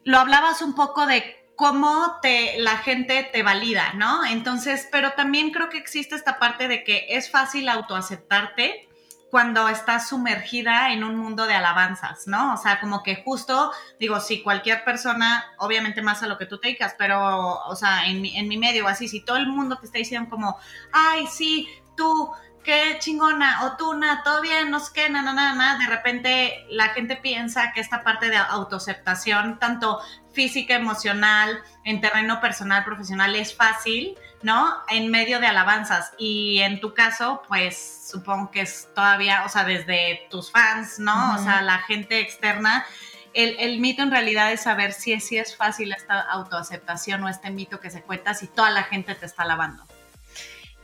lo 0.04 0.18
hablabas 0.18 0.62
un 0.62 0.74
poco 0.74 1.06
de 1.06 1.38
cómo 1.56 2.18
te, 2.22 2.58
la 2.60 2.78
gente 2.78 3.28
te 3.32 3.42
valida, 3.42 3.92
¿no? 3.94 4.24
Entonces, 4.24 4.88
pero 4.92 5.12
también 5.12 5.50
creo 5.50 5.68
que 5.68 5.78
existe 5.78 6.14
esta 6.14 6.38
parte 6.38 6.68
de 6.68 6.84
que 6.84 7.06
es 7.10 7.30
fácil 7.30 7.68
autoaceptarte 7.68 8.88
cuando 9.30 9.68
estás 9.68 10.08
sumergida 10.08 10.92
en 10.92 11.04
un 11.04 11.16
mundo 11.16 11.46
de 11.46 11.54
alabanzas, 11.54 12.26
¿no? 12.26 12.54
O 12.54 12.56
sea, 12.56 12.80
como 12.80 13.02
que 13.02 13.16
justo, 13.16 13.72
digo, 13.98 14.20
si 14.20 14.42
cualquier 14.42 14.84
persona, 14.84 15.44
obviamente 15.58 16.00
más 16.00 16.22
a 16.22 16.26
lo 16.26 16.38
que 16.38 16.46
tú 16.46 16.58
te 16.58 16.68
dedicas, 16.68 16.94
pero, 16.96 17.58
o 17.66 17.76
sea, 17.76 18.06
en 18.06 18.22
mi, 18.22 18.36
en 18.36 18.48
mi 18.48 18.56
medio 18.56 18.86
así, 18.88 19.08
si 19.08 19.24
todo 19.24 19.36
el 19.36 19.48
mundo 19.48 19.78
te 19.78 19.86
está 19.86 19.98
diciendo 19.98 20.30
como, 20.30 20.56
ay, 20.92 21.26
sí, 21.26 21.68
tú, 21.96 22.30
qué 22.68 22.98
chingona, 22.98 23.64
o 23.64 23.78
tú, 23.78 23.94
nada, 23.94 24.22
todo 24.22 24.42
bien, 24.42 24.70
no 24.70 24.78
sé 24.78 24.92
qué, 24.92 25.08
nada, 25.08 25.32
nada, 25.32 25.54
nada, 25.54 25.78
de 25.78 25.86
repente 25.86 26.66
la 26.68 26.90
gente 26.90 27.16
piensa 27.16 27.72
que 27.72 27.80
esta 27.80 28.04
parte 28.04 28.28
de 28.28 28.36
autoaceptación, 28.36 29.58
tanto 29.58 30.02
física, 30.34 30.74
emocional, 30.74 31.62
en 31.84 32.02
terreno 32.02 32.42
personal, 32.42 32.84
profesional, 32.84 33.34
es 33.36 33.56
fácil, 33.56 34.18
¿no? 34.42 34.70
En 34.90 35.10
medio 35.10 35.40
de 35.40 35.46
alabanzas. 35.46 36.12
Y 36.18 36.58
en 36.58 36.78
tu 36.78 36.92
caso, 36.92 37.40
pues 37.48 38.06
supongo 38.10 38.50
que 38.50 38.60
es 38.60 38.90
todavía, 38.94 39.44
o 39.46 39.48
sea, 39.48 39.64
desde 39.64 40.26
tus 40.30 40.52
fans, 40.52 40.98
¿no? 40.98 41.36
O 41.36 41.38
sea, 41.38 41.62
la 41.62 41.78
gente 41.78 42.20
externa. 42.20 42.84
El, 43.32 43.56
el, 43.60 43.80
mito 43.80 44.02
en 44.02 44.10
realidad 44.10 44.52
es 44.52 44.60
saber 44.60 44.92
si, 44.92 45.18
si 45.20 45.38
es 45.38 45.56
fácil 45.56 45.92
esta 45.92 46.20
autoaceptación 46.20 47.24
o 47.24 47.30
este 47.30 47.50
mito 47.50 47.80
que 47.80 47.88
se 47.88 48.02
cuenta 48.02 48.34
si 48.34 48.46
toda 48.46 48.68
la 48.68 48.82
gente 48.82 49.14
te 49.14 49.24
está 49.24 49.44
alabando. 49.44 49.86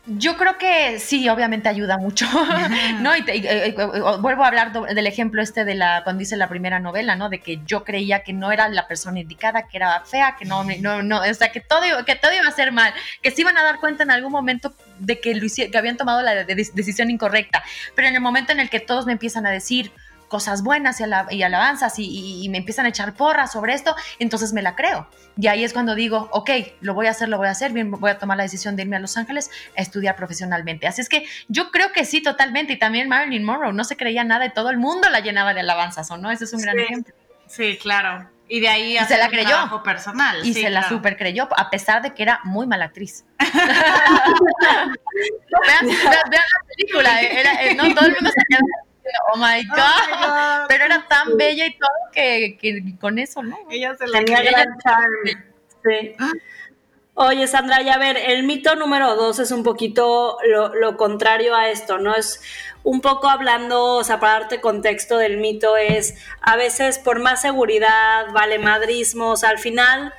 Yo 0.06 0.36
creo 0.36 0.58
que 0.58 0.98
sí, 0.98 1.30
obviamente 1.30 1.70
ayuda 1.70 1.96
mucho, 1.96 2.26
¿no? 3.00 3.16
Y, 3.16 3.20
eh, 3.20 3.68
eh, 3.68 3.74
vuelvo 4.20 4.44
a 4.44 4.48
hablar 4.48 4.70
del 4.72 5.06
ejemplo 5.06 5.40
este 5.40 5.64
de 5.64 5.74
la, 5.74 6.02
cuando 6.04 6.22
hice 6.22 6.36
la 6.36 6.48
primera 6.48 6.78
novela, 6.78 7.16
¿no? 7.16 7.30
De 7.30 7.40
que 7.40 7.60
yo 7.64 7.84
creía 7.84 8.22
que 8.22 8.34
no 8.34 8.52
era 8.52 8.68
la 8.68 8.86
persona 8.86 9.20
indicada, 9.20 9.66
que 9.66 9.78
era 9.78 10.02
fea, 10.04 10.36
que 10.38 10.44
no, 10.44 10.62
no, 10.62 11.02
no, 11.02 11.22
o 11.22 11.34
sea, 11.34 11.50
que 11.52 11.60
todo, 11.60 11.82
que 12.04 12.16
todo 12.16 12.34
iba 12.34 12.46
a 12.46 12.52
ser 12.52 12.70
mal, 12.70 12.92
que 13.22 13.30
se 13.30 13.40
iban 13.40 13.56
a 13.56 13.62
dar 13.62 13.80
cuenta 13.80 14.02
en 14.02 14.10
algún 14.10 14.30
momento 14.30 14.74
de 14.98 15.20
que, 15.20 15.34
lo 15.34 15.46
que 15.48 15.78
habían 15.78 15.96
tomado 15.96 16.20
la 16.20 16.44
decisión 16.44 17.08
incorrecta. 17.08 17.64
Pero 17.94 18.08
en 18.08 18.14
el 18.14 18.20
momento 18.20 18.52
en 18.52 18.60
el 18.60 18.68
que 18.68 18.80
todos 18.80 19.06
me 19.06 19.12
empiezan 19.12 19.46
a 19.46 19.50
decir, 19.50 19.90
cosas 20.34 20.64
buenas 20.64 20.98
y, 20.98 21.42
alabanzas 21.44 21.94
y, 21.98 22.48
me 22.50 22.58
empiezan 22.58 22.86
a 22.86 22.88
echar 22.88 23.14
porras 23.14 23.52
sobre 23.52 23.72
esto, 23.72 23.94
entonces 24.18 24.52
me 24.52 24.62
la 24.62 24.74
creo. 24.74 25.08
Y 25.38 25.46
ahí 25.46 25.62
es 25.62 25.72
cuando 25.72 25.94
digo, 25.94 26.28
ok, 26.32 26.50
lo 26.80 26.92
voy 26.92 27.06
a 27.06 27.10
hacer, 27.10 27.28
lo 27.28 27.38
voy 27.38 27.46
a 27.46 27.52
hacer, 27.52 27.70
bien, 27.70 27.92
voy 27.92 28.10
a 28.10 28.18
tomar 28.18 28.36
la 28.36 28.42
decisión 28.42 28.74
de 28.74 28.82
irme 28.82 28.96
a 28.96 28.98
Los 28.98 29.16
Ángeles 29.16 29.52
a 29.78 29.80
estudiar 29.80 30.16
profesionalmente. 30.16 30.88
Así 30.88 31.00
es 31.00 31.08
que 31.08 31.24
yo 31.46 31.70
creo 31.70 31.92
que 31.92 32.04
sí, 32.04 32.20
totalmente. 32.20 32.72
Y 32.72 32.80
también 32.80 33.08
Marilyn 33.08 33.44
Monroe 33.44 33.72
no 33.72 33.84
se 33.84 33.96
creía 33.96 34.24
nada 34.24 34.44
y 34.44 34.52
todo 34.52 34.70
el 34.70 34.76
mundo 34.76 35.08
la 35.08 35.20
llenaba 35.20 35.54
de 35.54 35.60
alabanzas, 35.60 36.10
¿o 36.10 36.16
no? 36.16 36.32
Ese 36.32 36.46
es 36.46 36.52
un 36.52 36.62
gran 36.62 36.80
ejemplo. 36.80 37.14
Sí, 37.46 37.78
claro. 37.80 38.28
Y 38.48 38.58
de 38.58 38.66
ahí 38.66 38.98
se 39.06 39.16
la 39.16 39.28
creyó. 39.28 39.84
personal. 39.84 40.44
Y 40.44 40.52
se 40.52 40.68
la 40.68 40.88
super 40.88 41.16
creyó, 41.16 41.46
a 41.56 41.70
pesar 41.70 42.02
de 42.02 42.12
que 42.12 42.24
era 42.24 42.40
muy 42.42 42.66
mala 42.66 42.86
actriz. 42.86 43.24
vean, 43.38 43.54
la 46.10 46.42
película, 46.76 47.22
eh, 47.22 47.76
no, 47.76 47.94
todo 47.94 48.06
el 48.06 48.14
mundo 48.14 48.30
se 48.30 48.42
quedó 48.48 48.64
Oh, 49.04 49.32
oh 49.34 49.36
my 49.36 49.64
God. 49.66 50.66
Pero 50.68 50.84
era 50.84 51.06
tan 51.08 51.36
bella 51.36 51.66
y 51.66 51.76
todo 51.76 51.90
que, 52.12 52.96
con 53.00 53.18
eso, 53.18 53.42
¿no? 53.42 53.58
Ella 53.70 53.94
se 53.96 54.06
la 54.06 54.18
tenía 54.18 54.42
gran 54.42 54.78
charme. 54.78 55.44
Sí. 55.84 56.16
Oye, 57.16 57.46
Sandra, 57.46 57.80
ya 57.82 57.94
a 57.94 57.98
ver, 57.98 58.16
el 58.16 58.42
mito 58.42 58.74
número 58.74 59.14
dos 59.14 59.38
es 59.38 59.52
un 59.52 59.62
poquito 59.62 60.38
lo, 60.48 60.74
lo, 60.74 60.96
contrario 60.96 61.54
a 61.54 61.68
esto, 61.68 61.98
¿no? 61.98 62.14
Es 62.14 62.42
un 62.82 63.00
poco 63.00 63.28
hablando, 63.28 63.96
o 63.96 64.04
sea, 64.04 64.18
para 64.18 64.40
darte 64.40 64.60
contexto 64.60 65.16
del 65.18 65.36
mito, 65.36 65.76
es 65.76 66.16
a 66.40 66.56
veces 66.56 66.98
por 66.98 67.20
más 67.20 67.40
seguridad, 67.40 68.26
vale 68.32 68.58
madrismos, 68.58 69.44
al 69.44 69.58
final 69.58 70.12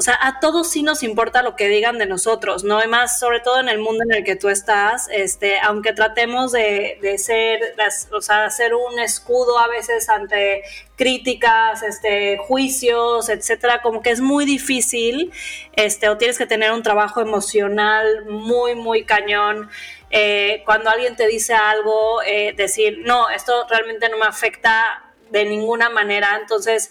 o 0.00 0.02
sea, 0.02 0.18
a 0.18 0.40
todos 0.40 0.70
sí 0.70 0.82
nos 0.82 1.02
importa 1.02 1.42
lo 1.42 1.56
que 1.56 1.68
digan 1.68 1.98
de 1.98 2.06
nosotros, 2.06 2.64
¿no? 2.64 2.82
Y 2.82 2.88
más, 2.88 3.20
sobre 3.20 3.40
todo 3.40 3.60
en 3.60 3.68
el 3.68 3.76
mundo 3.76 4.02
en 4.02 4.14
el 4.14 4.24
que 4.24 4.34
tú 4.34 4.48
estás, 4.48 5.10
este, 5.12 5.60
aunque 5.60 5.92
tratemos 5.92 6.52
de, 6.52 6.96
de 7.02 7.18
ser, 7.18 7.74
o 8.10 8.22
sea, 8.22 8.46
hacer 8.46 8.72
un 8.74 8.98
escudo 8.98 9.58
a 9.58 9.68
veces 9.68 10.08
ante 10.08 10.62
críticas, 10.96 11.82
este, 11.82 12.38
juicios, 12.38 13.28
etcétera, 13.28 13.82
como 13.82 14.00
que 14.00 14.08
es 14.08 14.22
muy 14.22 14.46
difícil, 14.46 15.32
este, 15.74 16.08
o 16.08 16.16
tienes 16.16 16.38
que 16.38 16.46
tener 16.46 16.72
un 16.72 16.82
trabajo 16.82 17.20
emocional 17.20 18.24
muy, 18.24 18.74
muy 18.76 19.04
cañón. 19.04 19.68
Eh, 20.10 20.62
cuando 20.64 20.88
alguien 20.88 21.14
te 21.14 21.26
dice 21.26 21.52
algo, 21.52 22.22
eh, 22.22 22.54
decir, 22.56 23.00
no, 23.04 23.28
esto 23.28 23.66
realmente 23.68 24.08
no 24.08 24.16
me 24.16 24.24
afecta 24.24 25.12
de 25.28 25.44
ninguna 25.44 25.90
manera. 25.90 26.38
Entonces, 26.40 26.90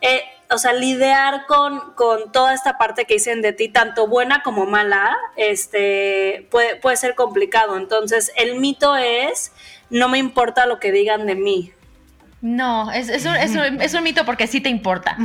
eh, 0.00 0.24
o 0.50 0.58
sea, 0.58 0.72
lidiar 0.72 1.46
con, 1.46 1.92
con, 1.94 2.32
toda 2.32 2.54
esta 2.54 2.78
parte 2.78 3.04
que 3.04 3.14
dicen 3.14 3.42
de 3.42 3.52
ti, 3.52 3.68
tanto 3.68 4.06
buena 4.06 4.42
como 4.42 4.66
mala, 4.66 5.16
este, 5.36 6.46
puede, 6.50 6.76
puede 6.76 6.96
ser 6.96 7.14
complicado. 7.14 7.76
Entonces, 7.76 8.32
el 8.36 8.60
mito 8.60 8.96
es, 8.96 9.52
no 9.90 10.08
me 10.08 10.18
importa 10.18 10.66
lo 10.66 10.78
que 10.78 10.92
digan 10.92 11.26
de 11.26 11.34
mí. 11.34 11.72
No, 12.42 12.92
es, 12.92 13.08
es, 13.08 13.24
un, 13.24 13.34
es, 13.34 13.94
un, 13.94 14.02
mito 14.04 14.24
porque 14.24 14.46
sí 14.46 14.60
te 14.60 14.68
importa. 14.68 15.16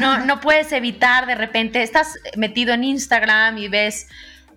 No, 0.00 0.24
no 0.24 0.40
puedes 0.40 0.72
evitar 0.72 1.26
de 1.26 1.34
repente, 1.34 1.82
estás 1.82 2.14
metido 2.36 2.72
en 2.72 2.84
Instagram 2.84 3.58
y 3.58 3.68
ves 3.68 4.08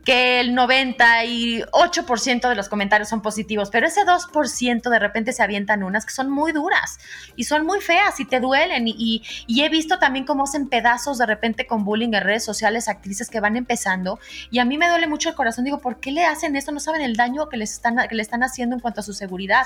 que 0.08 0.40
el 0.40 0.56
98% 0.56 2.48
de 2.48 2.56
los 2.56 2.70
comentarios 2.70 3.10
son 3.10 3.22
positivos, 3.22 3.70
pero 3.70 3.88
ese 3.88 4.06
2% 4.06 4.90
de 4.90 5.00
repente 5.00 5.34
se 5.34 5.44
avientan 5.44 5.84
unas 5.84 6.06
que 6.06 6.14
son 6.14 6.30
muy 6.30 6.54
duras 6.54 6.98
y 7.36 7.44
son 7.44 7.66
muy 7.66 7.82
feas 7.82 8.18
y 8.22 8.24
te 8.24 8.40
duelen. 8.40 8.86
Y, 8.88 9.22
he 9.50 9.68
visto 9.68 10.00
también 10.00 10.24
cómo 10.24 10.46
hacen 10.46 10.70
pedazos 10.70 11.18
de 11.18 11.26
repente 11.26 11.68
con 11.68 11.84
bullying 11.84 12.14
en 12.14 12.24
redes 12.24 12.46
sociales 12.46 12.88
actrices 12.88 13.30
que 13.30 13.42
van 13.42 13.58
empezando 13.58 14.18
y 14.50 14.60
a 14.60 14.66
mí 14.66 14.78
me 14.78 14.88
duele 14.88 15.08
mucho 15.08 15.28
el 15.28 15.36
corazón. 15.36 15.66
Digo, 15.66 15.80
¿por 15.80 16.00
qué 16.00 16.12
le 16.12 16.24
hacen 16.24 16.56
esto? 16.56 16.72
No 16.72 16.80
saben 16.80 17.02
el 17.02 17.18
daño 17.18 17.50
que 17.50 17.58
les 17.58 17.74
están, 17.74 17.98
que 18.08 18.16
le 18.16 18.22
están 18.22 18.44
haciendo 18.44 18.78
en 18.78 18.80
cuanto 18.80 19.02
a 19.02 19.04
su 19.04 19.12
seguridad, 19.12 19.66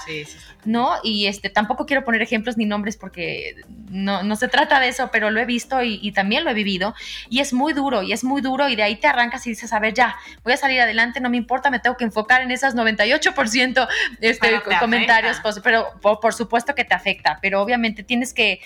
¿no? 0.66 0.94
Y 1.04 1.28
este, 1.28 1.52
tampoco 1.52 1.86
quiero 1.86 2.04
poner 2.04 2.24
ejemplos 2.24 2.58
ni 2.58 2.66
nombres 2.66 2.98
porque 2.98 3.58
no, 3.92 4.24
no 4.24 4.36
se 4.36 4.48
trata 4.48 4.80
de 4.80 4.88
eso, 4.88 5.10
pero 5.12 5.30
lo 5.30 5.40
he 5.40 5.46
visto 5.46 5.84
y, 5.84 6.00
y 6.02 6.14
también 6.14 6.46
lo 6.46 6.50
he 6.50 6.56
vivido 6.56 6.96
y 7.30 7.42
es 7.42 7.54
muy 7.54 7.74
duro 7.74 8.02
y 8.02 8.12
es 8.12 8.24
muy 8.24 8.42
duro 8.42 8.70
y 8.70 8.76
de 8.76 8.82
ahí 8.82 8.96
te 8.96 9.06
arrancas 9.06 9.46
y 9.46 9.52
dices, 9.52 9.72
a 9.72 9.80
ver, 9.80 9.94
ya, 9.94 10.18
voy 10.44 10.54
a 10.54 10.58
salir 10.58 10.82
adelante, 10.82 11.20
no 11.20 11.30
me 11.30 11.38
importa, 11.38 11.70
me 11.70 11.80
tengo 11.80 11.98
que 11.98 12.04
enfocar 12.04 12.42
en 12.42 12.52
esas 12.52 12.76
98% 12.76 13.88
este, 14.22 14.62
comentarios, 14.80 15.40
pues, 15.42 15.60
pero 15.64 15.88
por 16.02 16.34
supuesto 16.34 16.76
que 16.76 16.86
te 16.86 16.94
afecta, 16.94 17.40
pero 17.42 17.62
obviamente 17.62 18.04
tienes 18.04 18.34
que 18.34 18.62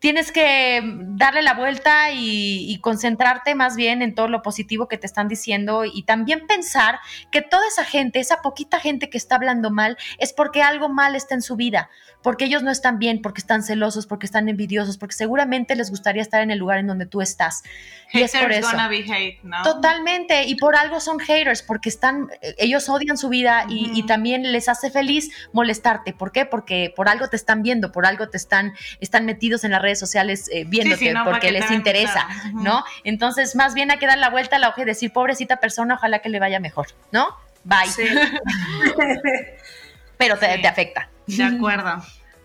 tienes 0.00 0.32
que 0.32 0.80
darle 0.82 1.42
la 1.42 1.54
vuelta 1.54 2.10
y, 2.12 2.78
concentrarte 2.80 3.54
más 3.54 3.76
bien 3.76 4.00
en 4.00 4.14
todo 4.14 4.26
lo 4.26 4.40
positivo 4.40 4.88
que 4.88 4.96
te 4.96 5.06
están 5.06 5.28
diciendo 5.28 5.84
y 5.84 6.02
también 6.04 6.46
pensar 6.46 6.98
que 7.30 7.42
toda 7.42 7.68
esa 7.68 7.84
gente, 7.84 8.18
esa 8.18 8.40
poquita 8.40 8.80
gente 8.80 9.10
que 9.10 9.18
está 9.18 9.34
hablando 9.36 9.70
mal, 9.70 9.98
es 10.18 10.32
porque 10.32 10.62
algo 10.62 10.88
mal 10.88 11.14
está 11.14 11.34
en 11.34 11.42
su 11.42 11.56
vida, 11.56 11.90
porque 12.22 12.44
ellos 12.44 12.62
no 12.62 12.70
están 12.70 12.98
bien, 12.98 13.22
porque 13.22 13.40
están 13.40 13.62
celosos, 13.62 14.06
porque 14.06 14.26
están 14.26 14.48
envidiosos, 14.48 14.98
porque 14.98 15.14
seguramente 15.14 15.74
les 15.74 15.90
gustaría 15.90 16.22
estar 16.22 16.42
en 16.42 16.50
el 16.50 16.58
lugar 16.58 16.78
en 16.78 16.86
donde 16.86 17.06
tú 17.06 17.22
estás. 17.22 17.62
Y 18.12 18.22
es 18.22 18.32
por 18.32 18.52
eso. 18.52 18.68
Totalmente, 19.64 20.44
y 20.44 20.56
por 20.56 20.76
algo 20.76 21.00
son 21.00 21.18
haters, 21.18 21.62
porque 21.62 21.88
están, 21.88 22.28
ellos 22.58 22.88
odian 22.88 23.16
su 23.16 23.28
vida 23.28 23.64
y, 23.68 24.00
también 24.10 24.50
les 24.50 24.68
hace 24.68 24.90
feliz 24.90 25.30
molestarte. 25.52 26.12
¿Por 26.12 26.32
qué? 26.32 26.44
Porque 26.44 26.92
por 26.96 27.08
algo 27.08 27.28
te 27.28 27.36
están 27.36 27.62
viendo, 27.62 27.92
por 27.92 28.06
algo 28.06 28.28
te 28.28 28.36
están, 28.36 28.74
están 29.00 29.24
metidos 29.24 29.62
en 29.62 29.70
la 29.70 29.78
red 29.78 29.94
sociales 29.94 30.50
eh, 30.52 30.64
viéndote 30.66 31.14
porque 31.24 31.52
les 31.52 31.70
interesa, 31.70 32.26
¿no? 32.54 32.82
Entonces, 33.04 33.54
más 33.54 33.74
bien 33.74 33.90
hay 33.90 33.98
que 33.98 34.06
dar 34.06 34.18
la 34.18 34.30
vuelta 34.30 34.56
a 34.56 34.58
la 34.58 34.70
hoja 34.70 34.82
y 34.82 34.84
decir, 34.84 35.12
pobrecita 35.12 35.58
persona, 35.58 35.94
ojalá 35.94 36.18
que 36.18 36.28
le 36.28 36.40
vaya 36.40 36.58
mejor, 36.58 36.88
¿no? 37.12 37.28
Bye. 37.64 37.88
Pero 40.20 40.36
te, 40.36 40.68
afecta. 40.68 41.08
De 41.36 41.44
acuerdo. 41.44 42.02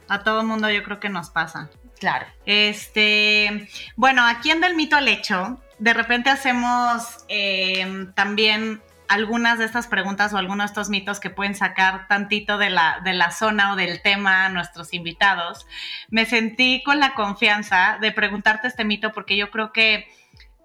A 0.08 0.20
todo 0.20 0.44
mundo 0.44 0.70
yo 0.70 0.84
creo 0.84 1.00
que 1.00 1.10
nos 1.10 1.30
pasa. 1.30 1.70
Claro. 2.00 2.26
Este, 2.46 3.70
bueno, 3.96 4.26
aquí 4.26 4.52
en 4.52 4.62
Del 4.62 4.76
Mito 4.76 4.96
al 4.96 5.08
Hecho, 5.08 5.60
de 5.80 5.94
repente 5.94 6.30
hacemos 6.30 7.26
eh, 7.28 8.08
también 8.16 8.82
algunas 9.08 9.60
de 9.60 9.66
estas 9.66 9.88
preguntas 9.88 10.34
o 10.34 10.38
algunos 10.38 10.66
de 10.66 10.72
estos 10.72 10.90
mitos 10.90 11.20
que 11.20 11.30
pueden 11.30 11.56
sacar 11.56 12.08
tantito 12.08 12.58
de 12.58 12.70
la, 12.70 13.02
de 13.04 13.14
la 13.14 13.32
zona 13.32 13.74
o 13.74 13.76
del 13.76 14.02
tema 14.02 14.46
a 14.46 14.50
nuestros 14.50 14.94
invitados, 14.94 15.68
me 16.10 16.26
sentí 16.26 16.82
con 16.84 17.00
la 17.00 17.14
confianza 17.14 17.98
de 18.02 18.12
preguntarte 18.12 18.68
este 18.68 18.86
mito 18.86 19.12
porque 19.12 19.38
yo 19.38 19.52
creo 19.52 19.72
que 19.72 20.08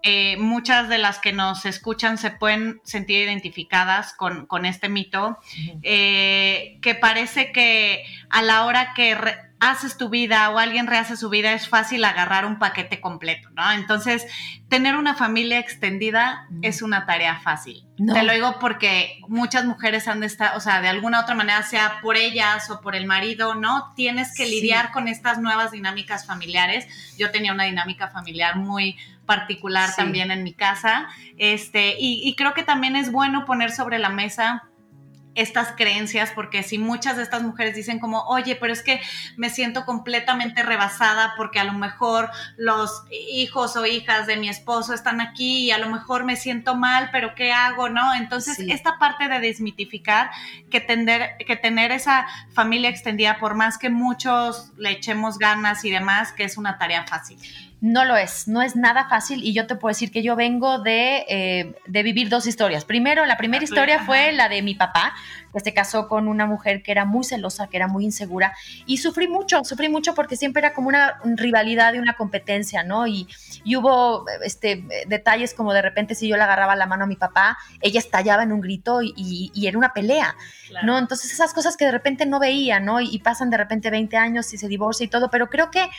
eh, 0.03 0.37
muchas 0.37 0.89
de 0.89 0.97
las 0.97 1.19
que 1.19 1.33
nos 1.33 1.65
escuchan 1.65 2.17
se 2.17 2.31
pueden 2.31 2.81
sentir 2.83 3.23
identificadas 3.23 4.13
con, 4.13 4.65
este 4.65 4.89
mito, 4.89 5.39
eh, 5.83 6.79
que 6.81 6.95
parece 6.95 7.51
que 7.51 8.03
a 8.29 8.41
la 8.41 8.65
hora 8.65 8.93
que 8.93 9.15
haces 9.61 9.95
tu 9.95 10.09
vida 10.09 10.49
o 10.49 10.57
alguien 10.57 10.87
rehace 10.87 11.15
su 11.15 11.29
vida, 11.29 11.53
es 11.53 11.67
fácil 11.67 12.03
agarrar 12.03 12.47
un 12.47 12.57
paquete 12.57 12.99
completo, 12.99 13.49
¿no? 13.51 13.71
Entonces, 13.71 14.25
tener 14.69 14.95
una 14.95 15.13
familia 15.13 15.59
extendida 15.59 16.47
es 16.63 16.81
una 16.81 17.05
tarea 17.05 17.39
fácil. 17.41 17.85
Te 17.95 18.23
lo 18.23 18.33
digo 18.33 18.57
porque 18.59 19.19
muchas 19.27 19.65
mujeres 19.65 20.07
han 20.07 20.19
de 20.21 20.25
estar, 20.25 20.57
o 20.57 20.59
sea, 20.59 20.81
de 20.81 20.87
alguna 20.87 21.19
otra 21.19 21.35
manera, 21.35 21.61
sea 21.61 21.99
por 22.01 22.17
ellas 22.17 22.71
o 22.71 22.81
por 22.81 22.95
el 22.95 23.05
marido, 23.05 23.53
¿no? 23.53 23.93
Tienes 23.95 24.35
que 24.35 24.47
lidiar 24.47 24.91
con 24.91 25.07
estas 25.07 25.37
nuevas 25.37 25.69
dinámicas 25.69 26.25
familiares. 26.25 26.87
Yo 27.19 27.29
tenía 27.29 27.53
una 27.53 27.65
dinámica 27.65 28.07
familiar 28.07 28.55
muy 28.55 28.97
particular 29.31 29.95
también 29.95 30.29
en 30.29 30.43
mi 30.43 30.53
casa, 30.53 31.07
este, 31.37 31.95
y, 31.97 32.21
y 32.27 32.35
creo 32.35 32.53
que 32.53 32.63
también 32.63 32.97
es 32.97 33.13
bueno 33.13 33.45
poner 33.45 33.71
sobre 33.71 33.97
la 33.97 34.09
mesa 34.09 34.63
estas 35.35 35.69
creencias, 35.77 36.31
porque 36.31 36.63
si 36.63 36.77
muchas 36.77 37.17
de 37.17 37.23
estas 37.23 37.41
mujeres 37.41 37.75
dicen 37.75 37.99
como, 37.99 38.23
oye, 38.23 38.55
pero 38.55 38.73
es 38.73 38.83
que 38.83 38.99
me 39.37 39.49
siento 39.49 39.85
completamente 39.85 40.61
rebasada 40.63 41.33
porque 41.37 41.59
a 41.59 41.63
lo 41.63 41.73
mejor 41.73 42.29
los 42.57 43.03
hijos 43.31 43.75
o 43.77 43.85
hijas 43.85 44.27
de 44.27 44.37
mi 44.37 44.49
esposo 44.49 44.93
están 44.93 45.21
aquí 45.21 45.65
y 45.65 45.71
a 45.71 45.77
lo 45.77 45.89
mejor 45.89 46.25
me 46.25 46.35
siento 46.35 46.75
mal, 46.75 47.09
pero 47.11 47.33
¿qué 47.35 47.53
hago? 47.53 47.89
¿No? 47.89 48.13
Entonces, 48.13 48.59
esta 48.59 48.99
parte 48.99 49.27
de 49.29 49.39
desmitificar 49.39 50.31
que, 50.69 50.81
tener, 50.81 51.37
que 51.45 51.55
tener 51.55 51.91
esa 51.91 52.27
familia 52.53 52.89
extendida, 52.89 53.39
por 53.39 53.55
más 53.55 53.77
que 53.77 53.89
muchos 53.89 54.71
le 54.77 54.91
echemos 54.91 55.37
ganas 55.37 55.85
y 55.85 55.91
demás, 55.91 56.33
que 56.33 56.43
es 56.43 56.57
una 56.57 56.77
tarea 56.77 57.05
fácil. 57.07 57.39
No 57.81 58.05
lo 58.05 58.15
es, 58.15 58.47
no 58.47 58.61
es 58.61 58.75
nada 58.75 59.09
fácil 59.09 59.43
y 59.43 59.53
yo 59.53 59.65
te 59.65 59.75
puedo 59.75 59.89
decir 59.89 60.11
que 60.11 60.21
yo 60.21 60.35
vengo 60.35 60.77
de, 60.77 61.25
eh, 61.27 61.75
de 61.87 62.03
vivir 62.03 62.29
dos 62.29 62.45
historias. 62.45 62.85
Primero, 62.85 63.25
la 63.25 63.37
primera 63.37 63.63
historia 63.63 64.03
fue 64.05 64.31
la 64.33 64.49
de 64.49 64.61
mi 64.61 64.75
papá, 64.75 65.13
que 65.51 65.59
se 65.59 65.73
casó 65.73 66.07
con 66.07 66.27
una 66.27 66.45
mujer 66.45 66.83
que 66.83 66.91
era 66.91 67.05
muy 67.05 67.23
celosa, 67.23 67.67
que 67.67 67.77
era 67.77 67.87
muy 67.87 68.05
insegura 68.05 68.53
y 68.85 68.97
sufrí 68.97 69.27
mucho, 69.27 69.63
sufrí 69.63 69.89
mucho 69.89 70.13
porque 70.13 70.35
siempre 70.35 70.59
era 70.61 70.73
como 70.73 70.89
una 70.89 71.19
rivalidad 71.23 71.93
y 71.93 71.99
una 71.99 72.13
competencia, 72.13 72.83
¿no? 72.83 73.07
Y, 73.07 73.27
hubo 73.75 74.25
este, 74.43 74.83
detalles 75.07 75.53
como 75.53 75.73
de 75.73 75.81
repente 75.81 76.13
si 76.13 76.27
yo 76.27 76.37
le 76.37 76.43
agarraba 76.43 76.75
la 76.75 76.85
mano 76.85 77.05
a 77.05 77.07
mi 77.07 77.15
papá, 77.15 77.57
ella 77.81 77.99
estallaba 77.99 78.43
en 78.43 78.51
un 78.51 78.61
grito 78.61 78.99
y, 79.01 79.51
era 79.65 79.77
una 79.77 79.93
pelea, 79.93 80.35
¿no? 80.83 80.97
Entonces 80.97 81.31
esas 81.31 81.53
cosas 81.53 81.77
que 81.77 81.85
de 81.85 81.91
repente 81.91 82.25
no 82.25 82.39
veía, 82.39 82.79
¿no? 82.79 82.99
Y, 82.99 83.09
y 83.11 83.19
pasan 83.19 83.49
de 83.49 83.57
repente 83.57 83.89
20 83.89 84.17
años 84.17 84.53
y 84.53 84.57
se 84.57 84.67
divorcia 84.67 85.05
y 85.05 85.07
todo, 85.07 85.29
pero 85.29 85.49
creo 85.49 85.71
que 85.71 85.89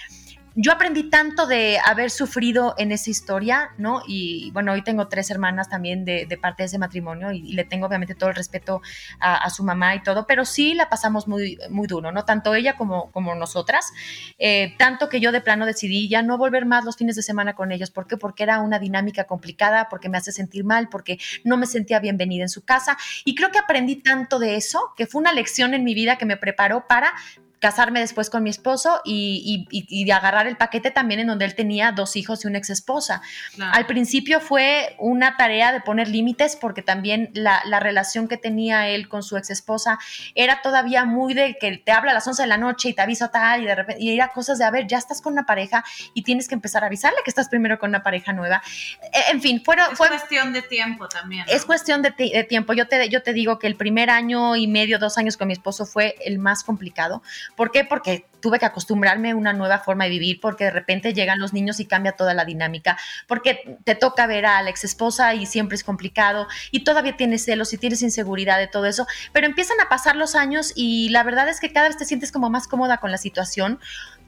yo 0.55 0.73
aprendí 0.73 1.05
tanto 1.05 1.47
de 1.47 1.79
haber 1.85 2.11
sufrido 2.11 2.75
en 2.79 2.93
esa 2.93 3.11
historia, 3.11 3.71
¿no? 3.79 4.03
Y 4.07 4.51
bueno, 4.53 4.73
hoy 4.73 4.83
tengo 4.83 5.09
tres 5.09 5.31
hermanas 5.31 5.69
también 5.69 6.05
de, 6.05 6.27
parte 6.41 6.63
de 6.63 6.67
ese 6.67 6.79
matrimonio 6.79 7.33
y, 7.33 7.53
le 7.53 7.65
tengo 7.65 7.87
obviamente 7.87 8.15
todo 8.15 8.31
el 8.31 8.37
respeto 8.37 8.83
a, 9.21 9.49
su 9.51 9.65
mamá 9.65 9.95
y 9.95 10.03
todo, 10.03 10.27
pero 10.27 10.45
sí 10.45 10.75
la 10.75 10.89
pasamos 10.89 11.29
muy, 11.29 11.59
muy 11.71 11.87
duro, 11.87 12.13
¿no? 12.13 12.25
Tanto 12.25 12.55
ella 12.55 12.77
como, 12.77 13.11
como 13.11 13.35
nosotras. 13.35 13.93
Eh, 14.39 14.75
tanto 14.79 15.09
que 15.09 15.21
yo 15.21 15.33
de 15.33 15.41
plano 15.41 15.67
decidí 15.67 16.09
ya 16.09 16.23
no 16.23 16.39
volver 16.39 16.67
más 16.67 16.85
los 16.85 16.97
fines 16.97 17.17
de 17.17 17.23
semana 17.23 17.55
con 17.55 17.73
ellos. 17.73 17.91
¿Por 17.91 18.07
qué? 18.07 18.17
Porque 18.17 18.43
era 18.43 18.61
una 18.61 18.79
dinámica 18.79 19.25
complicada, 19.25 19.89
porque 19.89 20.09
me 20.09 20.19
hace 20.19 20.33
sentir 20.33 20.65
mal, 20.65 20.89
porque 20.89 21.19
no 21.45 21.57
me 21.57 21.67
sentía 21.67 21.99
bienvenida 22.01 22.43
en 22.45 22.49
su 22.49 22.65
casa. 22.65 22.97
Y 23.25 23.35
creo 23.35 23.51
que 23.51 23.59
aprendí 23.59 23.97
tanto 23.97 24.39
de 24.39 24.57
eso, 24.57 24.93
que 24.97 25.07
fue 25.07 25.21
una 25.21 25.33
lección 25.33 25.75
en 25.75 25.85
mi 25.85 25.95
vida 25.95 26.17
que 26.17 26.27
me 26.27 26.37
preparó 26.37 26.87
para 26.87 27.13
casarme 27.63 28.01
después 28.01 28.29
con 28.29 28.43
mi 28.43 28.51
esposo 28.51 29.01
y, 29.05 29.69
y, 29.71 30.11
agarrar 30.11 30.49
el 30.49 30.57
paquete 30.57 30.91
también 30.91 31.21
en 31.21 31.29
donde 31.29 31.45
él 31.45 31.55
tenía 31.55 31.93
dos 31.93 32.17
hijos 32.17 32.45
y 32.45 32.49
una 32.49 32.59
ex 32.59 32.71
esposa. 32.71 33.23
Al 33.61 33.87
principio 33.87 34.41
fue 34.41 34.97
una 34.99 35.37
tarea 35.37 35.71
de 35.73 35.81
poner 35.81 36.09
límites 36.09 36.57
porque 36.57 36.83
también 36.83 37.31
la, 37.35 37.63
la, 37.67 37.79
relación 37.79 38.27
que 38.27 38.37
tenía 38.37 38.89
él 38.89 39.09
con 39.09 39.23
su 39.23 39.37
ex 39.37 39.51
esposa 39.51 40.01
era 40.35 40.61
todavía 40.61 41.05
muy 41.05 41.35
de 41.35 41.57
que 41.61 41.79
te 41.79 41.93
habla 41.93 42.11
a 42.11 42.15
las 42.15 42.27
11 42.27 42.43
de 42.43 42.49
la 42.49 42.59
noche 42.59 42.89
y 42.89 42.95
te 42.95 43.03
avisa 43.03 43.31
tal 43.31 43.63
y 43.63 43.67
de 43.67 43.77
repente 43.77 44.03
y 44.03 44.13
era 44.13 44.33
cosas 44.33 44.59
de, 44.59 44.65
a 44.65 44.71
ver, 44.73 44.89
ya 44.89 44.99
estás 44.99 45.23
con 45.23 45.33
una 45.33 45.47
pareja 45.47 45.85
y 46.15 46.23
tienes 46.23 46.49
que 46.49 46.57
empezar 46.57 46.83
a 46.83 46.89
avisarle 46.89 47.19
que 47.25 47.31
estás 47.31 47.49
primero 47.49 47.79
con 47.79 47.91
una 47.91 48.03
pareja 48.03 48.33
nueva. 48.33 48.61
E, 49.13 49.31
en 49.31 49.41
fin, 49.41 49.63
fueron, 49.65 49.93
es 49.93 49.99
fue 49.99 50.09
cuestión 50.09 50.53
de 50.53 50.63
tiempo 50.63 51.07
también. 51.07 51.45
Es 51.47 51.65
cuestión 51.65 52.03
de, 52.03 52.11
de, 52.11 52.43
tiempo. 52.43 52.73
Yo 52.73 52.89
te, 52.89 53.09
yo 53.09 53.23
te 53.23 53.33
digo 53.33 53.61
que 53.61 53.69
el 53.69 53.77
primer 53.77 54.11
año 54.11 54.57
y 54.57 54.67
medio, 54.67 54.99
dos 54.99 55.17
años 55.17 55.37
con 55.37 55.47
mi 55.47 55.53
esposo 55.53 55.87
fue 55.87 56.17
el 56.25 56.41
más 56.41 56.65
complicado 56.65 57.23
¿Por 57.57 57.71
qué? 57.71 57.85
Porque 57.85 58.27
tuve 58.41 58.59
que 58.59 58.67
acostumbrarme 58.67 59.31
a 59.31 59.37
una 59.37 59.53
nueva 59.53 59.79
forma 59.79 60.05
de 60.05 60.11
vivir, 60.11 60.41
porque 60.41 60.65
de 60.65 60.71
repente 60.71 61.15
llegan 61.15 61.39
los 61.39 61.53
niños 61.53 61.81
y 61.81 61.87
cambia 61.87 62.13
toda 62.13 62.35
la 62.35 62.45
dinámica, 62.45 62.99
porque 63.29 63.79
te 63.85 63.95
toca 63.95 64.27
ver 64.27 64.45
a 64.45 64.61
la 64.63 64.69
ex 64.71 64.85
esposa 64.85 65.35
y 65.35 65.47
siempre 65.47 65.77
es 65.77 65.85
complicado 65.85 66.49
y 66.71 66.85
todavía 66.85 67.17
tienes 67.17 67.45
celos 67.45 67.73
y 67.73 67.79
tienes 67.79 68.03
inseguridad 68.03 68.59
de 68.59 68.67
todo 68.67 68.87
eso, 68.87 69.07
pero 69.33 69.47
empiezan 69.47 69.81
a 69.81 69.89
pasar 69.89 70.17
los 70.17 70.35
años 70.35 70.73
y 70.75 71.09
la 71.11 71.23
verdad 71.23 71.49
es 71.49 71.61
que 71.61 71.73
cada 71.73 71.89
vez 71.89 71.97
te 71.97 72.05
sientes 72.05 72.33
como 72.33 72.51
más 72.51 72.67
cómoda 72.67 72.99
con 72.99 73.11
la 73.11 73.19
situación 73.19 73.79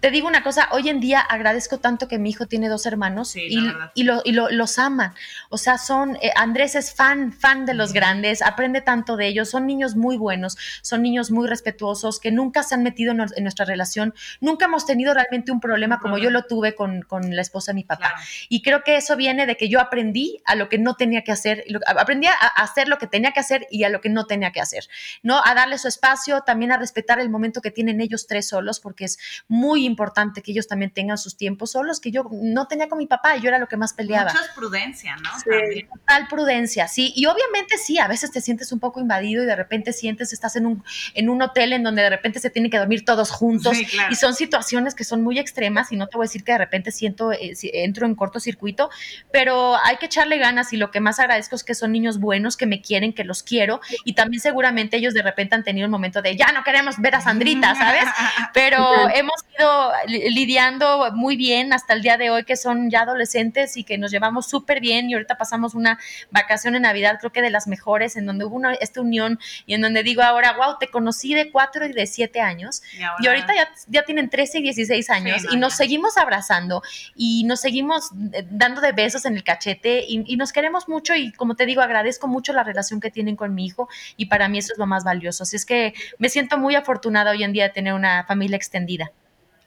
te 0.05 0.11
digo 0.11 0.29
una 0.29 0.43
cosa, 0.43 0.69
hoy 0.73 0.91
en 0.91 1.01
día 1.01 1.19
agradezco 1.19 1.79
tanto 1.79 2.09
que 2.09 2.19
mi 2.19 2.29
hijo 2.29 2.45
tiene 2.45 2.69
dos 2.69 2.85
hermanos 2.85 3.37
y, 3.37 3.57
y, 3.95 4.03
los 4.03 4.79
aman. 4.79 5.15
O 5.49 5.57
sea, 5.57 5.79
son, 5.79 6.17
eh, 6.17 6.31
Andrés 6.37 6.75
es 6.75 6.93
fan, 6.93 7.33
fan 7.33 7.65
de 7.65 7.73
los 7.73 7.95
grandes, 7.95 8.43
aprende 8.43 8.83
tanto 8.83 9.17
de 9.17 9.29
ellos, 9.29 9.49
son 9.49 9.67
niños 9.67 9.97
muy 9.97 10.19
buenos, 10.19 10.59
son 10.83 11.01
niños 11.01 11.31
muy 11.31 11.49
respetuosos, 11.49 12.21
que 12.21 12.31
nunca 12.31 12.63
se 12.63 12.75
han 12.75 12.83
metido 12.83 13.13
en, 13.13 13.43
nuestra 13.43 13.65
relación, 13.65 14.13
nunca 14.43 14.67
hemos 14.67 14.85
tenido 14.85 15.15
realmente 15.15 15.53
un 15.53 15.61
problema 15.61 15.99
como 16.01 16.19
yo 16.19 16.29
lo 16.29 16.43
tuve 16.43 16.75
con, 16.75 17.07
la 17.11 17.41
esposa 17.41 17.73
de 17.73 17.77
mi 17.77 17.85
papá. 17.85 18.13
Y 18.51 18.61
creo 18.61 18.85
que 18.85 18.97
eso 18.97 19.17
viene 19.17 19.47
de 19.47 19.57
que 19.57 19.71
yo 19.71 19.81
aprendí 19.81 20.43
a 20.45 20.55
lo 20.55 20.69
que 20.69 20.77
no 20.77 20.97
tenía 20.97 21.25
que 21.25 21.33
hacer, 21.33 21.65
aprendí 21.87 22.27
a 22.27 22.35
hacer 22.35 22.89
lo 22.89 22.99
que 22.99 23.07
tenía 23.07 23.33
que 23.33 23.41
hacer 23.41 23.67
y 23.71 23.85
a 23.85 23.89
lo 23.89 24.03
que 24.03 24.11
no 24.11 24.27
tenía 24.27 24.53
que 24.53 24.61
hacer, 24.61 24.87
¿no? 25.23 25.41
A 25.43 25.55
darle 25.55 25.79
su 25.79 25.89
espacio, 25.89 26.43
también 26.43 26.73
a 26.73 26.77
respetar 26.77 27.21
el 27.21 27.31
momento 27.31 27.63
que 27.63 27.71
tienen 27.71 28.03
ellos 28.03 28.27
tres 28.27 28.49
solos, 28.49 28.81
porque 28.81 29.07
es 29.07 29.19
muy 29.49 29.87
importante 29.87 29.93
importante 29.95 30.42
que 30.42 30.51
ellos 30.51 30.66
también 30.66 30.90
tengan 30.90 31.18
sus 31.18 31.36
tiempos 31.36 31.70
solos, 31.70 32.01
que 32.01 32.11
yo 32.11 32.28
no 32.32 32.66
tenía 32.66 32.88
con 32.88 32.99
mi 32.99 33.07
papá 33.07 33.36
y 33.36 33.40
yo 33.40 33.49
era 33.49 33.59
lo 33.59 33.68
que 33.68 33.76
más 33.76 33.92
peleaba. 33.92 34.32
Mucha 34.32 34.53
prudencia, 34.55 35.14
¿no? 35.16 35.30
Sí. 35.38 35.84
Total 35.84 36.26
prudencia, 36.28 36.88
sí. 36.88 37.12
Y 37.14 37.26
obviamente 37.26 37.78
sí, 37.78 37.99
a 37.99 38.09
veces 38.09 38.32
te 38.32 38.40
sientes 38.40 38.72
un 38.72 38.80
poco 38.80 39.01
invadido 39.01 39.45
y 39.45 39.47
de 39.47 39.55
repente 39.55 39.92
sientes, 39.92 40.32
estás 40.32 40.57
en 40.57 40.66
un, 40.66 40.82
en 41.14 41.28
un 41.28 41.40
hotel 41.42 41.72
en 41.72 41.84
donde 41.84 42.03
de 42.03 42.11
repente 42.11 42.40
se 42.40 42.51
tienen 42.51 42.70
que 42.70 42.78
dormir 42.78 43.05
todos 43.05 43.30
juntos 43.30 43.76
y 44.11 44.14
son 44.16 44.34
situaciones 44.34 44.95
que 44.95 45.05
son 45.05 45.22
muy 45.22 45.38
extremas 45.38 45.92
y 45.92 45.97
no 45.97 46.09
te 46.09 46.16
voy 46.16 46.24
a 46.24 46.26
decir 46.28 46.42
que 46.42 46.53
de 46.53 46.59
repente 46.59 46.90
siento, 46.90 47.30
eh, 47.30 47.55
entro 47.62 48.07
en 48.07 48.16
cortocircuito, 48.16 48.90
pero 49.32 49.76
hay 49.84 49.97
que 49.99 50.07
echarle 50.07 50.38
ganas 50.38 50.72
y 50.72 50.76
lo 50.76 50.90
que 50.90 51.01
más 51.01 51.20
agradezco 51.20 51.55
es 51.55 51.62
que 51.62 51.74
son 51.74 51.92
niños 51.92 52.18
buenos, 52.18 52.57
que 52.57 52.66
me 52.66 52.80
quieren, 52.80 53.12
que 53.12 53.24
los 53.24 53.42
quiero 53.42 53.80
y 54.05 54.14
también 54.14 54.40
seguramente 54.40 54.97
ellos 54.97 55.14
de 55.14 55.22
repente 55.22 55.55
han 55.55 55.62
tenido 55.62 55.86
un 55.86 55.92
momento 55.92 56.22
de 56.22 56.36
ya 56.36 56.53
no 56.53 56.64
queremos 56.64 56.97
ver 56.99 57.14
a 57.14 57.20
Sandrita, 57.20 57.74
¿sabes? 57.74 58.05
Pero 58.55 59.09
hemos 59.11 59.45
ido 59.59 59.84
lidiando 60.07 61.11
muy 61.12 61.37
bien 61.37 61.72
hasta 61.72 61.95
el 61.95 62.03
día 62.03 62.16
de 62.16 62.30
hoy, 62.30 62.45
que 62.45 62.57
son 62.57 62.91
ya 62.91 63.03
adolescentes 63.03 63.76
y 63.76 63.85
que 63.85 63.99
nos 63.99 64.11
llevamos 64.11 64.47
súper 64.47 64.80
bien. 64.80 65.11
Y 65.11 65.14
ahorita 65.14 65.37
pasamos 65.37 65.74
una 65.74 65.99
vacación 66.30 66.74
en 66.74 66.82
Navidad, 66.82 67.18
creo 67.20 67.32
que 67.32 67.43
de 67.43 67.51
las 67.51 67.66
mejores, 67.66 68.16
en 68.16 68.26
donde 68.26 68.45
hubo 68.45 68.57
una, 68.57 68.74
esta 68.74 69.01
unión 69.01 69.39
y 69.66 69.74
en 69.74 69.80
donde 69.80 70.03
digo 70.03 70.22
ahora, 70.22 70.53
wow, 70.53 70.76
te 70.78 70.89
conocí 70.89 71.35
de 71.35 71.51
cuatro 71.51 71.87
y 71.87 71.93
de 71.93 72.07
siete 72.07 72.41
años. 72.41 72.82
Y, 73.20 73.26
ahorita 73.26 73.55
ya, 73.55 73.68
ya, 73.89 74.05
tienen 74.05 74.30
13 74.30 74.59
y 74.59 74.62
16 74.62 75.11
años 75.11 75.43
y 75.51 75.57
nos 75.57 75.74
seguimos 75.74 76.16
abrazando 76.16 76.82
y 77.14 77.45
nos 77.45 77.61
seguimos 77.61 78.11
eh, 78.32 78.47
dando 78.51 78.80
de 78.80 78.93
besos 78.93 79.24
en 79.24 79.37
el 79.37 79.45
cachete 79.45 80.05
y, 80.07 80.24
y 80.26 80.37
nos 80.37 80.53
queremos 80.53 80.89
mucho. 80.89 81.14
Y 81.14 81.32
como 81.32 81.55
te 81.55 81.66
digo, 81.66 81.82
agradezco 81.82 82.28
mucho 82.28 82.53
la 82.53 82.64
relación 82.64 83.01
que 83.01 83.11
tienen 83.11 83.37
con 83.37 83.55
mi 83.55 83.66
hijo 83.66 83.89
y 84.16 84.26
para 84.26 84.49
mí 84.49 84.59
eso 84.59 84.72
es 84.72 84.78
lo 84.78 84.87
más 84.87 85.05
valioso. 85.05 85.43
Así 85.43 85.57
es 85.57 85.66
que 85.66 85.95
me 86.18 86.28
siento 86.28 86.59
muy 86.59 86.74
afortunada 86.74 87.30
hoy 87.30 87.43
en 87.43 87.53
día 87.53 87.64
de 87.64 87.70
tener 87.70 87.95
una 87.95 88.24
familia 88.24 88.57
extendida. 88.57 89.12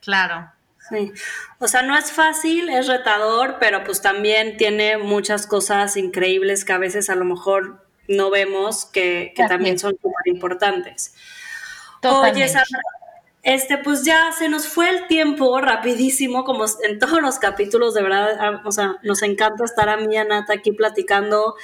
Claro. 0.02 0.52
Sí, 0.90 1.12
o 1.60 1.68
sea, 1.68 1.82
no 1.82 1.98
es 1.98 2.14
fácil, 2.14 2.70
es 2.70 2.88
retador, 2.88 3.58
pero 3.60 3.84
pues 3.84 4.02
también 4.02 4.56
tiene 4.56 4.98
muchas 4.98 5.46
cosas 5.46 5.98
increíbles 5.98 6.64
que 6.64 6.72
a 6.72 6.78
veces 6.78 7.10
a 7.10 7.16
lo 7.16 7.26
mejor 7.26 7.86
no 8.08 8.30
vemos 8.30 8.86
que, 8.86 9.34
también 9.50 9.78
son 9.78 9.92
súper 10.02 10.28
importantes. 10.28 11.14
Oye, 12.04 12.48
Sandra, 12.48 12.80
este, 13.48 13.78
pues 13.78 14.04
ya 14.04 14.34
se 14.38 14.50
nos 14.50 14.68
fue 14.68 14.90
el 14.90 15.08
tiempo 15.08 15.62
rapidísimo, 15.62 16.44
como 16.44 16.66
en 16.84 17.00
todos 17.00 17.22
los 17.22 17.40
capítulos, 17.40 17.94
de 17.94 18.02
verdad, 18.02 18.38
ah, 18.42 18.62
o 18.66 18.74
sea, 18.74 18.98
nos 19.04 19.24
encanta 19.24 19.64
estar 19.64 19.88
a 19.88 19.96
mí 19.96 20.16
y 20.16 20.18
a 20.18 20.26
Nata 20.26 20.52
aquí 20.52 20.74
platicando 20.74 21.56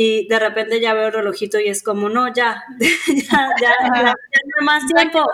y 0.00 0.28
de 0.28 0.38
repente 0.38 0.80
ya 0.80 0.94
veo 0.94 1.08
el 1.08 1.12
relojito 1.12 1.58
y 1.58 1.68
es 1.68 1.82
como, 1.82 2.08
no, 2.08 2.32
ya, 2.32 2.64
ya, 2.78 3.50
ya, 3.60 3.74
ya, 3.82 4.02
no 4.02 4.12
hay 4.60 4.64
más 4.64 4.86
tiempo. 4.86 5.24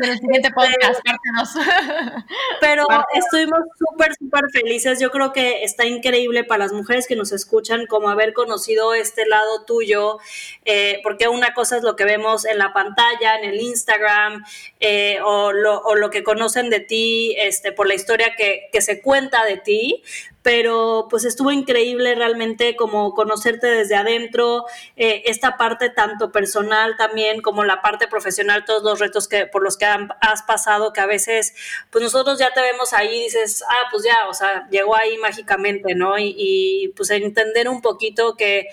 en 0.00 0.10
el 0.10 0.18
siguiente 0.18 0.50
podcast, 0.50 1.00
Pero 2.60 2.86
estuvimos 3.14 3.60
súper, 3.78 4.14
súper 4.14 4.50
felices. 4.52 5.00
Yo 5.00 5.10
creo 5.10 5.32
que 5.32 5.64
está 5.64 5.86
increíble 5.86 6.44
para 6.44 6.64
las 6.64 6.72
mujeres 6.74 7.06
que 7.06 7.16
nos 7.16 7.32
escuchan 7.32 7.86
como 7.86 8.10
haber 8.10 8.34
conocido 8.34 8.92
este 8.92 9.26
lado 9.26 9.64
tuyo, 9.64 10.18
eh, 10.66 11.00
porque 11.02 11.28
una 11.28 11.54
cosa 11.54 11.78
es 11.78 11.82
lo 11.82 11.96
que 11.96 12.04
vemos 12.04 12.44
en 12.44 12.58
la 12.58 12.74
pantalla, 12.74 13.38
en 13.38 13.44
el 13.44 13.58
Instagram, 13.58 14.44
eh, 14.80 15.18
o, 15.24 15.33
o 15.34 15.94
lo, 15.94 16.10
que 16.10 16.22
conocen 16.22 16.70
de 16.70 16.80
ti 16.80 17.34
este, 17.38 17.72
por 17.72 17.86
la 17.86 17.94
historia 17.94 18.34
que, 18.36 18.68
que 18.72 18.80
se 18.80 19.00
cuenta 19.00 19.44
de 19.44 19.56
ti, 19.56 20.02
pero 20.44 21.06
pues 21.08 21.24
estuvo 21.24 21.50
increíble 21.50 22.14
realmente 22.14 22.76
como 22.76 23.14
conocerte 23.14 23.66
desde 23.66 23.96
adentro, 23.96 24.66
eh, 24.94 25.22
esta 25.24 25.56
parte 25.56 25.88
tanto 25.88 26.32
personal 26.32 26.96
también 26.98 27.40
como 27.40 27.64
la 27.64 27.80
parte 27.80 28.08
profesional, 28.08 28.66
todos 28.66 28.82
los 28.82 29.00
retos 29.00 29.26
que 29.26 29.46
por 29.46 29.62
los 29.62 29.78
que 29.78 29.86
has 29.86 30.42
pasado, 30.42 30.92
que 30.92 31.00
a 31.00 31.06
veces 31.06 31.54
pues 31.90 32.04
nosotros 32.04 32.38
ya 32.38 32.52
te 32.52 32.60
vemos 32.60 32.92
ahí 32.92 33.16
y 33.16 33.22
dices, 33.24 33.64
ah, 33.66 33.88
pues 33.90 34.04
ya, 34.04 34.28
o 34.28 34.34
sea, 34.34 34.68
llegó 34.70 34.94
ahí 34.94 35.16
mágicamente, 35.16 35.94
¿no? 35.94 36.18
Y, 36.18 36.34
y 36.36 36.88
pues 36.88 37.08
entender 37.08 37.66
un 37.70 37.80
poquito 37.80 38.36
que 38.36 38.66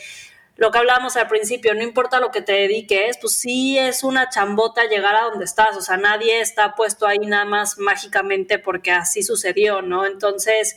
lo 0.62 0.70
que 0.70 0.78
hablábamos 0.78 1.18
al 1.18 1.28
principio, 1.28 1.74
no 1.74 1.82
importa 1.82 2.20
lo 2.20 2.30
que 2.30 2.44
te 2.44 2.52
dediques, 2.52 3.18
pues 3.20 3.34
sí 3.34 3.80
es 3.80 4.04
una 4.04 4.30
chambota 4.30 4.84
llegar 4.84 5.16
a 5.16 5.24
donde 5.24 5.44
estás, 5.44 5.76
o 5.76 5.82
sea, 5.82 5.98
nadie 5.98 6.40
está 6.40 6.76
puesto 6.76 7.08
ahí 7.08 7.18
nada 7.18 7.46
más 7.46 7.80
mágicamente 7.80 8.60
porque 8.60 8.92
así 8.92 9.24
sucedió, 9.24 9.82
¿no? 9.82 10.06
Entonces, 10.06 10.76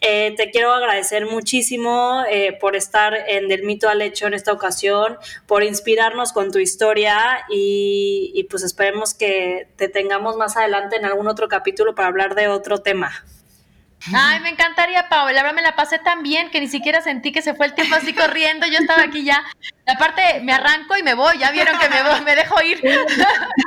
eh, 0.00 0.34
te 0.36 0.50
quiero 0.50 0.72
agradecer 0.72 1.26
muchísimo 1.26 2.24
eh, 2.28 2.58
por 2.60 2.74
estar 2.74 3.14
en 3.28 3.46
Del 3.46 3.62
Mito 3.62 3.88
al 3.88 4.02
Hecho 4.02 4.26
en 4.26 4.34
esta 4.34 4.52
ocasión, 4.52 5.16
por 5.46 5.62
inspirarnos 5.62 6.32
con 6.32 6.50
tu 6.50 6.58
historia 6.58 7.44
y, 7.48 8.32
y 8.34 8.42
pues 8.50 8.64
esperemos 8.64 9.14
que 9.14 9.68
te 9.76 9.88
tengamos 9.88 10.38
más 10.38 10.56
adelante 10.56 10.96
en 10.96 11.04
algún 11.04 11.28
otro 11.28 11.46
capítulo 11.46 11.94
para 11.94 12.08
hablar 12.08 12.34
de 12.34 12.48
otro 12.48 12.78
tema. 12.78 13.12
Ay, 14.14 14.40
me 14.40 14.48
encantaría, 14.48 15.08
Pau. 15.08 15.26
La 15.28 15.42
verdad 15.42 15.54
me 15.54 15.62
la 15.62 15.76
pasé 15.76 15.98
tan 15.98 16.22
bien 16.22 16.50
que 16.50 16.60
ni 16.60 16.68
siquiera 16.68 17.02
sentí 17.02 17.32
que 17.32 17.42
se 17.42 17.54
fue 17.54 17.66
el 17.66 17.74
tiempo 17.74 17.94
así 17.94 18.14
corriendo. 18.14 18.66
Yo 18.66 18.78
estaba 18.78 19.02
aquí 19.02 19.24
ya. 19.24 19.44
Aparte, 19.86 20.40
me 20.42 20.52
arranco 20.52 20.96
y 20.96 21.02
me 21.02 21.14
voy. 21.14 21.38
Ya 21.38 21.50
vieron 21.50 21.78
que 21.78 21.88
me, 21.88 22.02
voy, 22.02 22.20
me 22.22 22.34
dejo 22.34 22.62
ir. 22.62 22.80
Pero 22.80 22.94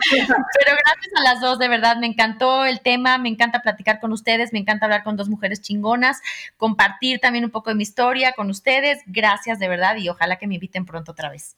gracias 0.10 1.14
a 1.16 1.22
las 1.24 1.40
dos, 1.40 1.60
de 1.60 1.68
verdad, 1.68 1.98
me 1.98 2.08
encantó 2.08 2.66
el 2.66 2.82
tema. 2.82 3.18
Me 3.18 3.30
encanta 3.30 3.62
platicar 3.62 4.00
con 4.00 4.12
ustedes. 4.12 4.54
Me 4.54 4.60
encanta 4.60 4.86
hablar 4.86 5.04
con 5.04 5.18
dos 5.18 5.30
mujeres 5.30 5.62
chingonas. 5.62 6.22
Compartir 6.58 7.20
también 7.20 7.46
un 7.46 7.52
poco 7.52 7.70
de 7.70 7.76
mi 7.76 7.84
historia 7.84 8.34
con 8.34 8.50
ustedes. 8.50 9.04
Gracias, 9.06 9.60
de 9.60 9.68
verdad. 9.68 9.98
Y 9.98 10.10
ojalá 10.10 10.38
que 10.38 10.48
me 10.48 10.56
inviten 10.56 10.86
pronto 10.86 11.12
otra 11.12 11.30
vez. 11.30 11.58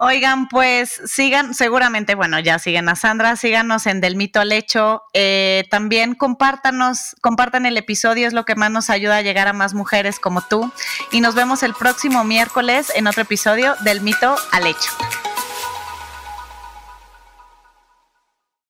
Oigan, 0.00 0.48
pues 0.48 1.00
sigan, 1.06 1.54
seguramente, 1.54 2.14
bueno, 2.14 2.38
ya 2.38 2.60
siguen 2.60 2.88
a 2.88 2.94
Sandra, 2.94 3.34
síganos 3.34 3.84
en 3.86 4.00
Del 4.00 4.14
Mito 4.14 4.38
al 4.38 4.52
Hecho. 4.52 5.02
Eh, 5.12 5.64
también 5.70 6.14
compártanos, 6.14 7.16
compartan 7.20 7.66
el 7.66 7.76
episodio, 7.76 8.28
es 8.28 8.32
lo 8.32 8.44
que 8.44 8.54
más 8.54 8.70
nos 8.70 8.90
ayuda 8.90 9.16
a 9.16 9.22
llegar 9.22 9.48
a 9.48 9.52
más 9.52 9.74
mujeres 9.74 10.20
como 10.20 10.40
tú. 10.42 10.70
Y 11.10 11.20
nos 11.20 11.34
vemos 11.34 11.64
el 11.64 11.74
próximo 11.74 12.22
miércoles 12.22 12.92
en 12.94 13.08
otro 13.08 13.22
episodio 13.22 13.74
del 13.82 14.00
Mito 14.00 14.36
al 14.52 14.68
Hecho. 14.68 14.90